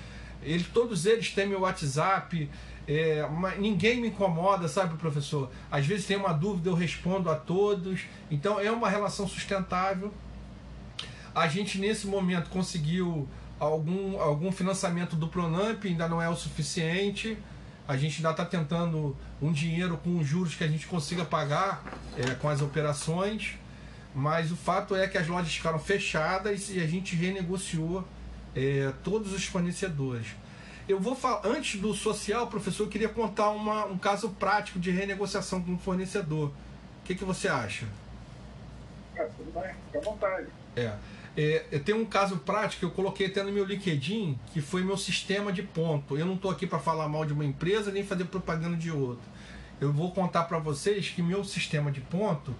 Eles, 0.41 0.67
todos 0.67 1.05
eles 1.05 1.31
têm 1.31 1.47
meu 1.47 1.61
WhatsApp, 1.61 2.49
é, 2.91 3.23
ninguém 3.59 4.01
me 4.01 4.07
incomoda, 4.07 4.67
sabe, 4.67 4.97
professor? 4.97 5.51
Às 5.69 5.85
vezes 5.85 6.07
tem 6.07 6.17
uma 6.17 6.33
dúvida, 6.33 6.69
eu 6.69 6.73
respondo 6.73 7.29
a 7.29 7.35
todos. 7.35 8.01
Então 8.31 8.59
é 8.59 8.71
uma 8.71 8.89
relação 8.89 9.27
sustentável. 9.27 10.11
A 11.35 11.47
gente, 11.47 11.77
nesse 11.77 12.07
momento, 12.07 12.49
conseguiu 12.49 13.27
algum, 13.59 14.19
algum 14.19 14.51
financiamento 14.51 15.15
do 15.15 15.27
Pronamp, 15.27 15.85
ainda 15.85 16.07
não 16.07 16.19
é 16.19 16.27
o 16.27 16.35
suficiente. 16.35 17.37
A 17.87 17.95
gente 17.95 18.17
ainda 18.17 18.31
está 18.31 18.43
tentando 18.43 19.15
um 19.39 19.51
dinheiro 19.51 19.95
com 19.97 20.17
os 20.17 20.25
juros 20.25 20.55
que 20.55 20.63
a 20.63 20.67
gente 20.67 20.87
consiga 20.87 21.23
pagar 21.23 21.83
é, 22.17 22.33
com 22.35 22.49
as 22.49 22.59
operações. 22.59 23.58
Mas 24.13 24.51
o 24.51 24.55
fato 24.55 24.95
é 24.95 25.07
que 25.07 25.17
as 25.17 25.27
lojas 25.27 25.53
ficaram 25.53 25.79
fechadas 25.79 26.69
e 26.69 26.79
a 26.79 26.87
gente 26.87 27.15
renegociou 27.15 28.03
é, 28.55 28.91
todos 29.03 29.33
os 29.33 29.45
fornecedores. 29.45 30.27
Eu 30.87 30.99
vou 30.99 31.15
falar, 31.15 31.41
antes 31.45 31.79
do 31.79 31.93
social, 31.93 32.47
professor, 32.47 32.83
eu 32.83 32.89
queria 32.89 33.09
contar 33.09 33.51
uma, 33.51 33.85
um 33.85 33.97
caso 33.97 34.29
prático 34.29 34.79
de 34.79 34.89
renegociação 34.89 35.61
com 35.61 35.75
o 35.75 35.77
fornecedor. 35.77 36.49
O 36.49 37.05
que, 37.05 37.13
que 37.13 37.23
você 37.23 37.47
acha? 37.47 37.85
É, 39.15 39.23
tudo 39.25 39.51
bem, 39.53 39.71
fica 39.85 39.99
à 39.99 40.01
vontade. 40.01 40.47
É. 40.75 40.93
É, 41.37 41.65
eu 41.71 41.83
tenho 41.83 41.99
um 41.99 42.05
caso 42.05 42.37
prático 42.37 42.79
que 42.79 42.85
eu 42.85 42.91
coloquei 42.91 43.27
até 43.27 43.43
no 43.43 43.51
meu 43.51 43.63
LinkedIn, 43.63 44.37
que 44.51 44.61
foi 44.61 44.83
meu 44.83 44.97
sistema 44.97 45.53
de 45.53 45.61
ponto. 45.61 46.17
Eu 46.17 46.25
não 46.25 46.33
estou 46.33 46.49
aqui 46.49 46.65
para 46.65 46.79
falar 46.79 47.07
mal 47.07 47.23
de 47.23 47.33
uma 47.33 47.45
empresa 47.45 47.91
nem 47.91 48.03
fazer 48.03 48.25
propaganda 48.25 48.75
de 48.75 48.91
outra. 48.91 49.23
Eu 49.79 49.93
vou 49.93 50.11
contar 50.11 50.43
para 50.45 50.57
vocês 50.57 51.09
que 51.09 51.21
meu 51.21 51.43
sistema 51.43 51.91
de 51.91 52.01
ponto, 52.01 52.53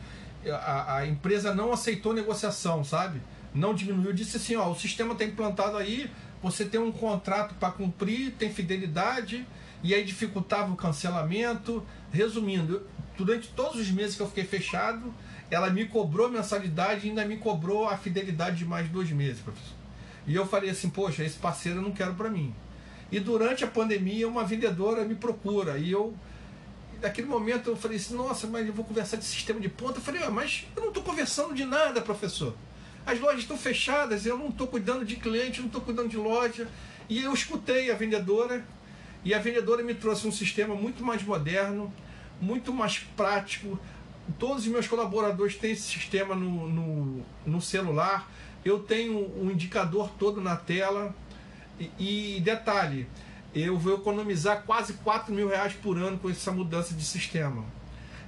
a, 0.48 0.98
a, 0.98 1.08
empresa 1.08 1.54
não 1.54 1.72
aceitou 1.72 2.14
negociação, 2.14 2.84
sabe? 2.84 3.22
Não 3.54 3.74
diminuiu, 3.74 4.14
disse 4.14 4.38
assim: 4.38 4.56
ó, 4.56 4.70
o 4.70 4.76
sistema 4.76 5.14
está 5.14 5.26
implantado 5.26 5.78
aí, 5.78 6.10
você 6.42 6.66
tem 6.66 6.80
um 6.80 6.92
contrato 6.92 7.56
para 7.56 7.72
cumprir, 7.72 8.32
tem 8.32 8.52
fidelidade, 8.52 9.46
e 9.84 9.94
aí 9.94 10.04
dificultava 10.04 10.72
o 10.72 10.76
cancelamento. 10.76 11.84
Resumindo, 12.12 12.88
durante 13.18 13.50
todos 13.50 13.80
os 13.80 13.92
meses 13.92 14.16
que 14.16 14.22
eu 14.22 14.28
fiquei 14.28 14.44
fechado, 14.44 15.14
ela 15.52 15.70
me 15.70 15.86
cobrou 15.86 16.30
mensalidade 16.30 17.06
e 17.06 17.10
ainda 17.10 17.26
me 17.26 17.38
cobrou 17.38 17.88
a 17.88 17.98
fidelidade 17.98 18.58
de 18.58 18.66
mais 18.66 18.88
dois 18.90 19.12
meses, 19.12 19.42
professor. 19.42 19.76
E 20.26 20.36
eu 20.36 20.46
falei 20.46 20.70
assim, 20.70 20.90
poxa, 20.90 21.24
esse 21.24 21.38
parceiro 21.38 21.80
eu 21.80 21.82
não 21.82 21.92
quero 21.92 22.14
para 22.14 22.30
mim. 22.30 22.54
E 23.12 23.20
durante 23.20 23.64
a 23.64 23.68
pandemia, 23.68 24.28
uma 24.28 24.44
vendedora 24.44 25.04
me 25.04 25.16
procura 25.16 25.78
e 25.78 25.92
eu, 25.92 26.14
naquele 27.02 27.28
momento, 27.28 27.70
eu 27.70 27.76
falei 27.76 27.97
assim, 27.97 28.16
nossa, 28.16 28.47
mas 28.47 28.68
eu 28.68 28.74
vou 28.74 28.86
conversar 28.86 29.18
de 29.18 29.26
sistema 29.26 29.60
de 29.60 29.70
ponta. 29.70 30.00
Eu 30.00 30.04
falei, 30.04 30.24
ah, 30.24 30.30
mas 30.30 30.66
eu 30.76 30.82
não 30.82 30.89
estou 30.89 31.04
conversando 31.04 31.54
de 31.54 31.66
nada, 31.66 32.02
professor. 32.02 32.56
As 33.06 33.20
lojas 33.20 33.41
estão 33.41 33.58
fechadas, 33.58 34.26
eu 34.26 34.38
não 34.38 34.50
estou 34.50 34.68
cuidando 34.68 35.06
de 35.06 35.16
cliente, 35.16 35.60
não 35.60 35.68
estou 35.68 35.82
cuidando 35.82 36.10
de 36.10 36.18
loja. 36.18 36.68
E 37.08 37.24
eu 37.24 37.34
escutei 37.34 37.89
a 37.91 37.95
vendedora 37.95 38.66
e 39.24 39.34
a 39.34 39.39
vendedora 39.39 39.84
me 39.84 39.93
trouxe 39.93 40.28
um 40.28 40.32
sistema 40.32 40.76
muito 40.76 41.04
mais 41.04 41.24
moderno, 41.24 41.93
muito 42.39 42.74
mais 42.74 43.00
prático, 43.18 43.80
todos 44.38 44.66
os 44.66 44.68
meus 44.68 44.88
colaboradores 44.88 45.56
têm 45.56 45.72
esse 45.72 45.84
sistema 45.84 46.36
no, 46.36 46.68
no, 46.68 47.26
no 47.45 47.62
celular. 47.62 48.30
Eu 48.64 48.80
tenho 48.80 49.18
um 49.41 49.50
indicador 49.50 50.12
todo 50.20 50.41
na 50.41 50.56
tela. 50.56 51.16
E, 51.80 52.36
e, 52.38 52.41
detalhe, 52.41 53.08
eu 53.54 53.78
vou 53.78 53.95
economizar 53.95 54.64
quase 54.64 54.93
4 54.93 55.34
mil 55.34 55.50
reais 55.50 55.74
por 55.74 55.97
ano 55.97 56.18
com 56.18 56.30
essa 56.30 56.52
mudança 56.52 56.93
de 56.93 57.04
sistema. 57.04 57.66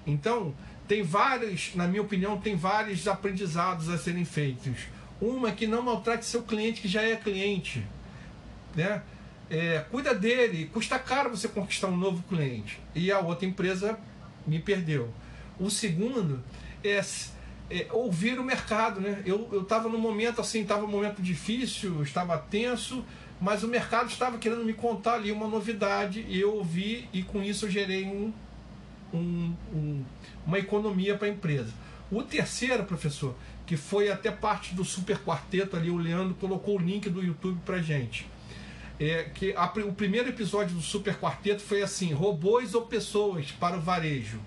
Então, 0.05 0.53
tem 0.87 1.03
vários, 1.03 1.75
na 1.75 1.87
minha 1.87 2.01
opinião, 2.01 2.37
tem 2.39 2.55
vários 2.55 3.07
aprendizados 3.07 3.89
a 3.89 3.97
serem 3.97 4.25
feitos. 4.25 4.87
Uma 5.21 5.49
é 5.49 5.51
que 5.51 5.67
não 5.67 5.81
maltrate 5.81 6.25
seu 6.25 6.41
cliente 6.43 6.81
que 6.81 6.87
já 6.87 7.03
é 7.03 7.15
cliente. 7.15 7.85
Né? 8.75 9.01
É, 9.49 9.85
cuida 9.91 10.15
dele, 10.15 10.69
custa 10.73 10.97
caro 10.97 11.29
você 11.29 11.47
conquistar 11.47 11.87
um 11.87 11.97
novo 11.97 12.23
cliente. 12.23 12.79
E 12.95 13.11
a 13.11 13.19
outra 13.19 13.45
empresa 13.45 13.99
me 14.47 14.59
perdeu. 14.59 15.13
O 15.59 15.69
segundo 15.69 16.43
é, 16.83 17.01
é 17.69 17.87
ouvir 17.91 18.39
o 18.39 18.43
mercado, 18.43 18.99
né? 18.99 19.21
Eu 19.25 19.61
estava 19.61 19.87
num 19.87 19.99
momento 19.99 20.41
assim, 20.41 20.61
estava 20.61 20.85
um 20.85 20.89
momento 20.89 21.21
difícil, 21.21 22.01
estava 22.01 22.37
tenso, 22.37 23.05
mas 23.41 23.63
o 23.63 23.67
mercado 23.67 24.07
estava 24.09 24.37
querendo 24.37 24.63
me 24.63 24.73
contar 24.73 25.15
ali 25.15 25.31
uma 25.31 25.47
novidade 25.47 26.23
e 26.29 26.39
eu 26.39 26.55
ouvi 26.55 27.09
e 27.11 27.23
com 27.23 27.41
isso 27.41 27.65
eu 27.65 27.71
gerei 27.71 28.05
um, 28.05 28.31
um, 29.11 29.53
um, 29.73 30.05
uma 30.45 30.59
economia 30.59 31.17
para 31.17 31.27
a 31.27 31.31
empresa. 31.31 31.73
O 32.11 32.21
terceiro, 32.21 32.83
professor, 32.83 33.35
que 33.65 33.75
foi 33.75 34.11
até 34.11 34.29
parte 34.29 34.75
do 34.75 34.85
super 34.85 35.17
quarteto 35.17 35.75
ali, 35.75 35.89
o 35.89 35.97
Leandro 35.97 36.35
colocou 36.35 36.77
o 36.77 36.79
link 36.79 37.09
do 37.09 37.23
YouTube 37.23 37.59
para 37.65 37.81
gente. 37.81 38.27
É, 38.99 39.23
que 39.33 39.55
a, 39.55 39.65
o 39.87 39.93
primeiro 39.93 40.29
episódio 40.29 40.75
do 40.75 40.81
super 40.81 41.15
quarteto 41.17 41.63
foi 41.63 41.81
assim: 41.81 42.13
robôs 42.13 42.75
ou 42.75 42.83
pessoas 42.83 43.51
para 43.51 43.75
o 43.75 43.81
varejo. 43.81 44.39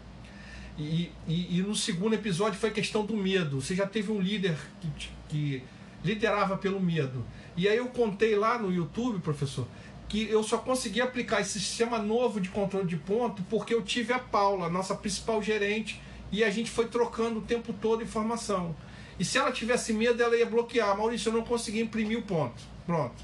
E, 0.79 1.11
e, 1.27 1.59
e, 1.59 1.63
no 1.63 1.75
segundo 1.75 2.15
episódio 2.15 2.59
foi 2.59 2.69
a 2.69 2.73
questão 2.73 3.05
do 3.05 3.17
medo. 3.17 3.61
Você 3.61 3.75
já 3.75 3.87
teve 3.87 4.13
um 4.13 4.21
líder 4.21 4.57
que, 4.81 5.11
que 5.29 5.63
liderava 6.05 6.57
pelo 6.57 6.81
medo. 6.81 7.25
E 7.57 7.69
aí 7.69 7.77
eu 7.77 7.87
contei 7.87 8.35
lá 8.35 8.59
no 8.59 8.73
YouTube, 8.73 9.21
professor, 9.21 9.67
que 10.09 10.29
eu 10.29 10.43
só 10.43 10.59
consegui 10.59 11.01
aplicar 11.01 11.41
esse 11.41 11.61
sistema 11.61 11.99
novo 11.99 12.41
de 12.41 12.49
controle 12.49 12.87
de 12.87 12.97
ponto 12.97 13.43
porque 13.45 13.75
eu 13.75 13.83
tive 13.83 14.13
a 14.13 14.19
Paula, 14.19 14.69
nossa 14.69 14.95
principal 14.95 15.43
gerente, 15.43 16.01
e 16.33 16.43
a 16.43 16.51
gente 16.51 16.71
foi 16.71 16.87
trocando 16.87 17.39
o 17.39 17.43
tempo 17.43 17.73
todo 17.73 18.03
informação. 18.03 18.75
E 19.19 19.25
se 19.25 19.39
ela 19.39 19.53
tivesse 19.53 19.93
medo, 19.93 20.21
ela 20.23 20.37
ia 20.37 20.47
bloquear. 20.47 20.97
Maurício, 20.97 21.29
eu 21.29 21.33
não 21.33 21.43
consegui 21.43 21.81
imprimir 21.81 22.19
o 22.19 22.23
ponto. 22.23 22.61
Pronto. 22.85 23.15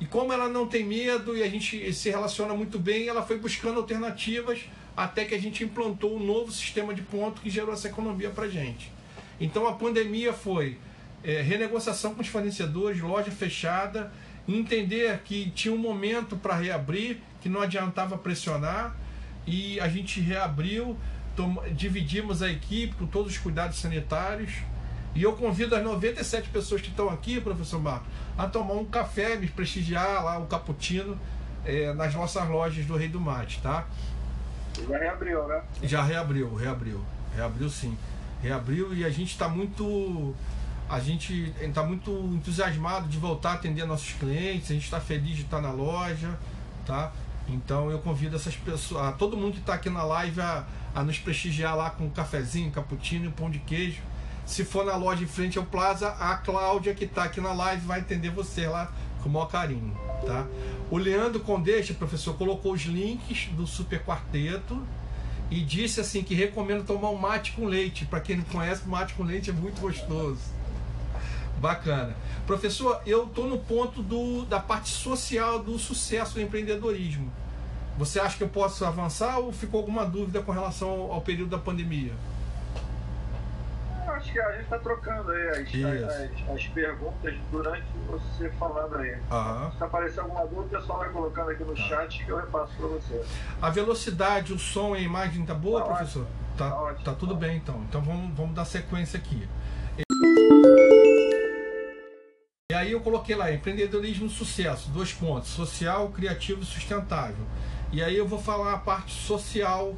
E 0.00 0.06
como 0.06 0.32
ela 0.32 0.48
não 0.48 0.66
tem 0.66 0.84
medo 0.84 1.36
e 1.36 1.42
a 1.42 1.48
gente 1.48 1.92
se 1.92 2.10
relaciona 2.10 2.54
muito 2.54 2.78
bem, 2.78 3.08
ela 3.08 3.22
foi 3.22 3.38
buscando 3.38 3.78
alternativas 3.78 4.60
até 4.96 5.24
que 5.24 5.34
a 5.34 5.38
gente 5.38 5.64
implantou 5.64 6.16
um 6.16 6.24
novo 6.24 6.52
sistema 6.52 6.94
de 6.94 7.02
ponto 7.02 7.40
que 7.40 7.50
gerou 7.50 7.72
essa 7.72 7.88
economia 7.88 8.30
para 8.30 8.48
gente. 8.48 8.92
Então 9.40 9.66
a 9.66 9.72
pandemia 9.72 10.32
foi 10.32 10.78
é, 11.26 11.42
renegociação 11.42 12.14
com 12.14 12.22
os 12.22 12.28
fornecedores, 12.28 13.00
loja 13.00 13.32
fechada, 13.32 14.12
entender 14.46 15.18
que 15.24 15.50
tinha 15.50 15.74
um 15.74 15.78
momento 15.78 16.36
para 16.36 16.54
reabrir, 16.54 17.18
que 17.40 17.48
não 17.48 17.60
adiantava 17.60 18.16
pressionar, 18.16 18.94
e 19.44 19.80
a 19.80 19.88
gente 19.88 20.20
reabriu, 20.20 20.96
dividimos 21.72 22.42
a 22.42 22.50
equipe 22.50 22.94
com 22.94 23.06
todos 23.06 23.32
os 23.32 23.38
cuidados 23.38 23.78
sanitários. 23.78 24.52
E 25.14 25.22
eu 25.22 25.32
convido 25.32 25.74
as 25.74 25.82
97 25.82 26.48
pessoas 26.50 26.80
que 26.80 26.90
estão 26.90 27.08
aqui, 27.08 27.40
professor 27.40 27.80
Marcos, 27.80 28.06
a 28.38 28.46
tomar 28.46 28.74
um 28.74 28.84
café, 28.84 29.34
me 29.36 29.48
prestigiar 29.48 30.24
lá, 30.24 30.38
o 30.38 30.46
cappuccino, 30.46 31.18
é, 31.64 31.92
nas 31.94 32.14
nossas 32.14 32.48
lojas 32.48 32.84
do 32.86 32.96
Rei 32.96 33.08
do 33.08 33.20
Mate, 33.20 33.60
tá? 33.60 33.86
Já 34.88 34.98
reabriu, 34.98 35.48
né? 35.48 35.62
Já 35.82 36.02
reabriu, 36.02 36.54
reabriu. 36.54 37.04
Reabriu 37.34 37.68
sim. 37.68 37.96
Reabriu 38.42 38.94
e 38.94 39.04
a 39.04 39.10
gente 39.10 39.32
está 39.32 39.48
muito. 39.48 40.34
A 40.88 41.00
gente 41.00 41.52
está 41.60 41.82
muito 41.82 42.10
entusiasmado 42.32 43.08
de 43.08 43.18
voltar 43.18 43.50
a 43.50 43.54
atender 43.54 43.84
nossos 43.86 44.12
clientes, 44.12 44.70
a 44.70 44.74
gente 44.74 44.84
está 44.84 45.00
feliz 45.00 45.36
de 45.36 45.42
estar 45.42 45.60
na 45.60 45.72
loja, 45.72 46.38
tá? 46.86 47.12
Então 47.48 47.90
eu 47.90 47.98
convido 47.98 48.36
essas 48.36 48.56
pessoas, 48.56 49.04
a 49.06 49.12
todo 49.12 49.36
mundo 49.36 49.54
que 49.54 49.60
está 49.60 49.74
aqui 49.74 49.90
na 49.90 50.04
live 50.04 50.40
a, 50.40 50.64
a 50.94 51.02
nos 51.02 51.18
prestigiar 51.18 51.76
lá 51.76 51.90
com 51.90 52.04
um 52.04 52.10
cafezinho, 52.10 52.70
cappuccino 52.70 53.26
e 53.26 53.32
pão 53.32 53.50
de 53.50 53.58
queijo. 53.58 54.00
Se 54.44 54.64
for 54.64 54.84
na 54.84 54.94
loja 54.94 55.24
em 55.24 55.26
frente 55.26 55.58
ao 55.58 55.64
Plaza, 55.64 56.08
a 56.08 56.36
Cláudia 56.36 56.94
que 56.94 57.04
está 57.04 57.24
aqui 57.24 57.40
na 57.40 57.52
live 57.52 57.84
vai 57.84 58.00
atender 58.00 58.30
você 58.30 58.68
lá 58.68 58.92
com 59.22 59.28
o 59.28 59.32
maior 59.32 59.46
carinho, 59.46 59.92
tá? 60.24 60.46
O 60.88 60.96
Leandro 60.96 61.40
Condeixa, 61.40 61.92
professor, 61.94 62.36
colocou 62.36 62.72
os 62.72 62.82
links 62.82 63.48
do 63.56 63.66
Super 63.66 64.04
Quarteto 64.04 64.80
e 65.50 65.60
disse 65.62 66.00
assim 66.00 66.22
que 66.22 66.34
recomendo 66.34 66.84
tomar 66.84 67.10
um 67.10 67.16
mate 67.16 67.52
com 67.52 67.66
leite. 67.66 68.04
Para 68.04 68.20
quem 68.20 68.36
não 68.36 68.44
conhece, 68.44 68.86
mate 68.88 69.14
com 69.14 69.24
leite 69.24 69.50
é 69.50 69.52
muito 69.52 69.80
gostoso. 69.80 70.38
Bacana. 71.58 72.14
Professor, 72.46 73.00
eu 73.06 73.24
estou 73.24 73.46
no 73.46 73.58
ponto 73.58 74.02
do, 74.02 74.44
da 74.44 74.60
parte 74.60 74.90
social 74.90 75.58
do 75.58 75.78
sucesso 75.78 76.34
do 76.34 76.40
empreendedorismo. 76.40 77.32
Você 77.98 78.20
acha 78.20 78.36
que 78.36 78.44
eu 78.44 78.48
posso 78.48 78.84
avançar 78.84 79.38
ou 79.38 79.52
ficou 79.52 79.80
alguma 79.80 80.04
dúvida 80.04 80.42
com 80.42 80.52
relação 80.52 80.88
ao, 80.88 81.12
ao 81.12 81.20
período 81.22 81.50
da 81.50 81.58
pandemia? 81.58 82.12
acho 84.16 84.32
que 84.32 84.40
a 84.40 84.52
gente 84.52 84.64
está 84.64 84.78
trocando 84.78 85.30
aí 85.30 85.48
as, 85.48 85.58
as, 85.58 86.50
as, 86.50 86.66
perguntas 86.68 87.34
durante 87.50 87.86
você 88.08 88.50
falando 88.58 88.96
aí. 88.96 89.14
Uhum. 89.14 89.72
Se 89.72 89.84
aparecer 89.84 90.20
alguma 90.20 90.46
dúvida, 90.46 90.78
o 90.78 90.80
pessoal 90.80 90.98
vai 90.98 91.10
colocando 91.10 91.50
aqui 91.50 91.64
no 91.64 91.74
tá. 91.74 91.82
chat 91.82 92.24
que 92.24 92.30
eu 92.30 92.36
repasso 92.38 92.72
para 92.76 92.86
você. 92.86 93.24
A 93.60 93.70
velocidade, 93.70 94.52
o 94.52 94.58
som 94.58 94.96
e 94.96 95.00
a 95.00 95.02
imagem 95.02 95.44
tá 95.44 95.54
boa, 95.54 95.80
tá 95.82 95.86
professor? 95.86 96.22
Ótimo. 96.22 96.36
Tá, 96.56 96.70
tá, 96.70 96.80
ótimo, 96.80 97.04
tá 97.04 97.12
tudo 97.12 97.34
tá. 97.34 97.40
bem 97.40 97.56
então. 97.56 97.82
Então 97.88 98.00
vamos, 98.00 98.34
vamos 98.34 98.54
dar 98.54 98.64
sequência 98.64 99.18
aqui. 99.18 99.46
Aí 102.86 102.92
eu 102.92 103.00
coloquei 103.00 103.34
lá, 103.34 103.52
empreendedorismo 103.52 104.28
sucesso, 104.28 104.90
dois 104.90 105.12
pontos, 105.12 105.50
social, 105.50 106.08
criativo 106.10 106.62
e 106.62 106.64
sustentável. 106.64 107.44
E 107.92 108.02
aí 108.02 108.16
eu 108.16 108.26
vou 108.26 108.40
falar 108.40 108.72
a 108.72 108.78
parte 108.78 109.12
social 109.12 109.94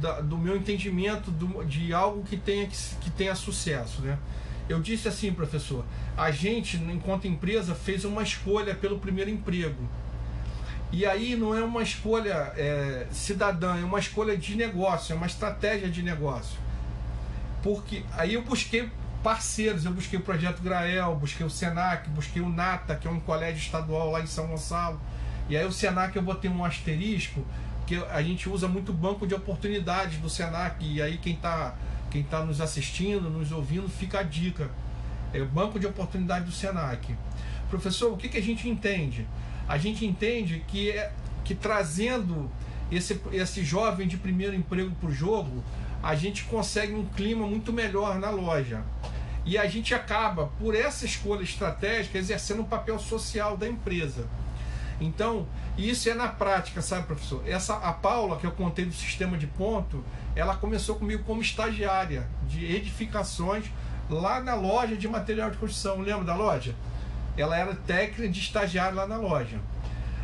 da, 0.00 0.20
do 0.20 0.36
meu 0.36 0.56
entendimento 0.56 1.30
do, 1.30 1.64
de 1.64 1.92
algo 1.92 2.22
que 2.22 2.36
tenha, 2.36 2.66
que, 2.66 2.76
que 3.00 3.10
tenha 3.10 3.34
sucesso. 3.34 4.02
Né? 4.02 4.18
Eu 4.68 4.80
disse 4.80 5.08
assim, 5.08 5.32
professor, 5.32 5.84
a 6.16 6.30
gente, 6.30 6.76
enquanto 6.76 7.26
empresa, 7.26 7.74
fez 7.74 8.04
uma 8.04 8.22
escolha 8.22 8.74
pelo 8.74 8.98
primeiro 8.98 9.30
emprego. 9.30 9.88
E 10.90 11.06
aí 11.06 11.34
não 11.34 11.56
é 11.56 11.64
uma 11.64 11.82
escolha 11.82 12.52
é, 12.54 13.06
cidadã, 13.10 13.78
é 13.78 13.84
uma 13.84 13.98
escolha 13.98 14.36
de 14.36 14.54
negócio, 14.54 15.14
é 15.14 15.16
uma 15.16 15.26
estratégia 15.26 15.88
de 15.88 16.02
negócio. 16.02 16.58
Porque 17.62 18.02
aí 18.12 18.34
eu 18.34 18.42
busquei 18.42 18.90
parceiros. 19.22 19.84
Eu 19.84 19.92
busquei 19.92 20.18
o 20.18 20.22
Projeto 20.22 20.60
Grael, 20.62 21.14
busquei 21.16 21.46
o 21.46 21.50
Senac, 21.50 22.08
busquei 22.10 22.42
o 22.42 22.48
Nata, 22.48 22.96
que 22.96 23.06
é 23.06 23.10
um 23.10 23.20
colégio 23.20 23.60
estadual 23.60 24.10
lá 24.10 24.20
em 24.20 24.26
São 24.26 24.46
Gonçalo. 24.48 25.00
E 25.48 25.56
aí 25.56 25.64
o 25.64 25.72
Senac 25.72 26.14
eu 26.16 26.22
botei 26.22 26.50
um 26.50 26.64
asterisco, 26.64 27.44
que 27.86 27.96
a 27.96 28.22
gente 28.22 28.48
usa 28.48 28.68
muito 28.68 28.92
banco 28.92 29.26
de 29.26 29.34
oportunidades 29.34 30.18
do 30.18 30.28
Senac. 30.28 30.84
E 30.84 31.00
aí 31.00 31.18
quem 31.18 31.34
está 31.34 31.74
quem 32.10 32.22
tá 32.22 32.44
nos 32.44 32.60
assistindo, 32.60 33.30
nos 33.30 33.50
ouvindo, 33.52 33.88
fica 33.88 34.20
a 34.20 34.22
dica. 34.22 34.70
É 35.32 35.40
o 35.40 35.46
banco 35.46 35.80
de 35.80 35.86
oportunidade 35.86 36.44
do 36.44 36.52
Senac. 36.52 37.14
Professor, 37.70 38.12
o 38.12 38.18
que, 38.18 38.28
que 38.28 38.36
a 38.36 38.42
gente 38.42 38.68
entende? 38.68 39.26
A 39.66 39.78
gente 39.78 40.04
entende 40.04 40.62
que, 40.68 40.90
é, 40.90 41.10
que 41.42 41.54
trazendo 41.54 42.50
esse, 42.90 43.18
esse 43.32 43.64
jovem 43.64 44.06
de 44.06 44.18
primeiro 44.18 44.54
emprego 44.54 44.94
para 45.00 45.08
o 45.08 45.12
jogo, 45.12 45.64
a 46.02 46.14
gente 46.14 46.44
consegue 46.44 46.92
um 46.92 47.06
clima 47.06 47.46
muito 47.46 47.72
melhor 47.72 48.18
na 48.18 48.28
loja. 48.28 48.82
E 49.44 49.58
a 49.58 49.66
gente 49.66 49.94
acaba, 49.94 50.46
por 50.58 50.74
essa 50.74 51.04
escolha 51.04 51.42
estratégica, 51.42 52.18
exercendo 52.18 52.62
um 52.62 52.64
papel 52.64 52.98
social 52.98 53.56
da 53.56 53.68
empresa. 53.68 54.26
Então, 55.00 55.46
isso 55.76 56.08
é 56.08 56.14
na 56.14 56.28
prática, 56.28 56.80
sabe, 56.80 57.06
professor? 57.06 57.42
Essa 57.46 57.74
a 57.74 57.92
Paula, 57.92 58.38
que 58.38 58.46
eu 58.46 58.52
contei 58.52 58.84
do 58.84 58.92
sistema 58.92 59.36
de 59.36 59.46
ponto, 59.46 60.04
ela 60.36 60.54
começou 60.54 60.96
comigo 60.96 61.24
como 61.24 61.42
estagiária 61.42 62.28
de 62.46 62.64
edificações 62.64 63.64
lá 64.08 64.40
na 64.40 64.54
loja 64.54 64.96
de 64.96 65.08
material 65.08 65.50
de 65.50 65.56
construção. 65.56 66.00
Lembra 66.00 66.24
da 66.24 66.36
loja? 66.36 66.74
Ela 67.36 67.56
era 67.56 67.74
técnica 67.74 68.28
de 68.28 68.38
estagiário 68.38 68.96
lá 68.96 69.06
na 69.06 69.16
loja. 69.16 69.58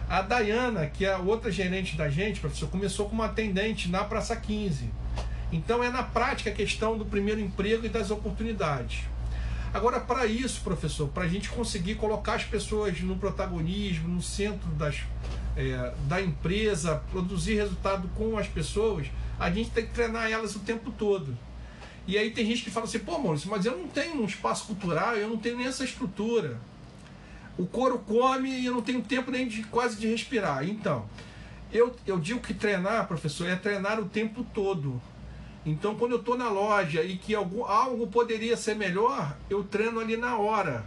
A 0.09 0.23
Dayana, 0.23 0.87
que 0.87 1.05
é 1.05 1.17
outra 1.17 1.51
gerente 1.51 1.97
da 1.97 2.09
gente, 2.09 2.41
professor, 2.41 2.69
começou 2.71 3.09
como 3.09 3.23
atendente 3.23 3.91
na 3.91 4.05
Praça 4.05 4.37
15. 4.37 4.91
Então 5.51 5.83
é 5.83 5.91
na 5.91 6.03
prática 6.03 6.51
a 6.51 6.53
questão 6.53 6.99
do 6.99 7.05
primeiro 7.05 7.41
emprego 7.41 7.87
e 7.87 7.89
das 7.89 8.11
oportunidades. 8.11 9.01
Agora, 9.73 10.01
para 10.01 10.27
isso, 10.27 10.63
professor, 10.63 11.09
para 11.09 11.25
a 11.25 11.29
gente 11.29 11.51
conseguir 11.51 11.97
colocar 11.97 12.35
as 12.35 12.45
pessoas 12.45 13.01
no 13.01 13.17
protagonismo, 13.17 14.09
no 14.09 14.23
centro 14.23 14.69
das, 14.71 15.03
é, 15.57 15.93
da 16.07 16.21
empresa, 16.21 17.03
produzir 17.11 17.55
resultado 17.57 18.09
com 18.17 18.39
as 18.39 18.49
pessoas, 18.49 19.09
a 19.39 19.51
gente 19.51 19.71
tem 19.71 19.87
que 19.87 19.93
treinar 19.93 20.31
elas 20.31 20.57
o 20.57 20.61
tempo 20.61 20.91
todo. 20.91 21.37
E 22.07 22.17
aí 22.17 22.31
tem 22.31 22.47
gente 22.47 22.63
que 22.65 22.71
fala 22.71 22.87
assim, 22.87 22.99
pô, 22.99 23.19
Maurício, 23.19 23.51
mas 23.51 23.67
eu 23.67 23.77
não 23.77 23.87
tenho 23.87 24.23
um 24.23 24.25
espaço 24.25 24.67
cultural, 24.67 25.15
eu 25.17 25.29
não 25.29 25.37
tenho 25.37 25.59
nem 25.59 25.67
essa 25.67 25.85
estrutura. 25.85 26.59
O 27.59 27.67
couro 27.67 27.99
come 27.99 28.49
e 28.49 28.65
eu 28.65 28.73
não 28.73 28.81
tenho 28.81 29.03
tempo 29.03 29.31
nem 29.31 29.47
de 29.47 29.63
quase 29.65 29.97
de 29.99 30.07
respirar. 30.07 30.67
Então, 30.67 31.05
eu, 31.71 31.95
eu 32.07 32.19
digo 32.19 32.41
que 32.41 32.55
treinar, 32.55 33.07
professor, 33.07 33.47
é 33.47 33.57
treinar 33.57 34.01
o 34.01 34.09
tempo 34.09 34.47
todo. 34.55 35.01
Então, 35.67 35.95
quando 35.97 36.13
eu 36.13 36.19
estou 36.19 36.37
na 36.37 36.49
loja 36.49 37.03
e 37.03 37.17
que 37.17 37.35
algo, 37.35 37.65
algo 37.65 38.07
poderia 38.07 38.57
ser 38.57 38.75
melhor, 38.75 39.37
eu 39.51 39.65
treino 39.65 40.01
ali 40.01 40.17
na 40.17 40.39
hora. 40.39 40.85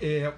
É, 0.00 0.32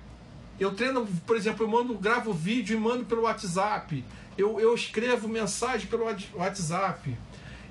eu 0.58 0.74
treino, 0.74 1.06
por 1.26 1.36
exemplo, 1.36 1.64
eu 1.64 1.68
mando, 1.68 1.94
gravo 1.94 2.32
vídeo 2.32 2.76
e 2.76 2.80
mando 2.80 3.04
pelo 3.04 3.22
WhatsApp. 3.22 4.04
Eu, 4.36 4.60
eu 4.60 4.74
escrevo 4.74 5.28
mensagem 5.28 5.86
pelo 5.86 6.04
WhatsApp. 6.34 7.16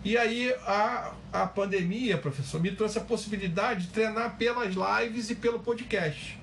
E 0.04 0.18
aí 0.18 0.54
a, 0.66 1.14
a 1.32 1.48
pandemia, 1.48 2.18
professor, 2.18 2.62
me 2.62 2.72
trouxe 2.72 2.98
a 2.98 3.02
possibilidade 3.02 3.88
de 3.88 3.94
treinar 3.94 4.38
pelas 4.38 4.74
lives 4.74 5.30
e 5.30 5.36
pelo 5.36 5.60
podcast. 5.60 6.38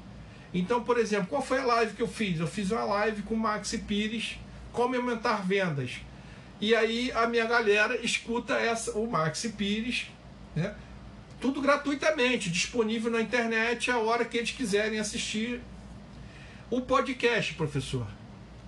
Então, 0.52 0.82
por 0.82 0.98
exemplo, 0.98 1.26
qual 1.28 1.42
foi 1.42 1.58
a 1.58 1.64
live 1.64 1.94
que 1.94 2.02
eu 2.02 2.08
fiz? 2.08 2.40
Eu 2.40 2.46
fiz 2.46 2.70
uma 2.70 2.84
live 2.84 3.22
com 3.22 3.34
o 3.34 3.38
Maxi 3.38 3.78
Pires, 3.78 4.38
como 4.72 4.96
aumentar 4.96 5.46
vendas. 5.46 6.00
E 6.60 6.74
aí 6.74 7.10
a 7.12 7.26
minha 7.26 7.46
galera 7.46 7.96
escuta 8.04 8.54
essa, 8.54 8.92
o 8.98 9.10
Maxi 9.10 9.50
Pires, 9.50 10.08
né? 10.54 10.74
Tudo 11.40 11.62
gratuitamente, 11.62 12.50
disponível 12.50 13.10
na 13.10 13.22
internet 13.22 13.90
a 13.90 13.98
hora 13.98 14.26
que 14.26 14.36
eles 14.36 14.50
quiserem 14.50 14.98
assistir 14.98 15.62
o 16.70 16.82
podcast, 16.82 17.54
professor. 17.54 18.06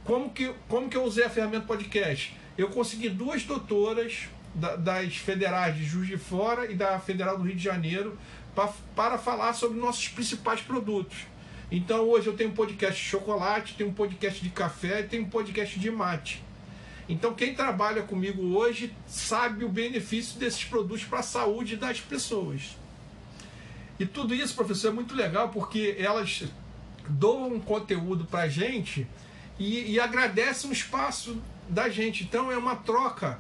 Como 0.05 0.31
que, 0.31 0.55
como 0.69 0.89
que 0.89 0.97
eu 0.97 1.05
usei 1.05 1.25
a 1.25 1.31
ferramenta 1.31 1.67
podcast? 1.67 2.35
Eu 2.57 2.69
consegui 2.71 3.11
duas 3.11 3.45
doutoras 3.45 4.29
da, 4.55 4.75
das 4.75 5.17
federais 5.17 5.77
de 5.77 5.85
Juiz 5.85 6.09
de 6.09 6.17
Fora 6.17 6.71
e 6.71 6.75
da 6.75 6.99
Federal 6.99 7.37
do 7.37 7.45
Rio 7.45 7.55
de 7.55 7.63
Janeiro 7.63 8.19
pra, 8.55 8.73
para 8.97 9.19
falar 9.19 9.53
sobre 9.53 9.79
nossos 9.79 10.09
principais 10.09 10.63
produtos. 10.63 11.27
Então 11.71 12.09
hoje 12.09 12.27
eu 12.27 12.35
tenho 12.35 12.51
um 12.51 12.55
podcast 12.55 13.03
de 13.03 13.09
chocolate, 13.09 13.75
tenho 13.75 13.91
um 13.91 13.95
podcast 13.95 14.43
de 14.43 14.49
café 14.49 15.01
e 15.01 15.05
tenho 15.05 15.25
um 15.25 15.29
podcast 15.29 15.79
de 15.79 15.91
mate. 15.91 16.43
Então, 17.09 17.35
quem 17.35 17.55
trabalha 17.55 18.03
comigo 18.03 18.57
hoje 18.57 18.95
sabe 19.07 19.65
o 19.65 19.69
benefício 19.69 20.39
desses 20.39 20.65
produtos 20.65 21.05
para 21.05 21.19
a 21.19 21.23
saúde 21.23 21.77
das 21.77 22.01
pessoas. 22.01 22.77
E 23.99 24.07
tudo 24.07 24.35
isso, 24.35 24.55
professor, 24.55 24.89
é 24.89 24.93
muito 24.93 25.15
legal 25.15 25.49
porque 25.49 25.97
elas 25.99 26.45
doam 27.09 27.55
um 27.55 27.61
conteúdo 27.61 28.25
para 28.25 28.43
a 28.43 28.49
gente 28.49 29.07
e, 29.59 29.93
e 29.93 30.01
agradecem 30.01 30.71
o 30.71 30.73
espaço 30.73 31.41
da 31.69 31.89
gente. 31.89 32.25
Então, 32.25 32.51
é 32.51 32.57
uma 32.57 32.77
troca. 32.77 33.39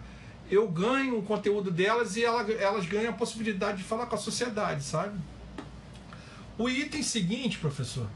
Eu 0.51 0.69
ganho 0.69 1.19
o 1.19 1.23
conteúdo 1.23 1.71
delas 1.71 2.17
e 2.17 2.25
ela, 2.25 2.43
elas 2.53 2.85
ganham 2.85 3.11
a 3.11 3.17
possibilidade 3.17 3.79
de 3.79 3.85
falar 3.85 4.07
com 4.07 4.17
a 4.17 4.19
sociedade, 4.19 4.83
sabe? 4.83 5.19
O 6.59 6.69
item 6.69 7.03
seguinte, 7.03 7.59
professor, 7.59 8.07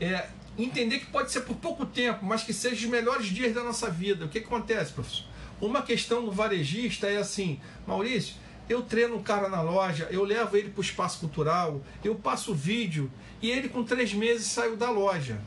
é 0.00 0.28
entender 0.56 1.00
que 1.00 1.06
pode 1.06 1.32
ser 1.32 1.40
por 1.42 1.56
pouco 1.56 1.84
tempo, 1.84 2.24
mas 2.24 2.42
que 2.42 2.52
seja 2.52 2.76
os 2.86 2.90
melhores 2.90 3.26
dias 3.26 3.54
da 3.54 3.62
nossa 3.62 3.90
vida. 3.90 4.24
O 4.24 4.28
que, 4.28 4.38
acontece, 4.38 4.92
professor? 4.92 5.24
Uma 5.60 5.82
questão 5.82 6.24
do 6.24 6.30
varejista 6.30 7.06
é 7.06 7.16
assim, 7.16 7.60
Maurício, 7.86 8.36
eu 8.68 8.82
treino 8.82 9.16
um 9.16 9.22
cara 9.22 9.48
na 9.48 9.60
loja, 9.60 10.08
eu 10.10 10.24
levo 10.24 10.56
ele 10.56 10.70
para 10.70 10.80
o 10.80 10.84
espaço 10.84 11.20
cultural, 11.20 11.82
eu 12.02 12.14
passo 12.14 12.52
o 12.52 12.54
vídeo 12.54 13.10
e 13.42 13.50
ele 13.50 13.68
com 13.68 13.84
três 13.84 14.12
meses 14.14 14.46
saiu 14.46 14.76
da 14.76 14.90
loja. 14.90 15.40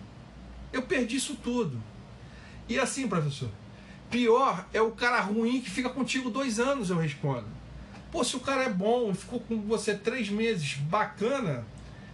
Eu 0.71 0.83
perdi 0.83 1.15
isso 1.15 1.35
tudo. 1.35 1.81
E 2.69 2.77
assim, 2.77 3.07
professor, 3.07 3.49
pior 4.09 4.65
é 4.73 4.81
o 4.81 4.91
cara 4.91 5.19
ruim 5.21 5.61
que 5.61 5.69
fica 5.69 5.89
contigo 5.89 6.29
dois 6.29 6.59
anos, 6.59 6.89
eu 6.89 6.97
respondo. 6.97 7.47
Pô, 8.11 8.23
se 8.23 8.35
o 8.35 8.39
cara 8.39 8.63
é 8.63 8.69
bom, 8.69 9.13
ficou 9.13 9.39
com 9.39 9.61
você 9.61 9.93
três 9.93 10.29
meses, 10.29 10.75
bacana, 10.75 11.65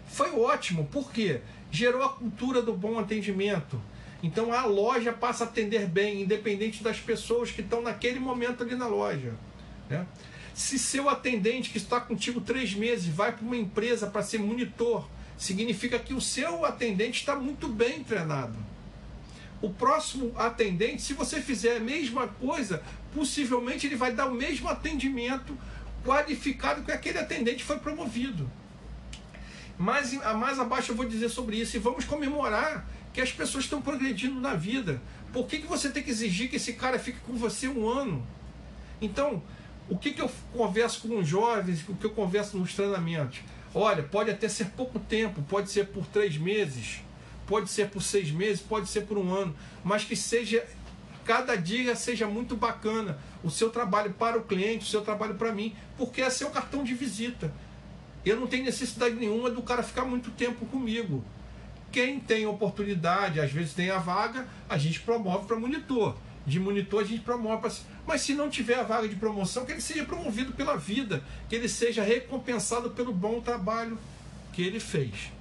foi 0.07 0.31
ótimo. 0.31 0.85
Por 0.85 1.11
quê? 1.11 1.41
Gerou 1.73 2.03
a 2.03 2.09
cultura 2.09 2.61
do 2.61 2.71
bom 2.71 2.99
atendimento. 2.99 3.81
Então 4.21 4.53
a 4.53 4.63
loja 4.63 5.11
passa 5.11 5.43
a 5.43 5.47
atender 5.47 5.87
bem, 5.87 6.21
independente 6.21 6.83
das 6.83 6.99
pessoas 6.99 7.49
que 7.49 7.61
estão 7.61 7.81
naquele 7.81 8.19
momento 8.19 8.61
ali 8.61 8.75
na 8.75 8.85
loja. 8.85 9.33
Né? 9.89 10.05
Se 10.53 10.77
seu 10.77 11.09
atendente 11.09 11.71
que 11.71 11.79
está 11.79 11.99
contigo 11.99 12.39
três 12.39 12.75
meses 12.75 13.07
vai 13.07 13.31
para 13.31 13.43
uma 13.43 13.57
empresa 13.57 14.05
para 14.05 14.21
ser 14.21 14.37
monitor, 14.37 15.09
significa 15.35 15.97
que 15.97 16.13
o 16.13 16.21
seu 16.21 16.63
atendente 16.63 17.21
está 17.21 17.35
muito 17.35 17.67
bem 17.67 18.03
treinado. 18.03 18.55
O 19.59 19.71
próximo 19.71 20.31
atendente, 20.37 21.01
se 21.01 21.13
você 21.13 21.41
fizer 21.41 21.77
a 21.77 21.79
mesma 21.79 22.27
coisa, 22.27 22.83
possivelmente 23.15 23.87
ele 23.87 23.95
vai 23.95 24.13
dar 24.13 24.27
o 24.27 24.35
mesmo 24.35 24.69
atendimento 24.69 25.57
qualificado 26.05 26.83
que 26.83 26.91
aquele 26.91 27.17
atendente 27.17 27.63
foi 27.63 27.79
promovido. 27.79 28.47
Mais, 29.77 30.13
mais 30.13 30.59
abaixo 30.59 30.91
eu 30.91 30.95
vou 30.95 31.05
dizer 31.05 31.29
sobre 31.29 31.57
isso. 31.57 31.75
E 31.75 31.79
vamos 31.79 32.05
comemorar 32.05 32.87
que 33.13 33.21
as 33.21 33.31
pessoas 33.31 33.65
estão 33.65 33.81
progredindo 33.81 34.39
na 34.39 34.55
vida. 34.55 35.01
Por 35.31 35.47
que, 35.47 35.59
que 35.59 35.67
você 35.67 35.89
tem 35.89 36.03
que 36.03 36.09
exigir 36.09 36.49
que 36.49 36.57
esse 36.57 36.73
cara 36.73 36.99
fique 36.99 37.19
com 37.19 37.33
você 37.33 37.67
um 37.67 37.87
ano? 37.87 38.25
Então, 39.01 39.41
o 39.89 39.97
que, 39.97 40.11
que 40.11 40.21
eu 40.21 40.31
converso 40.51 41.07
com 41.07 41.19
os 41.19 41.27
jovens, 41.27 41.83
o 41.87 41.95
que 41.95 42.05
eu 42.05 42.11
converso 42.11 42.57
nos 42.57 42.73
treinamentos? 42.73 43.39
Olha, 43.75 44.03
pode 44.03 44.29
até 44.29 44.47
ser 44.47 44.65
pouco 44.65 44.99
tempo, 44.99 45.41
pode 45.43 45.69
ser 45.69 45.87
por 45.87 46.05
três 46.05 46.37
meses, 46.37 47.01
pode 47.47 47.69
ser 47.69 47.89
por 47.89 48.01
seis 48.01 48.31
meses, 48.31 48.61
pode 48.61 48.87
ser 48.87 49.01
por 49.01 49.17
um 49.17 49.33
ano, 49.33 49.55
mas 49.83 50.03
que 50.03 50.15
seja 50.15 50.65
cada 51.25 51.55
dia 51.55 51.95
seja 51.95 52.27
muito 52.27 52.55
bacana 52.55 53.17
o 53.41 53.49
seu 53.49 53.69
trabalho 53.69 54.13
para 54.13 54.37
o 54.37 54.43
cliente, 54.43 54.85
o 54.85 54.89
seu 54.89 55.01
trabalho 55.01 55.35
para 55.35 55.53
mim, 55.53 55.73
porque 55.97 56.21
é 56.21 56.29
seu 56.29 56.49
cartão 56.49 56.83
de 56.83 56.93
visita 56.93 57.51
eu 58.25 58.39
não 58.39 58.47
tenho 58.47 58.63
necessidade 58.63 59.15
nenhuma 59.15 59.49
do 59.49 59.61
cara 59.61 59.83
ficar 59.83 60.05
muito 60.05 60.31
tempo 60.31 60.65
comigo. 60.65 61.23
Quem 61.91 62.19
tem 62.19 62.45
oportunidade, 62.45 63.39
às 63.39 63.51
vezes 63.51 63.73
tem 63.73 63.91
a 63.91 63.99
vaga, 63.99 64.47
a 64.67 64.77
gente 64.77 65.01
promove 65.01 65.45
para 65.45 65.59
monitor. 65.59 66.15
De 66.45 66.59
monitor 66.59 67.03
a 67.03 67.05
gente 67.05 67.21
promove 67.21 67.61
para. 67.61 67.71
Mas 68.05 68.21
se 68.21 68.33
não 68.33 68.49
tiver 68.49 68.79
a 68.79 68.83
vaga 68.83 69.07
de 69.07 69.15
promoção, 69.15 69.65
que 69.65 69.71
ele 69.71 69.81
seja 69.81 70.03
promovido 70.03 70.53
pela 70.53 70.75
vida, 70.75 71.23
que 71.47 71.55
ele 71.55 71.69
seja 71.69 72.03
recompensado 72.03 72.89
pelo 72.91 73.13
bom 73.13 73.39
trabalho 73.39 73.97
que 74.51 74.61
ele 74.61 74.79
fez. 74.79 75.31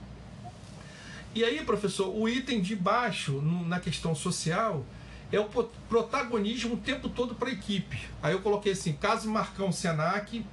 E 1.35 1.45
aí, 1.45 1.65
professor, 1.65 2.15
o 2.15 2.29
item 2.29 2.61
de 2.61 2.77
baixo, 2.77 3.41
na 3.41 3.81
questão 3.81 4.15
social, 4.15 4.85
é 5.33 5.41
o 5.41 5.47
protagonismo 5.89 6.75
o 6.75 6.77
tempo 6.77 7.09
todo 7.09 7.35
para 7.35 7.49
a 7.49 7.53
equipe. 7.53 7.99
Aí 8.23 8.35
eu 8.35 8.41
coloquei 8.41 8.73
assim: 8.73 8.93
caso 8.93 9.31
Marcão 9.31 9.73
Senac 9.73 10.45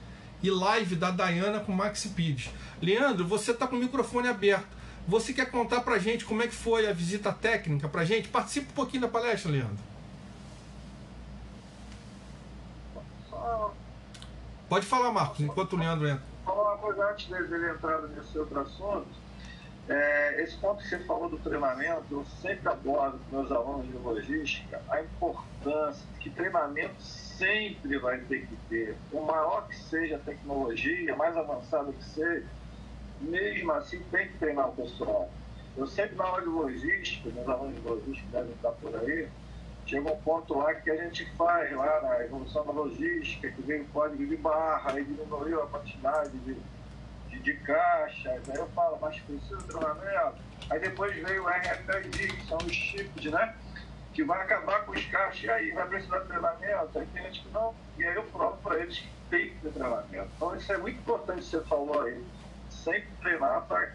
e 0.41 0.49
live 0.49 0.95
da 0.95 1.11
Dayana 1.11 1.59
com 1.59 1.71
Maxi 1.71 2.09
Pires. 2.09 2.49
Leandro, 2.81 3.25
você 3.25 3.51
está 3.51 3.67
com 3.67 3.75
o 3.75 3.79
microfone 3.79 4.27
aberto. 4.27 4.77
Você 5.07 5.33
quer 5.33 5.49
contar 5.49 5.81
para 5.81 5.97
gente 5.97 6.23
como 6.23 6.41
é 6.43 6.47
que 6.47 6.55
foi 6.55 6.87
a 6.87 6.93
visita 6.93 7.31
técnica 7.31 7.89
para 7.89 8.05
gente? 8.05 8.29
Participe 8.29 8.71
um 8.71 8.75
pouquinho 8.75 9.01
da 9.01 9.07
palestra, 9.07 9.51
Leandro. 9.51 9.89
Pode 14.69 14.85
falar, 14.85 15.11
Marcos, 15.11 15.39
enquanto 15.39 15.73
o 15.73 15.77
Leandro 15.77 16.07
entra. 16.07 16.23
falar 16.45 16.75
uma 16.75 16.77
coisa 16.77 17.09
antes 17.09 17.27
dele 17.27 17.71
entrar 17.71 18.01
nesse 18.03 18.37
outro 18.37 18.59
assunto. 18.59 19.07
É, 19.87 20.43
esse 20.43 20.55
ponto 20.57 20.83
que 20.83 20.87
você 20.87 20.99
falou 20.99 21.27
do 21.27 21.39
treinamento, 21.39 22.05
eu 22.11 22.23
sempre 22.39 22.69
abordo 22.69 23.19
com 23.27 23.37
meus 23.37 23.51
alunos 23.51 23.87
de 23.87 23.97
logística 23.97 24.79
a 24.87 25.01
importância 25.01 26.05
que 26.19 26.29
treinamento 26.29 27.01
sempre 27.39 27.97
vai 27.97 28.19
ter 28.19 28.45
que 28.45 28.55
ter. 28.69 28.97
O 29.11 29.21
maior 29.21 29.67
que 29.67 29.75
seja 29.75 30.17
a 30.17 30.19
tecnologia, 30.19 31.15
mais 31.15 31.35
avançado 31.35 31.93
que 31.93 32.03
seja, 32.03 32.45
mesmo 33.21 33.71
assim 33.71 34.03
tem 34.11 34.27
que 34.27 34.37
treinar 34.37 34.69
o 34.69 34.75
pessoal. 34.75 35.31
Eu 35.77 35.87
sempre 35.87 36.17
na 36.17 36.25
aula 36.25 36.41
de 36.41 36.47
logística, 36.47 37.29
meus 37.29 37.47
alunos 37.47 37.81
de 37.81 37.87
logística 37.87 38.27
devem 38.31 38.51
estar 38.51 38.71
por 38.73 38.93
aí, 38.95 39.29
chega 39.85 40.11
um 40.11 40.17
ponto 40.17 40.57
lá 40.57 40.73
que 40.73 40.91
a 40.91 40.95
gente 40.97 41.25
faz 41.37 41.71
lá 41.71 42.01
na 42.01 42.25
evolução 42.25 42.65
da 42.65 42.71
logística, 42.73 43.49
que 43.49 43.61
veio 43.61 43.83
o 43.83 43.87
código 43.87 44.25
de 44.25 44.35
barra, 44.35 44.91
aí 44.91 45.03
diminuiu 45.05 45.63
a 45.63 45.67
quantidade 45.67 46.37
de, 46.39 46.57
de, 47.29 47.39
de 47.39 47.53
caixas, 47.59 48.49
aí 48.49 48.55
eu 48.55 48.67
falo, 48.69 48.99
mas 49.01 49.17
precisa 49.21 49.57
de 49.57 49.63
treinamento. 49.63 50.35
Aí 50.69 50.79
depois 50.79 51.15
veio 51.15 51.43
o 51.43 51.47
RFID, 51.47 52.27
que 52.27 52.47
são 52.47 52.57
os 52.57 52.73
chips, 52.73 53.25
né? 53.31 53.55
Que 54.19 54.25
vai 54.25 54.41
acabar 54.41 54.83
com 54.83 54.91
os 54.91 55.05
caixas, 55.05 55.41
e 55.45 55.49
aí 55.49 55.71
vai 55.71 55.87
precisar 55.87 56.19
de 56.19 56.27
treinamento, 56.27 56.99
aí 56.99 57.07
tem 57.13 57.23
gente 57.23 57.39
que 57.39 57.49
não, 57.53 57.73
e 57.97 58.03
aí 58.03 58.15
eu 58.15 58.23
provo 58.23 58.57
para 58.57 58.77
eles 58.77 58.97
que 58.97 59.07
tem 59.29 59.49
que 59.51 59.55
ter 59.61 59.69
treinamento. 59.69 60.29
Então 60.35 60.55
isso 60.57 60.73
é 60.73 60.77
muito 60.77 60.99
importante 60.99 61.37
que 61.37 61.45
você 61.45 61.61
falou 61.61 62.01
aí, 62.01 62.21
sempre 62.69 63.07
treinar 63.21 63.61
para 63.61 63.93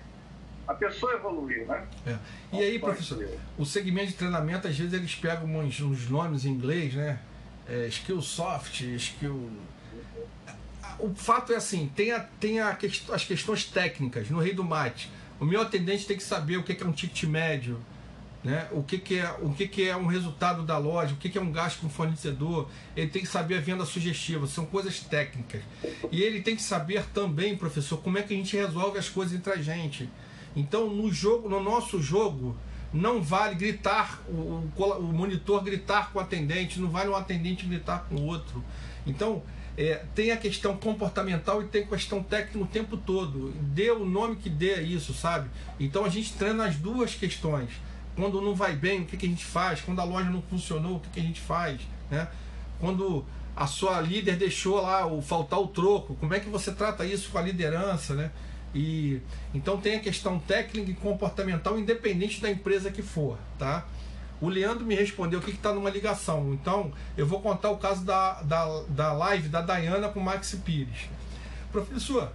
a 0.67 0.73
pessoa 0.73 1.13
evoluir, 1.13 1.67
né? 1.67 1.87
É. 2.07 2.17
E 2.55 2.59
aí, 2.59 2.79
professor, 2.79 3.23
o 3.59 3.67
segmento 3.67 4.13
de 4.13 4.15
treinamento, 4.15 4.67
às 4.67 4.79
vezes 4.79 4.95
eles 4.95 5.15
pegam 5.15 5.45
uns, 5.59 5.79
uns 5.81 6.09
nomes 6.09 6.47
em 6.47 6.53
inglês, 6.53 6.95
né? 6.95 7.19
É, 7.69 7.87
skill 7.89 8.23
soft, 8.23 8.81
skill. 8.81 9.51
O 10.99 11.15
fato 11.15 11.53
é 11.53 11.57
assim, 11.57 11.93
tem, 11.95 12.13
a, 12.13 12.21
tem 12.21 12.61
a, 12.61 12.79
as 13.13 13.25
questões 13.27 13.67
técnicas. 13.67 14.31
No 14.31 14.41
Rei 14.41 14.55
do 14.55 14.65
Mate, 14.65 15.11
o 15.39 15.45
meu 15.45 15.61
atendente 15.61 16.07
tem 16.07 16.17
que 16.17 16.23
saber 16.23 16.57
o 16.57 16.63
que 16.63 16.83
é 16.83 16.87
um 16.87 16.93
ticket 16.93 17.25
médio, 17.25 17.79
né? 18.45 18.69
o, 18.73 18.83
que, 18.83 18.99
que, 18.99 19.19
é, 19.19 19.35
o 19.41 19.51
que, 19.55 19.67
que 19.67 19.89
é 19.89 19.97
um 19.97 20.07
resultado 20.07 20.63
da 20.63 20.77
loja, 20.77 21.15
o 21.15 21.17
que, 21.17 21.31
que 21.31 21.39
é 21.39 21.41
um 21.41 21.51
gasto 21.51 21.81
com 21.81 21.89
fornecedor, 21.89 22.69
ele 22.95 23.09
tem 23.09 23.23
que 23.23 23.29
saber 23.29 23.57
a 23.57 23.61
venda 23.61 23.87
sugestiva, 23.87 24.47
são 24.47 24.67
coisas 24.67 25.01
técnicas. 25.01 25.63
E 26.13 26.23
ele 26.23 26.43
tem 26.43 26.55
que 26.55 26.63
saber 26.63 27.07
também, 27.15 27.57
professor, 27.57 27.97
como 28.03 28.19
é 28.19 28.23
que 28.23 28.35
a 28.35 28.37
gente 28.37 28.55
resolve 28.55 28.99
as 28.99 29.09
coisas 29.09 29.35
entre 29.35 29.51
a 29.51 29.57
gente. 29.57 30.11
Então, 30.55 30.91
no 30.91 31.11
jogo, 31.11 31.49
no 31.49 31.61
nosso 31.61 32.03
jogo, 32.03 32.55
não 32.93 33.23
vale 33.23 33.55
gritar, 33.55 34.21
o, 34.29 34.69
o, 34.77 35.03
monitor 35.03 35.65
gritar 35.65 36.13
com 36.13 36.19
o 36.19 36.23
atendente, 36.23 36.79
não 36.79 36.91
vale 36.91 37.09
um 37.09 37.17
atendente 37.17 37.67
gritar 37.67 38.07
com 38.09 38.17
o 38.17 38.27
outro. 38.27 38.63
Então, 39.07 39.43
é, 39.77 40.05
tem 40.15 40.31
a 40.31 40.37
questão 40.37 40.77
comportamental 40.77 41.63
e 41.63 41.67
tem 41.67 41.83
a 41.83 41.87
questão 41.87 42.23
técnica 42.23 42.59
o 42.59 42.67
tempo 42.67 42.97
todo. 42.97 43.53
Dê 43.61 43.91
o 43.91 44.05
nome 44.05 44.37
que 44.37 44.49
dê 44.49 44.81
isso, 44.83 45.13
sabe? 45.13 45.51
Então 45.81 46.05
a 46.05 46.09
gente 46.09 46.33
treina 46.35 46.67
as 46.67 46.77
duas 46.77 47.15
questões. 47.15 47.71
Quando 48.17 48.41
não 48.41 48.55
vai 48.55 48.75
bem, 48.75 49.03
o 49.03 49.05
que, 49.05 49.17
que 49.17 49.27
a 49.27 49.29
gente 49.29 49.45
faz? 49.45 49.81
Quando 49.81 50.01
a 50.01 50.05
loja 50.05 50.31
não 50.31 50.43
funcionou, 50.43 50.97
o 50.97 51.01
que, 51.01 51.09
que 51.11 51.21
a 51.21 51.23
gente 51.23 51.41
faz? 51.41 51.81
Né? 52.11 52.29
Quando 52.79 53.25
a 53.57 53.67
sua 53.67 54.01
líder 54.01 54.37
deixou 54.37 54.81
lá 54.81 55.07
o 55.07 55.23
faltar 55.23 55.61
o 55.61 55.69
troco, 55.69 56.15
como 56.17 56.35
é 56.35 56.41
que 56.41 56.49
você 56.49 56.73
trata 56.73 57.05
isso 57.05 57.31
com 57.31 57.39
a 57.39 57.43
liderança, 57.43 58.15
né? 58.15 58.31
E 58.75 59.21
então 59.55 59.81
tem 59.81 59.97
a 59.97 60.01
questão 60.01 60.39
técnica 60.41 60.91
e 60.91 60.95
comportamental 60.95 61.79
independente 61.79 62.41
da 62.41 62.51
empresa 62.51 62.91
que 62.91 63.03
for, 63.03 63.39
tá? 63.57 63.87
O 64.41 64.49
Leandro 64.49 64.85
me 64.85 64.97
respondeu 64.97 65.39
o 65.39 65.43
que 65.43 65.53
está 65.53 65.73
numa 65.73 65.89
ligação. 65.89 66.53
Então, 66.53 66.93
eu 67.17 67.27
vou 67.27 67.41
contar 67.41 67.71
o 67.71 67.79
caso 67.79 68.05
da, 68.05 68.43
da, 68.43 68.83
da 68.89 69.13
live 69.13 69.49
da 69.49 69.61
Dayana 69.61 70.09
com 70.09 70.19
o 70.19 70.23
Max 70.23 70.55
Pires. 70.65 71.09
Professor, 71.71 72.31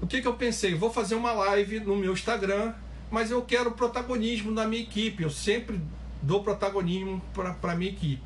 o 0.00 0.06
que, 0.06 0.20
que 0.20 0.28
eu 0.28 0.34
pensei? 0.34 0.74
Vou 0.74 0.92
fazer 0.92 1.14
uma 1.14 1.32
live 1.32 1.80
no 1.80 1.96
meu 1.96 2.12
Instagram, 2.12 2.74
mas 3.10 3.30
eu 3.30 3.42
quero 3.42 3.72
protagonismo 3.72 4.50
na 4.50 4.66
minha 4.66 4.82
equipe. 4.82 5.22
Eu 5.22 5.30
sempre 5.30 5.80
dou 6.22 6.42
protagonismo 6.42 7.22
para 7.34 7.72
a 7.72 7.76
minha 7.76 7.90
equipe. 7.90 8.22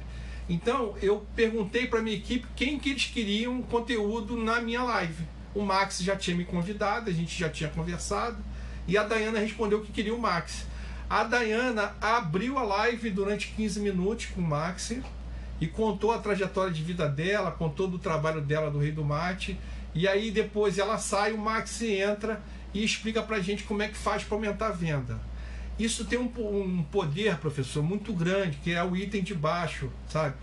Então, 0.48 0.94
eu 1.00 1.24
perguntei 1.36 1.86
para 1.86 2.00
a 2.00 2.02
minha 2.02 2.16
equipe 2.16 2.46
quem 2.56 2.78
que 2.78 2.90
eles 2.90 3.04
queriam 3.04 3.62
conteúdo 3.62 4.36
na 4.36 4.60
minha 4.60 4.82
live. 4.82 5.24
O 5.54 5.62
Max 5.62 6.00
já 6.00 6.16
tinha 6.16 6.36
me 6.36 6.44
convidado, 6.44 7.10
a 7.10 7.12
gente 7.12 7.38
já 7.38 7.48
tinha 7.48 7.70
conversado. 7.70 8.38
E 8.88 8.98
a 8.98 9.04
Dayana 9.04 9.38
respondeu 9.38 9.80
que 9.80 9.92
queria 9.92 10.14
o 10.14 10.18
Max. 10.18 10.66
A 11.08 11.24
Dayana 11.24 11.94
abriu 12.00 12.58
a 12.58 12.62
live 12.62 13.10
durante 13.10 13.48
15 13.48 13.80
minutos 13.80 14.26
com 14.26 14.40
o 14.40 14.44
Max 14.44 14.92
e 15.60 15.66
contou 15.66 16.12
a 16.12 16.18
trajetória 16.18 16.72
de 16.72 16.82
vida 16.82 17.08
dela, 17.08 17.50
contou 17.50 17.86
do 17.86 17.98
trabalho 17.98 18.40
dela 18.40 18.70
do 18.70 18.78
Rei 18.78 18.92
do 18.92 19.04
Mate. 19.04 19.58
E 19.94 20.08
aí 20.08 20.30
depois 20.30 20.78
ela 20.78 20.98
sai, 20.98 21.32
o 21.32 21.38
Max 21.38 21.82
entra 21.82 22.40
e 22.72 22.84
explica 22.84 23.22
pra 23.22 23.40
gente 23.40 23.64
como 23.64 23.82
é 23.82 23.88
que 23.88 23.96
faz 23.96 24.22
para 24.22 24.36
aumentar 24.36 24.68
a 24.68 24.72
venda. 24.72 25.20
Isso 25.78 26.04
tem 26.04 26.18
um, 26.18 26.30
um 26.38 26.82
poder, 26.84 27.36
professor, 27.38 27.82
muito 27.82 28.12
grande, 28.12 28.58
que 28.62 28.72
é 28.72 28.84
o 28.84 28.96
item 28.96 29.22
de 29.22 29.34
baixo, 29.34 29.90
sabe? 30.08 30.34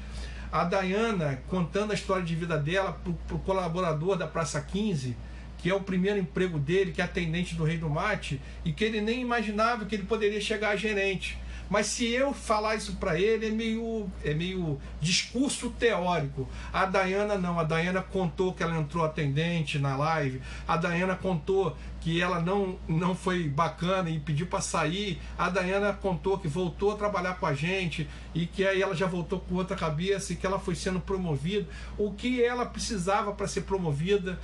a 0.51 0.63
Dayana 0.63 1.41
contando 1.47 1.91
a 1.91 1.93
história 1.93 2.23
de 2.23 2.35
vida 2.35 2.57
dela 2.57 2.93
para 3.27 3.35
o 3.35 3.39
colaborador 3.39 4.17
da 4.17 4.27
Praça 4.27 4.61
15, 4.61 5.15
que 5.57 5.69
é 5.69 5.73
o 5.73 5.81
primeiro 5.81 6.19
emprego 6.19 6.59
dele, 6.59 6.91
que 6.91 7.01
é 7.01 7.03
atendente 7.03 7.55
do 7.55 7.63
Rei 7.63 7.77
do 7.77 7.89
Mate, 7.89 8.41
e 8.63 8.71
que 8.71 8.83
ele 8.83 9.01
nem 9.01 9.21
imaginava 9.21 9.85
que 9.85 9.95
ele 9.95 10.03
poderia 10.03 10.39
chegar 10.39 10.69
a 10.69 10.75
gerente. 10.75 11.37
Mas 11.69 11.87
se 11.87 12.07
eu 12.07 12.33
falar 12.33 12.75
isso 12.75 12.95
para 12.95 13.19
ele, 13.19 13.47
é 13.47 13.51
meio, 13.51 14.09
é 14.23 14.33
meio 14.33 14.79
discurso 15.01 15.69
teórico. 15.71 16.47
A 16.71 16.85
Dayana 16.85 17.37
não, 17.37 17.59
a 17.59 17.63
Dayana 17.63 18.01
contou 18.01 18.53
que 18.53 18.63
ela 18.63 18.77
entrou 18.77 19.03
atendente 19.03 19.77
na 19.77 19.95
live, 19.97 20.41
a 20.67 20.77
Dayana 20.77 21.15
contou 21.15 21.75
que 21.99 22.21
ela 22.21 22.39
não, 22.39 22.77
não 22.87 23.13
foi 23.13 23.49
bacana 23.49 24.09
e 24.09 24.17
pediu 24.17 24.47
para 24.47 24.61
sair. 24.61 25.19
A 25.37 25.49
Dayana 25.49 25.91
contou 25.91 26.37
que 26.37 26.47
voltou 26.47 26.93
a 26.93 26.95
trabalhar 26.95 27.35
com 27.35 27.45
a 27.45 27.53
gente 27.53 28.07
e 28.33 28.45
que 28.45 28.65
aí 28.65 28.81
ela 28.81 28.95
já 28.95 29.05
voltou 29.05 29.41
com 29.41 29.55
outra 29.55 29.75
cabeça 29.75 30.31
e 30.31 30.37
que 30.37 30.45
ela 30.45 30.57
foi 30.57 30.73
sendo 30.73 31.01
promovida. 31.01 31.67
O 31.97 32.13
que 32.13 32.41
ela 32.41 32.65
precisava 32.65 33.33
para 33.33 33.47
ser 33.47 33.61
promovida. 33.61 34.39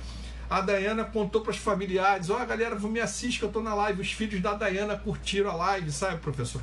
A 0.50 0.60
Dayana 0.60 1.04
contou 1.04 1.40
para 1.40 1.52
os 1.52 1.56
familiares: 1.56 2.28
Ó, 2.28 2.40
oh, 2.40 2.46
galera, 2.46 2.78
me 2.78 3.00
assiste 3.00 3.38
que 3.38 3.44
eu 3.46 3.48
estou 3.48 3.62
na 3.62 3.74
live. 3.74 4.02
Os 4.02 4.12
filhos 4.12 4.42
da 4.42 4.52
Dayana 4.52 4.94
curtiram 4.94 5.50
a 5.50 5.54
live, 5.54 5.90
sabe, 5.90 6.18
professor? 6.18 6.60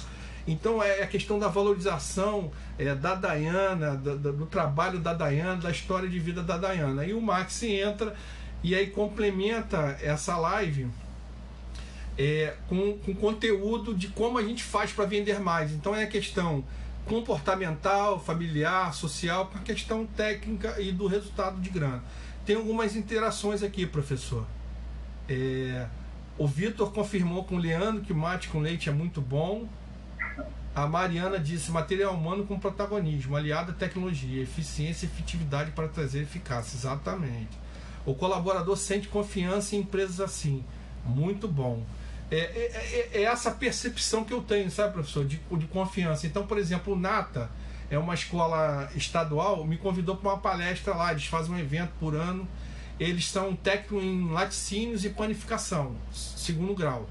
Então 0.47 0.81
é 0.81 1.03
a 1.03 1.07
questão 1.07 1.37
da 1.37 1.47
valorização 1.47 2.51
é, 2.77 2.95
da 2.95 3.15
Dayana, 3.15 3.95
do, 3.95 4.33
do, 4.33 4.45
trabalho 4.45 4.99
da 4.99 5.13
Dayana, 5.13 5.61
da 5.61 5.71
história 5.71 6.09
de 6.09 6.19
vida 6.19 6.41
da 6.41 6.57
Dayana. 6.57 7.05
E 7.05 7.13
o 7.13 7.21
Max 7.21 7.61
entra 7.63 8.15
e 8.63 8.75
aí 8.75 8.87
complementa 8.87 9.97
essa 10.01 10.35
live 10.37 10.87
é, 12.17 12.55
com, 12.67 12.97
com 12.99 13.13
conteúdo 13.13 13.93
de 13.93 14.07
como 14.09 14.37
a 14.37 14.43
gente 14.43 14.63
faz 14.63 14.91
para 14.91 15.05
vender 15.05 15.39
mais. 15.39 15.71
Então 15.71 15.95
é 15.95 16.03
a 16.03 16.07
questão 16.07 16.63
comportamental, 17.05 18.19
familiar, 18.19 18.93
social, 18.93 19.47
com 19.47 19.57
a 19.57 19.61
questão 19.61 20.05
técnica 20.05 20.79
e 20.79 20.91
do 20.91 21.07
resultado 21.07 21.59
de 21.59 21.69
grana. 21.69 22.03
Tem 22.45 22.55
algumas 22.55 22.95
interações 22.95 23.63
aqui, 23.63 23.85
professor. 23.85 24.45
É, 25.27 25.87
o 26.37 26.47
Vitor 26.47 26.91
confirmou 26.91 27.43
com 27.43 27.55
o 27.55 27.59
Leandro 27.59 28.01
que 28.01 28.13
mate 28.13 28.49
com 28.49 28.59
leite 28.59 28.89
é 28.89 28.91
muito 28.91 29.21
bom. 29.21 29.67
A 30.73 30.87
Mariana 30.87 31.37
disse 31.37 31.69
material 31.69 32.13
humano 32.13 32.45
com 32.45 32.57
protagonismo, 32.57 33.35
aliado 33.35 33.71
à 33.71 33.73
tecnologia, 33.73 34.41
eficiência 34.41 35.05
e 35.05 35.09
efetividade 35.09 35.71
para 35.71 35.87
trazer 35.89 36.21
eficácia. 36.21 36.77
Exatamente. 36.77 37.59
O 38.05 38.15
colaborador 38.15 38.77
sente 38.77 39.09
confiança 39.09 39.75
em 39.75 39.79
empresas 39.79 40.21
assim. 40.21 40.63
Muito 41.05 41.47
bom. 41.47 41.83
É, 42.31 42.37
é, 42.37 43.09
é, 43.15 43.21
é 43.21 43.23
essa 43.23 43.51
percepção 43.51 44.23
que 44.23 44.33
eu 44.33 44.41
tenho, 44.41 44.71
sabe, 44.71 44.93
professor, 44.93 45.25
de, 45.25 45.41
de 45.51 45.67
confiança. 45.67 46.25
Então, 46.25 46.47
por 46.47 46.57
exemplo, 46.57 46.93
o 46.93 46.97
Nata 46.97 47.49
é 47.89 47.97
uma 47.97 48.13
escola 48.13 48.89
estadual, 48.95 49.65
me 49.65 49.77
convidou 49.77 50.15
para 50.15 50.29
uma 50.29 50.37
palestra 50.37 50.95
lá. 50.95 51.11
Eles 51.11 51.25
fazem 51.25 51.53
um 51.53 51.59
evento 51.59 51.91
por 51.99 52.15
ano. 52.15 52.47
Eles 52.97 53.27
são 53.27 53.55
técnicos 53.55 54.01
em 54.03 54.31
laticínios 54.31 55.03
e 55.03 55.09
panificação, 55.09 55.95
segundo 56.13 56.73
grau. 56.73 57.09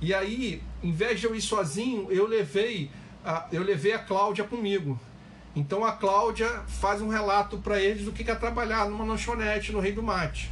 E 0.00 0.14
aí, 0.14 0.62
em 0.82 0.92
vez 0.92 1.18
de 1.18 1.26
eu 1.26 1.34
ir 1.34 1.42
sozinho, 1.42 2.06
eu 2.10 2.26
levei 2.26 2.90
a, 3.24 3.46
eu 3.52 3.62
levei 3.62 3.92
a 3.92 3.98
Cláudia 3.98 4.44
comigo. 4.44 4.98
Então 5.56 5.84
a 5.84 5.92
Cláudia 5.92 6.48
faz 6.68 7.02
um 7.02 7.08
relato 7.08 7.58
para 7.58 7.80
eles 7.80 8.04
do 8.04 8.12
que 8.12 8.30
é 8.30 8.34
trabalhar 8.34 8.88
numa 8.88 9.04
lanchonete 9.04 9.72
no 9.72 9.80
Rei 9.80 9.92
do 9.92 10.02
Mate. 10.02 10.50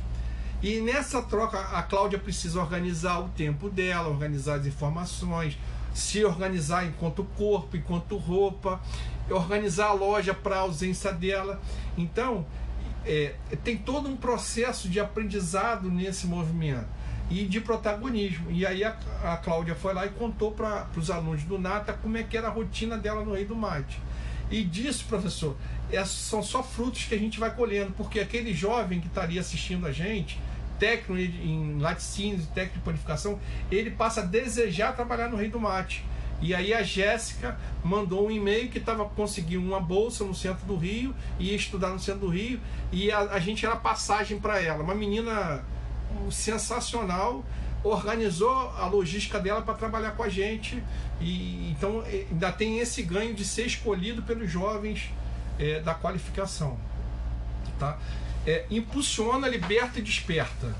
E 0.62 0.80
nessa 0.80 1.22
troca, 1.22 1.60
a 1.60 1.82
Cláudia 1.82 2.18
precisa 2.18 2.60
organizar 2.60 3.20
o 3.20 3.28
tempo 3.28 3.70
dela, 3.70 4.08
organizar 4.08 4.56
as 4.56 4.66
informações, 4.66 5.56
se 5.94 6.24
organizar 6.24 6.84
enquanto 6.84 7.24
corpo, 7.36 7.76
enquanto 7.76 8.16
roupa, 8.16 8.80
organizar 9.30 9.88
a 9.88 9.92
loja 9.92 10.34
para 10.34 10.56
a 10.56 10.60
ausência 10.60 11.12
dela. 11.12 11.60
Então, 11.96 12.44
é, 13.04 13.34
tem 13.62 13.76
todo 13.76 14.08
um 14.08 14.16
processo 14.16 14.88
de 14.88 14.98
aprendizado 14.98 15.90
nesse 15.90 16.26
movimento 16.26 16.88
e 17.30 17.44
de 17.44 17.60
protagonismo. 17.60 18.50
E 18.50 18.64
aí 18.64 18.84
a, 18.84 18.96
a 19.24 19.36
Cláudia 19.36 19.74
foi 19.74 19.94
lá 19.94 20.06
e 20.06 20.10
contou 20.10 20.52
para 20.52 20.86
os 20.96 21.10
alunos 21.10 21.42
do 21.42 21.58
Nata 21.58 21.92
como 21.92 22.16
é 22.16 22.22
que 22.22 22.36
era 22.36 22.48
a 22.48 22.50
rotina 22.50 22.96
dela 22.96 23.24
no 23.24 23.34
Rei 23.34 23.44
do 23.44 23.56
Mate. 23.56 24.00
E 24.50 24.62
disso, 24.62 25.04
professor, 25.08 25.56
é, 25.90 26.04
são 26.04 26.42
só 26.42 26.62
frutos 26.62 27.04
que 27.04 27.14
a 27.14 27.18
gente 27.18 27.40
vai 27.40 27.52
colhendo, 27.52 27.92
porque 27.96 28.20
aquele 28.20 28.54
jovem 28.54 29.00
que 29.00 29.08
estaria 29.08 29.40
assistindo 29.40 29.86
a 29.86 29.92
gente 29.92 30.38
técnico 30.78 31.16
em 31.16 31.78
laticínios 31.78 32.46
técnico 32.48 32.78
de 32.78 32.84
panificação, 32.84 33.40
ele 33.70 33.90
passa 33.90 34.20
a 34.20 34.24
desejar 34.24 34.94
trabalhar 34.94 35.28
no 35.28 35.36
Rei 35.36 35.48
do 35.48 35.58
Mate. 35.58 36.04
E 36.40 36.54
aí 36.54 36.74
a 36.74 36.82
Jéssica 36.82 37.58
mandou 37.82 38.26
um 38.26 38.30
e-mail 38.30 38.68
que 38.68 38.76
estava 38.78 39.06
conseguindo 39.06 39.66
uma 39.66 39.80
bolsa 39.80 40.22
no 40.22 40.34
centro 40.34 40.66
do 40.66 40.76
Rio, 40.76 41.14
ia 41.38 41.56
estudar 41.56 41.88
no 41.88 41.98
centro 41.98 42.20
do 42.20 42.28
Rio, 42.28 42.60
e 42.92 43.10
a, 43.10 43.20
a 43.20 43.38
gente 43.38 43.64
era 43.64 43.74
passagem 43.74 44.38
para 44.38 44.60
ela. 44.60 44.82
Uma 44.82 44.94
menina 44.94 45.64
sensacional, 46.30 47.44
organizou 47.82 48.70
a 48.70 48.86
logística 48.86 49.38
dela 49.38 49.62
para 49.62 49.74
trabalhar 49.74 50.12
com 50.12 50.22
a 50.22 50.28
gente. 50.28 50.82
E 51.20 51.70
então 51.70 52.02
ainda 52.02 52.52
tem 52.52 52.78
esse 52.78 53.02
ganho 53.02 53.34
de 53.34 53.44
ser 53.44 53.66
escolhido 53.66 54.22
pelos 54.22 54.50
jovens 54.50 55.10
é, 55.58 55.80
da 55.80 55.94
qualificação. 55.94 56.78
Tá? 57.78 57.98
É, 58.46 58.66
impulsiona, 58.70 59.48
liberta 59.48 59.98
e 59.98 60.02
desperta. 60.02 60.74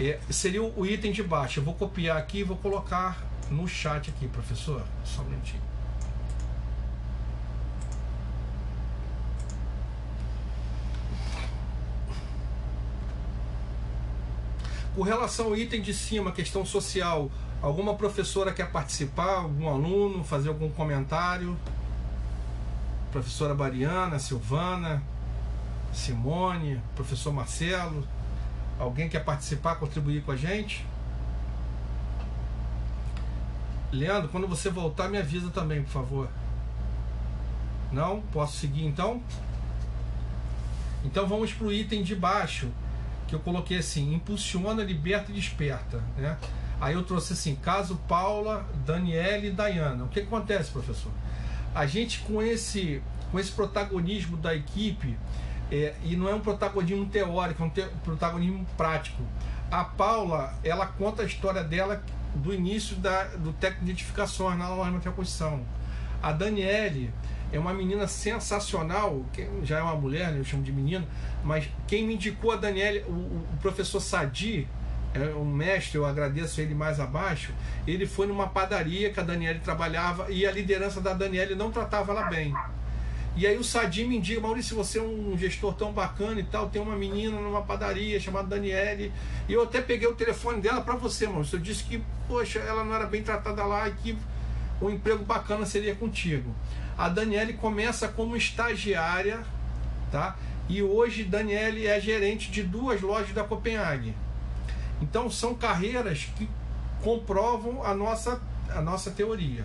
É, 0.00 0.18
seria 0.30 0.62
o 0.62 0.86
item 0.86 1.12
de 1.12 1.22
baixo. 1.22 1.60
Eu 1.60 1.64
vou 1.64 1.74
copiar 1.74 2.16
aqui 2.16 2.38
e 2.38 2.44
vou 2.44 2.56
colocar 2.56 3.22
no 3.50 3.68
chat 3.68 4.10
aqui, 4.10 4.26
professor. 4.28 4.82
Só 5.04 5.22
um 5.22 5.26
minutinho. 5.26 5.71
Com 14.94 15.02
relação 15.02 15.46
ao 15.46 15.56
item 15.56 15.80
de 15.80 15.94
cima, 15.94 16.32
questão 16.32 16.66
social, 16.66 17.30
alguma 17.62 17.94
professora 17.94 18.52
quer 18.52 18.70
participar? 18.70 19.36
Algum 19.38 19.66
aluno 19.66 20.22
fazer 20.22 20.50
algum 20.50 20.68
comentário? 20.68 21.56
Professora 23.10 23.54
Bariana, 23.54 24.18
Silvana, 24.18 25.02
Simone, 25.94 26.78
professor 26.94 27.32
Marcelo, 27.32 28.06
alguém 28.78 29.08
quer 29.08 29.24
participar, 29.24 29.76
contribuir 29.76 30.22
com 30.24 30.32
a 30.32 30.36
gente? 30.36 30.86
Leandro, 33.90 34.28
quando 34.28 34.46
você 34.46 34.68
voltar, 34.68 35.08
me 35.08 35.16
avisa 35.16 35.50
também, 35.50 35.82
por 35.82 35.90
favor. 35.90 36.28
Não? 37.90 38.20
Posso 38.32 38.58
seguir 38.58 38.84
então? 38.84 39.22
Então 41.02 41.26
vamos 41.26 41.50
para 41.52 41.66
o 41.66 41.72
item 41.72 42.02
de 42.02 42.14
baixo, 42.14 42.70
que 43.32 43.36
eu 43.36 43.40
coloquei 43.40 43.78
assim: 43.78 44.14
impulsiona, 44.14 44.84
liberta 44.84 45.32
e 45.32 45.34
desperta. 45.34 46.02
Né? 46.18 46.36
Aí 46.78 46.94
eu 46.94 47.02
trouxe 47.02 47.32
assim: 47.32 47.56
caso 47.56 47.96
Paula, 48.06 48.68
Daniela 48.84 49.46
e 49.46 49.50
Dayana. 49.50 50.04
O 50.04 50.08
que 50.08 50.20
acontece, 50.20 50.70
professor? 50.70 51.10
A 51.74 51.86
gente 51.86 52.20
com 52.20 52.42
esse, 52.42 53.02
com 53.30 53.40
esse 53.40 53.50
protagonismo 53.50 54.36
da 54.36 54.54
equipe, 54.54 55.16
é, 55.70 55.94
e 56.04 56.14
não 56.14 56.28
é 56.28 56.34
um 56.34 56.40
protagonismo 56.40 57.06
teórico, 57.06 57.62
é 57.62 57.66
um 57.66 57.70
te 57.70 57.82
protagonismo 58.04 58.66
prático. 58.76 59.22
A 59.70 59.82
Paula, 59.82 60.54
ela 60.62 60.84
conta 60.86 61.22
a 61.22 61.24
história 61.24 61.64
dela 61.64 62.02
do 62.34 62.52
início 62.52 62.96
da, 62.96 63.24
do 63.24 63.54
técnico 63.54 63.86
de 63.86 63.92
identificações 63.92 64.58
na 64.58 64.66
aula 64.66 64.90
de 64.98 65.10
construção. 65.10 65.64
A 66.22 66.30
Daniele 66.32 67.10
é 67.52 67.58
uma 67.58 67.74
menina 67.74 68.08
sensacional, 68.08 69.24
que 69.32 69.46
já 69.62 69.78
é 69.78 69.82
uma 69.82 69.94
mulher, 69.94 70.32
né, 70.32 70.38
eu 70.40 70.44
chamo 70.44 70.62
de 70.62 70.72
menina, 70.72 71.06
mas 71.44 71.68
quem 71.86 72.06
me 72.06 72.14
indicou 72.14 72.50
a 72.50 72.56
Daniele, 72.56 73.04
o, 73.06 73.12
o 73.12 73.58
professor 73.60 74.00
Sadi, 74.00 74.66
é 75.14 75.34
um 75.34 75.44
mestre, 75.44 75.98
eu 75.98 76.06
agradeço 76.06 76.60
ele 76.62 76.74
mais 76.74 76.98
abaixo, 76.98 77.52
ele 77.86 78.06
foi 78.06 78.26
numa 78.26 78.48
padaria 78.48 79.12
que 79.12 79.20
a 79.20 79.22
Daniele 79.22 79.60
trabalhava 79.60 80.30
e 80.30 80.46
a 80.46 80.50
liderança 80.50 81.02
da 81.02 81.12
Daniele 81.12 81.54
não 81.54 81.70
tratava 81.70 82.12
ela 82.12 82.30
bem. 82.30 82.54
E 83.34 83.46
aí 83.46 83.56
o 83.56 83.64
Sadi 83.64 84.04
me 84.04 84.16
indica, 84.16 84.40
Maurício, 84.40 84.76
você 84.76 84.98
é 84.98 85.02
um 85.02 85.36
gestor 85.36 85.74
tão 85.74 85.92
bacana 85.92 86.40
e 86.40 86.44
tal, 86.44 86.70
tem 86.70 86.80
uma 86.80 86.96
menina 86.96 87.38
numa 87.38 87.62
padaria 87.62 88.18
chamada 88.18 88.48
Daniele, 88.48 89.12
e 89.46 89.52
eu 89.52 89.62
até 89.62 89.82
peguei 89.82 90.08
o 90.08 90.14
telefone 90.14 90.62
dela 90.62 90.80
para 90.80 90.96
você, 90.96 91.26
Maurício. 91.26 91.56
Eu 91.56 91.60
disse 91.60 91.84
que, 91.84 92.02
poxa, 92.26 92.58
ela 92.60 92.82
não 92.82 92.94
era 92.94 93.06
bem 93.06 93.22
tratada 93.22 93.64
lá 93.64 93.88
e 93.88 93.92
que 93.92 94.18
um 94.80 94.90
emprego 94.90 95.24
bacana 95.24 95.66
seria 95.66 95.94
contigo. 95.94 96.54
A 96.96 97.08
Daniele 97.08 97.54
começa 97.54 98.08
como 98.08 98.36
estagiária, 98.36 99.42
tá? 100.10 100.36
E 100.68 100.82
hoje 100.82 101.24
Daniele 101.24 101.86
é 101.86 102.00
gerente 102.00 102.50
de 102.50 102.62
duas 102.62 103.00
lojas 103.00 103.32
da 103.32 103.44
Copenhague. 103.44 104.14
Então 105.00 105.30
são 105.30 105.54
carreiras 105.54 106.28
que 106.36 106.48
comprovam 107.02 107.84
a 107.84 107.94
nossa, 107.94 108.40
a 108.70 108.80
nossa 108.80 109.10
teoria. 109.10 109.64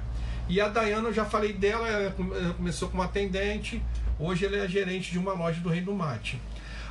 E 0.49 0.60
a 0.62 0.68
Dayana, 0.70 1.10
eu 1.10 1.14
já 1.14 1.26
falei 1.26 1.53
dela, 1.53 1.88
ela 1.88 2.12
começou 2.53 2.89
como 2.89 3.03
atendente, 3.03 3.82
hoje 4.18 4.45
ela 4.45 4.58
é 4.58 4.68
gerente 4.68 5.12
de 5.12 5.20
uma 5.20 5.34
loja 5.34 5.60
do 5.60 5.70
Rei 5.70 5.82
do 5.82 5.93
Mate. 5.93 6.39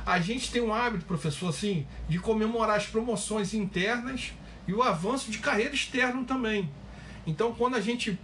A 0.05 0.19
gente 0.19 0.51
tem 0.51 0.61
um 0.61 0.73
hábito, 0.73 1.05
professor, 1.05 1.49
assim, 1.49 1.85
de 2.07 2.19
comemorar 2.19 2.77
as 2.77 2.85
promoções 2.85 3.53
internas 3.53 4.31
e 4.67 4.73
o 4.73 4.81
avanço 4.81 5.29
de 5.29 5.39
carreira 5.39 5.73
externa 5.73 6.23
também. 6.23 6.69
Então, 7.27 7.53
quando 7.53 7.75
a 7.75 7.81
gente 7.81 8.17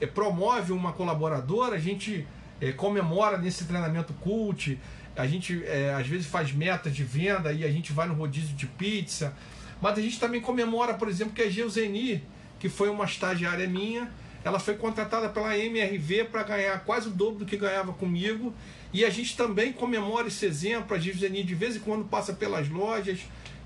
é, 0.00 0.06
promove 0.06 0.72
uma 0.72 0.92
colaboradora, 0.92 1.76
a 1.76 1.78
gente 1.78 2.26
é, 2.60 2.72
comemora 2.72 3.38
nesse 3.38 3.64
treinamento 3.64 4.12
cult, 4.14 4.78
a 5.16 5.26
gente 5.26 5.64
é, 5.64 5.94
às 5.94 6.06
vezes 6.06 6.26
faz 6.26 6.52
metas 6.52 6.94
de 6.94 7.04
venda 7.04 7.52
e 7.52 7.64
a 7.64 7.70
gente 7.70 7.92
vai 7.92 8.06
no 8.06 8.14
rodízio 8.14 8.54
de 8.56 8.66
pizza, 8.66 9.34
mas 9.80 9.96
a 9.96 10.02
gente 10.02 10.18
também 10.18 10.40
comemora, 10.40 10.94
por 10.94 11.08
exemplo, 11.08 11.32
que 11.32 11.42
a 11.42 11.48
Geuseni, 11.48 12.22
que 12.58 12.68
foi 12.68 12.90
uma 12.90 13.04
estagiária 13.04 13.66
minha, 13.66 14.10
ela 14.44 14.58
foi 14.58 14.74
contratada 14.74 15.28
pela 15.28 15.56
MRV 15.56 16.24
para 16.24 16.42
ganhar 16.42 16.80
quase 16.84 17.08
o 17.08 17.10
dobro 17.10 17.40
do 17.40 17.46
que 17.46 17.56
ganhava 17.56 17.92
comigo. 17.92 18.54
E 18.92 19.04
a 19.04 19.10
gente 19.10 19.36
também 19.36 19.72
comemora 19.72 20.28
esse 20.28 20.46
exemplo. 20.46 20.96
A 20.96 20.98
Givzeni 20.98 21.42
de 21.42 21.54
vez 21.54 21.76
em 21.76 21.80
quando 21.80 22.04
passa 22.04 22.32
pelas 22.32 22.68
lojas 22.68 23.20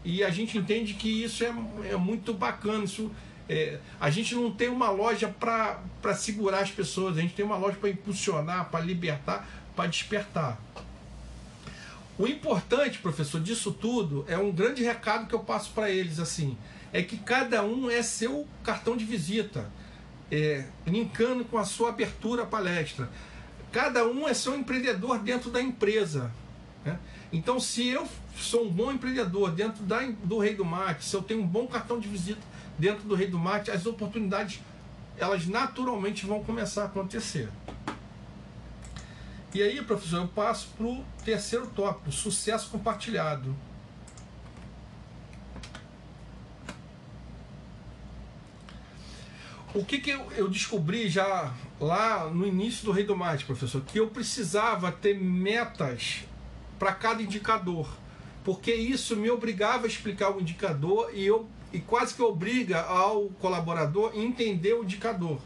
e 0.05 0.22
a 0.22 0.30
gente 0.30 0.59
entende 0.59 0.95
que 0.95 1.09
isso 1.09 1.45
é, 1.45 1.55
é 1.91 1.97
muito 1.97 2.35
bacana. 2.35 2.85
Isso, 2.85 3.11
é, 3.49 3.78
a 4.01 4.11
gente 4.11 4.34
não 4.34 4.51
tem 4.51 4.68
uma 4.68 4.90
loja 4.90 5.28
para 5.28 6.14
segurar 6.14 6.61
as 6.61 6.70
pessoas, 6.70 7.18
a 7.18 7.20
gente 7.20 7.34
tem 7.34 7.45
uma 7.45 7.57
loja 7.57 7.76
para 7.76 7.90
impulsionar, 7.90 8.70
para 8.70 8.80
libertar, 8.84 9.47
para 9.76 9.86
despertar. 9.86 10.59
O 12.16 12.26
importante, 12.26 12.99
professor, 12.99 13.40
disso 13.40 13.72
tudo 13.72 14.24
é 14.28 14.38
um 14.38 14.53
grande 14.53 14.82
recado 14.82 15.26
que 15.26 15.34
eu 15.34 15.40
passo 15.40 15.72
para 15.72 15.90
eles 15.90 16.18
assim, 16.20 16.57
é 16.92 17.03
que 17.03 17.16
cada 17.16 17.62
um 17.64 17.90
é 17.90 18.03
seu 18.03 18.47
cartão 18.62 18.97
de 18.97 19.05
visita 19.05 19.68
é, 20.30 20.64
linkando 20.86 21.45
com 21.45 21.59
a 21.59 21.64
sua 21.64 21.90
abertura 21.90 22.45
à 22.45 22.47
palestra. 22.47 23.11
Cada 23.72 24.07
um 24.07 24.28
é 24.28 24.32
seu 24.32 24.55
empreendedor 24.55 25.18
dentro 25.18 25.51
da 25.51 25.61
empresa. 25.61 26.30
Né? 26.84 26.99
Então, 27.32 27.59
se 27.59 27.88
eu 27.88 28.07
sou 28.36 28.64
um 28.64 28.70
bom 28.70 28.92
empreendedor 28.92 29.51
dentro 29.51 29.82
da, 29.82 30.01
do 30.22 30.38
Rei 30.38 30.55
do 30.55 30.64
Mate, 30.64 31.05
se 31.05 31.14
eu 31.16 31.22
tenho 31.22 31.40
um 31.40 31.47
bom 31.47 31.66
cartão 31.66 31.99
de 31.99 32.07
visita 32.07 32.53
dentro 32.79 33.05
do 33.09 33.14
Rei 33.14 33.29
do 33.29 33.39
Mate, 33.39 33.70
as 33.70 33.87
oportunidades 33.87 34.61
elas 35.16 35.47
naturalmente 35.47 36.27
vão 36.27 36.43
começar 36.43 36.83
a 36.83 36.87
acontecer. 36.87 37.49
E 39.55 39.62
aí, 39.62 39.81
professor, 39.83 40.22
eu 40.22 40.29
passo 40.29 40.68
para 40.77 40.87
o 40.87 41.05
terceiro 41.25 41.68
tópico, 41.68 42.11
sucesso 42.11 42.68
compartilhado. 42.70 43.55
O 49.72 49.85
que, 49.85 49.99
que 49.99 50.11
eu, 50.11 50.33
eu 50.33 50.49
descobri 50.49 51.09
já 51.09 51.53
lá 51.81 52.31
no 52.31 52.47
início 52.47 52.85
do 52.85 52.93
Rei 52.93 53.05
do 53.05 53.16
Mate, 53.16 53.45
professor? 53.45 53.83
Que 53.83 53.99
eu 53.99 54.09
precisava 54.09 54.91
ter 54.91 55.18
metas 55.18 56.25
para 56.79 56.93
cada 56.93 57.22
indicador, 57.22 57.89
porque 58.45 58.72
isso 58.72 59.16
me 59.16 59.31
obrigava 59.31 59.85
a 59.85 59.89
explicar 59.89 60.31
o 60.31 60.41
indicador 60.41 61.11
e, 61.12 61.25
eu, 61.25 61.49
e 61.75 61.81
quase 61.81 62.14
que 62.14 62.22
obriga 62.22 62.83
ao 62.83 63.29
colaborador 63.41 64.12
a 64.14 64.16
entender 64.16 64.75
o 64.75 64.85
indicador. 64.85 65.41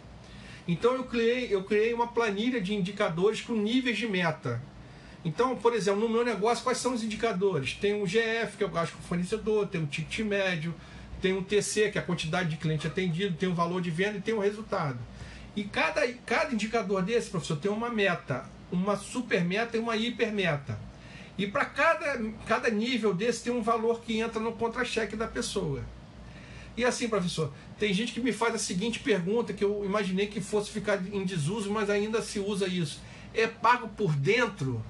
Então 0.68 0.94
eu 0.94 1.04
criei, 1.04 1.48
eu 1.50 1.64
criei 1.64 1.94
uma 1.94 2.08
planilha 2.08 2.60
de 2.60 2.74
indicadores 2.74 3.40
com 3.40 3.54
níveis 3.54 3.96
de 3.96 4.06
meta. 4.06 4.62
Então, 5.24 5.56
por 5.56 5.72
exemplo, 5.72 6.00
no 6.00 6.08
meu 6.08 6.22
negócio, 6.22 6.62
quais 6.62 6.76
são 6.76 6.92
os 6.92 7.02
indicadores? 7.02 7.72
Tem 7.72 8.00
o 8.00 8.04
GF, 8.04 8.58
que 8.58 8.62
eu 8.62 8.68
gasto 8.68 8.92
com 8.92 8.98
o 8.98 9.02
fornecedor, 9.02 9.66
tem 9.68 9.82
o 9.82 9.86
ticket 9.86 10.20
médio, 10.26 10.74
tem 11.20 11.32
um 11.32 11.42
TC, 11.42 11.90
que 11.90 11.98
é 11.98 12.00
a 12.02 12.04
quantidade 12.04 12.50
de 12.50 12.56
cliente 12.58 12.86
atendido, 12.86 13.34
tem 13.34 13.48
o 13.48 13.54
valor 13.54 13.80
de 13.80 13.90
venda 13.90 14.18
e 14.18 14.20
tem 14.20 14.34
o 14.34 14.38
resultado. 14.38 14.98
E 15.56 15.64
cada, 15.64 16.06
cada 16.26 16.52
indicador 16.52 17.02
desse, 17.02 17.30
professor, 17.30 17.56
tem 17.56 17.70
uma 17.70 17.88
meta, 17.88 18.44
uma 18.70 18.96
super 18.96 19.42
meta 19.42 19.78
e 19.78 19.80
uma 19.80 19.96
hiper 19.96 20.30
meta. 20.30 20.78
E 21.38 21.46
para 21.46 21.64
cada, 21.64 22.22
cada 22.46 22.68
nível 22.68 23.14
desse 23.14 23.44
tem 23.44 23.52
um 23.52 23.62
valor 23.62 24.02
que 24.02 24.20
entra 24.20 24.38
no 24.38 24.52
contra-cheque 24.52 25.16
da 25.16 25.26
pessoa. 25.26 25.82
E 26.78 26.84
assim, 26.84 27.08
professor, 27.08 27.52
tem 27.76 27.92
gente 27.92 28.12
que 28.12 28.20
me 28.20 28.32
faz 28.32 28.54
a 28.54 28.58
seguinte 28.58 29.00
pergunta 29.00 29.52
que 29.52 29.64
eu 29.64 29.84
imaginei 29.84 30.28
que 30.28 30.40
fosse 30.40 30.70
ficar 30.70 31.04
em 31.12 31.24
desuso, 31.24 31.72
mas 31.72 31.90
ainda 31.90 32.22
se 32.22 32.38
usa 32.38 32.68
isso. 32.68 33.00
É 33.34 33.48
pago 33.48 33.88
por 33.88 34.14
dentro? 34.14 34.80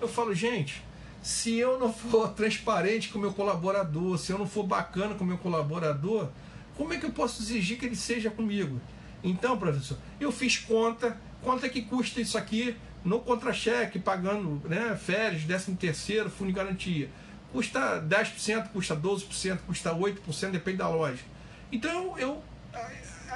Eu 0.00 0.06
falo, 0.06 0.32
gente, 0.32 0.84
se 1.20 1.58
eu 1.58 1.80
não 1.80 1.92
for 1.92 2.28
transparente 2.34 3.08
com 3.08 3.18
o 3.18 3.20
meu 3.20 3.32
colaborador, 3.32 4.16
se 4.18 4.30
eu 4.30 4.38
não 4.38 4.46
for 4.46 4.62
bacana 4.62 5.16
com 5.16 5.24
o 5.24 5.26
meu 5.26 5.36
colaborador, 5.36 6.28
como 6.76 6.92
é 6.92 6.96
que 6.96 7.06
eu 7.06 7.10
posso 7.10 7.42
exigir 7.42 7.76
que 7.76 7.86
ele 7.86 7.96
seja 7.96 8.30
comigo? 8.30 8.80
Então, 9.24 9.58
professor, 9.58 9.98
eu 10.20 10.30
fiz 10.30 10.58
conta, 10.58 11.20
quanto 11.42 11.66
é 11.66 11.68
que 11.68 11.82
custa 11.82 12.20
isso 12.20 12.38
aqui 12.38 12.76
no 13.04 13.18
contra-cheque, 13.18 13.98
pagando 13.98 14.62
né, 14.68 14.94
férias, 14.94 15.42
décimo 15.42 15.76
terceiro, 15.76 16.30
fundo 16.30 16.52
de 16.52 16.54
garantia. 16.54 17.10
custa 17.52 18.00
10%, 18.00 18.68
custa 18.68 18.94
12%, 18.94 19.58
custa 19.66 19.92
8%, 19.92 20.50
depende 20.52 20.76
da 20.76 20.88
loja. 20.88 21.31
Então 21.72 22.18
eu, 22.18 22.18
eu 22.18 22.42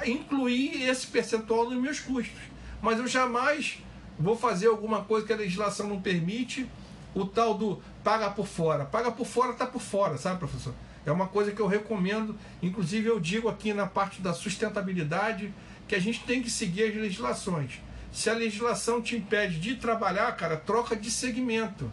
incluí 0.05 0.83
esse 0.83 1.07
percentual 1.07 1.69
nos 1.69 1.81
meus 1.81 1.99
custos. 1.99 2.39
Mas 2.81 2.99
eu 2.99 3.07
jamais 3.07 3.79
vou 4.17 4.37
fazer 4.37 4.67
alguma 4.67 5.03
coisa 5.03 5.25
que 5.25 5.33
a 5.33 5.37
legislação 5.37 5.87
não 5.87 5.99
permite, 5.99 6.69
o 7.13 7.25
tal 7.25 7.55
do 7.55 7.81
paga 8.03 8.29
por 8.29 8.47
fora. 8.47 8.85
Paga 8.85 9.11
por 9.11 9.25
fora 9.25 9.51
está 9.51 9.65
por 9.65 9.81
fora, 9.81 10.17
sabe, 10.17 10.39
professor? 10.39 10.73
É 11.05 11.11
uma 11.11 11.27
coisa 11.27 11.51
que 11.51 11.59
eu 11.59 11.67
recomendo, 11.67 12.37
inclusive 12.61 13.07
eu 13.07 13.19
digo 13.19 13.47
aqui 13.47 13.73
na 13.73 13.87
parte 13.87 14.21
da 14.21 14.33
sustentabilidade, 14.33 15.53
que 15.87 15.95
a 15.95 15.99
gente 15.99 16.23
tem 16.25 16.43
que 16.43 16.49
seguir 16.49 16.83
as 16.83 16.95
legislações. 16.95 17.79
Se 18.11 18.29
a 18.29 18.33
legislação 18.33 19.01
te 19.01 19.15
impede 19.15 19.59
de 19.59 19.75
trabalhar, 19.75 20.31
cara, 20.35 20.57
troca 20.57 20.95
de 20.95 21.09
segmento. 21.09 21.89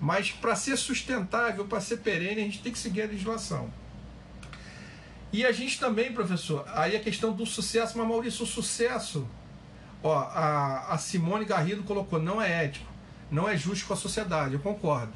Mas 0.00 0.30
para 0.30 0.54
ser 0.54 0.76
sustentável, 0.76 1.64
para 1.66 1.80
ser 1.80 1.98
perene, 1.98 2.40
a 2.40 2.44
gente 2.44 2.62
tem 2.62 2.72
que 2.72 2.78
seguir 2.78 3.02
a 3.02 3.06
legislação. 3.06 3.72
E 5.32 5.44
a 5.44 5.52
gente 5.52 5.78
também, 5.78 6.12
professor, 6.12 6.64
aí 6.74 6.96
a 6.96 7.00
questão 7.00 7.32
do 7.32 7.44
sucesso, 7.44 7.98
mas 7.98 8.08
Maurício, 8.08 8.44
o 8.44 8.46
sucesso, 8.46 9.28
ó, 10.02 10.16
a, 10.18 10.94
a 10.94 10.98
Simone 10.98 11.44
Garrido 11.44 11.82
colocou, 11.82 12.18
não 12.18 12.40
é 12.40 12.64
ético, 12.64 12.90
não 13.30 13.46
é 13.46 13.56
justo 13.56 13.86
com 13.86 13.92
a 13.92 13.96
sociedade, 13.96 14.54
eu 14.54 14.60
concordo. 14.60 15.12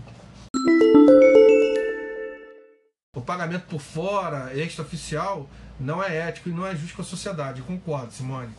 O 3.17 3.21
pagamento 3.23 3.67
por 3.67 3.81
fora, 3.81 4.55
extraoficial, 4.55 5.49
não 5.81 6.03
é 6.03 6.15
ético 6.29 6.51
e 6.51 6.53
não 6.53 6.67
é 6.67 6.77
justo 6.77 6.97
com 6.97 7.03
a 7.03 7.05
sociedade, 7.07 7.61
eu 7.61 7.67
concordo, 7.67 8.13
Simone. 8.13 8.53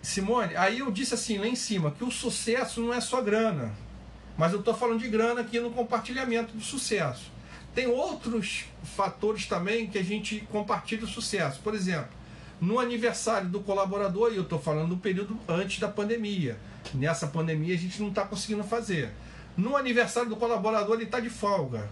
Simone, 0.00 0.56
aí 0.56 0.78
eu 0.78 0.90
disse 0.90 1.12
assim 1.12 1.36
lá 1.36 1.46
em 1.46 1.54
cima 1.54 1.90
que 1.90 2.04
o 2.04 2.10
sucesso 2.10 2.80
não 2.80 2.94
é 2.94 3.02
só 3.02 3.20
grana, 3.20 3.74
mas 4.38 4.54
eu 4.54 4.60
estou 4.60 4.72
falando 4.72 5.00
de 5.00 5.08
grana 5.08 5.42
aqui 5.42 5.60
no 5.60 5.70
compartilhamento 5.70 6.54
do 6.54 6.62
sucesso. 6.62 7.30
Tem 7.74 7.86
outros 7.86 8.64
fatores 8.82 9.46
também 9.46 9.86
que 9.86 9.98
a 9.98 10.02
gente 10.02 10.40
compartilha 10.50 11.04
o 11.04 11.08
sucesso. 11.08 11.60
Por 11.60 11.74
exemplo, 11.74 12.10
no 12.60 12.78
aniversário 12.78 13.48
do 13.48 13.60
colaborador, 13.60 14.32
e 14.32 14.36
eu 14.36 14.42
estou 14.42 14.58
falando 14.58 14.90
do 14.90 14.96
período 14.96 15.38
antes 15.48 15.78
da 15.78 15.88
pandemia. 15.88 16.58
Nessa 16.92 17.26
pandemia 17.26 17.74
a 17.74 17.78
gente 17.78 18.00
não 18.00 18.08
está 18.08 18.24
conseguindo 18.24 18.64
fazer. 18.64 19.10
No 19.56 19.76
aniversário 19.76 20.28
do 20.28 20.36
colaborador, 20.36 20.96
ele 20.96 21.04
está 21.04 21.20
de 21.20 21.30
folga. 21.30 21.88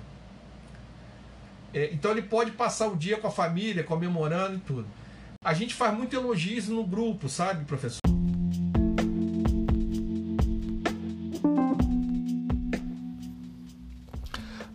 É, 1.73 1.91
então 1.93 2.11
ele 2.11 2.23
pode 2.23 2.53
passar 2.53 2.89
o 2.89 2.97
dia 2.97 3.19
com 3.19 3.27
a 3.27 3.31
família, 3.31 3.85
comemorando 3.85 4.57
e 4.57 4.61
tudo. 4.61 4.87
A 5.45 5.55
gente 5.55 5.75
faz 5.75 5.97
muito 5.97 6.17
elogios 6.17 6.69
no 6.69 6.85
grupo, 6.85 7.29
sabe, 7.29 7.65
professor? 7.65 8.18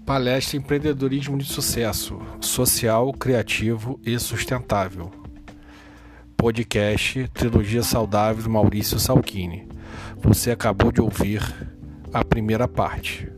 Palestra 0.06 0.58
Empreendedorismo 0.58 1.38
de 1.38 1.46
Sucesso, 1.46 2.20
Social, 2.42 3.14
Criativo 3.14 3.98
e 4.06 4.20
Sustentável. 4.20 5.10
Podcast 6.36 7.26
Trilogia 7.34 7.82
Saudável 7.84 8.52
Maurício 8.52 9.00
Salchini. 9.00 9.66
Você 10.18 10.52
acabou 10.52 10.92
de 10.92 11.00
ouvir 11.00 11.42
a 12.14 12.24
primeira 12.24 12.68
parte. 12.68 13.33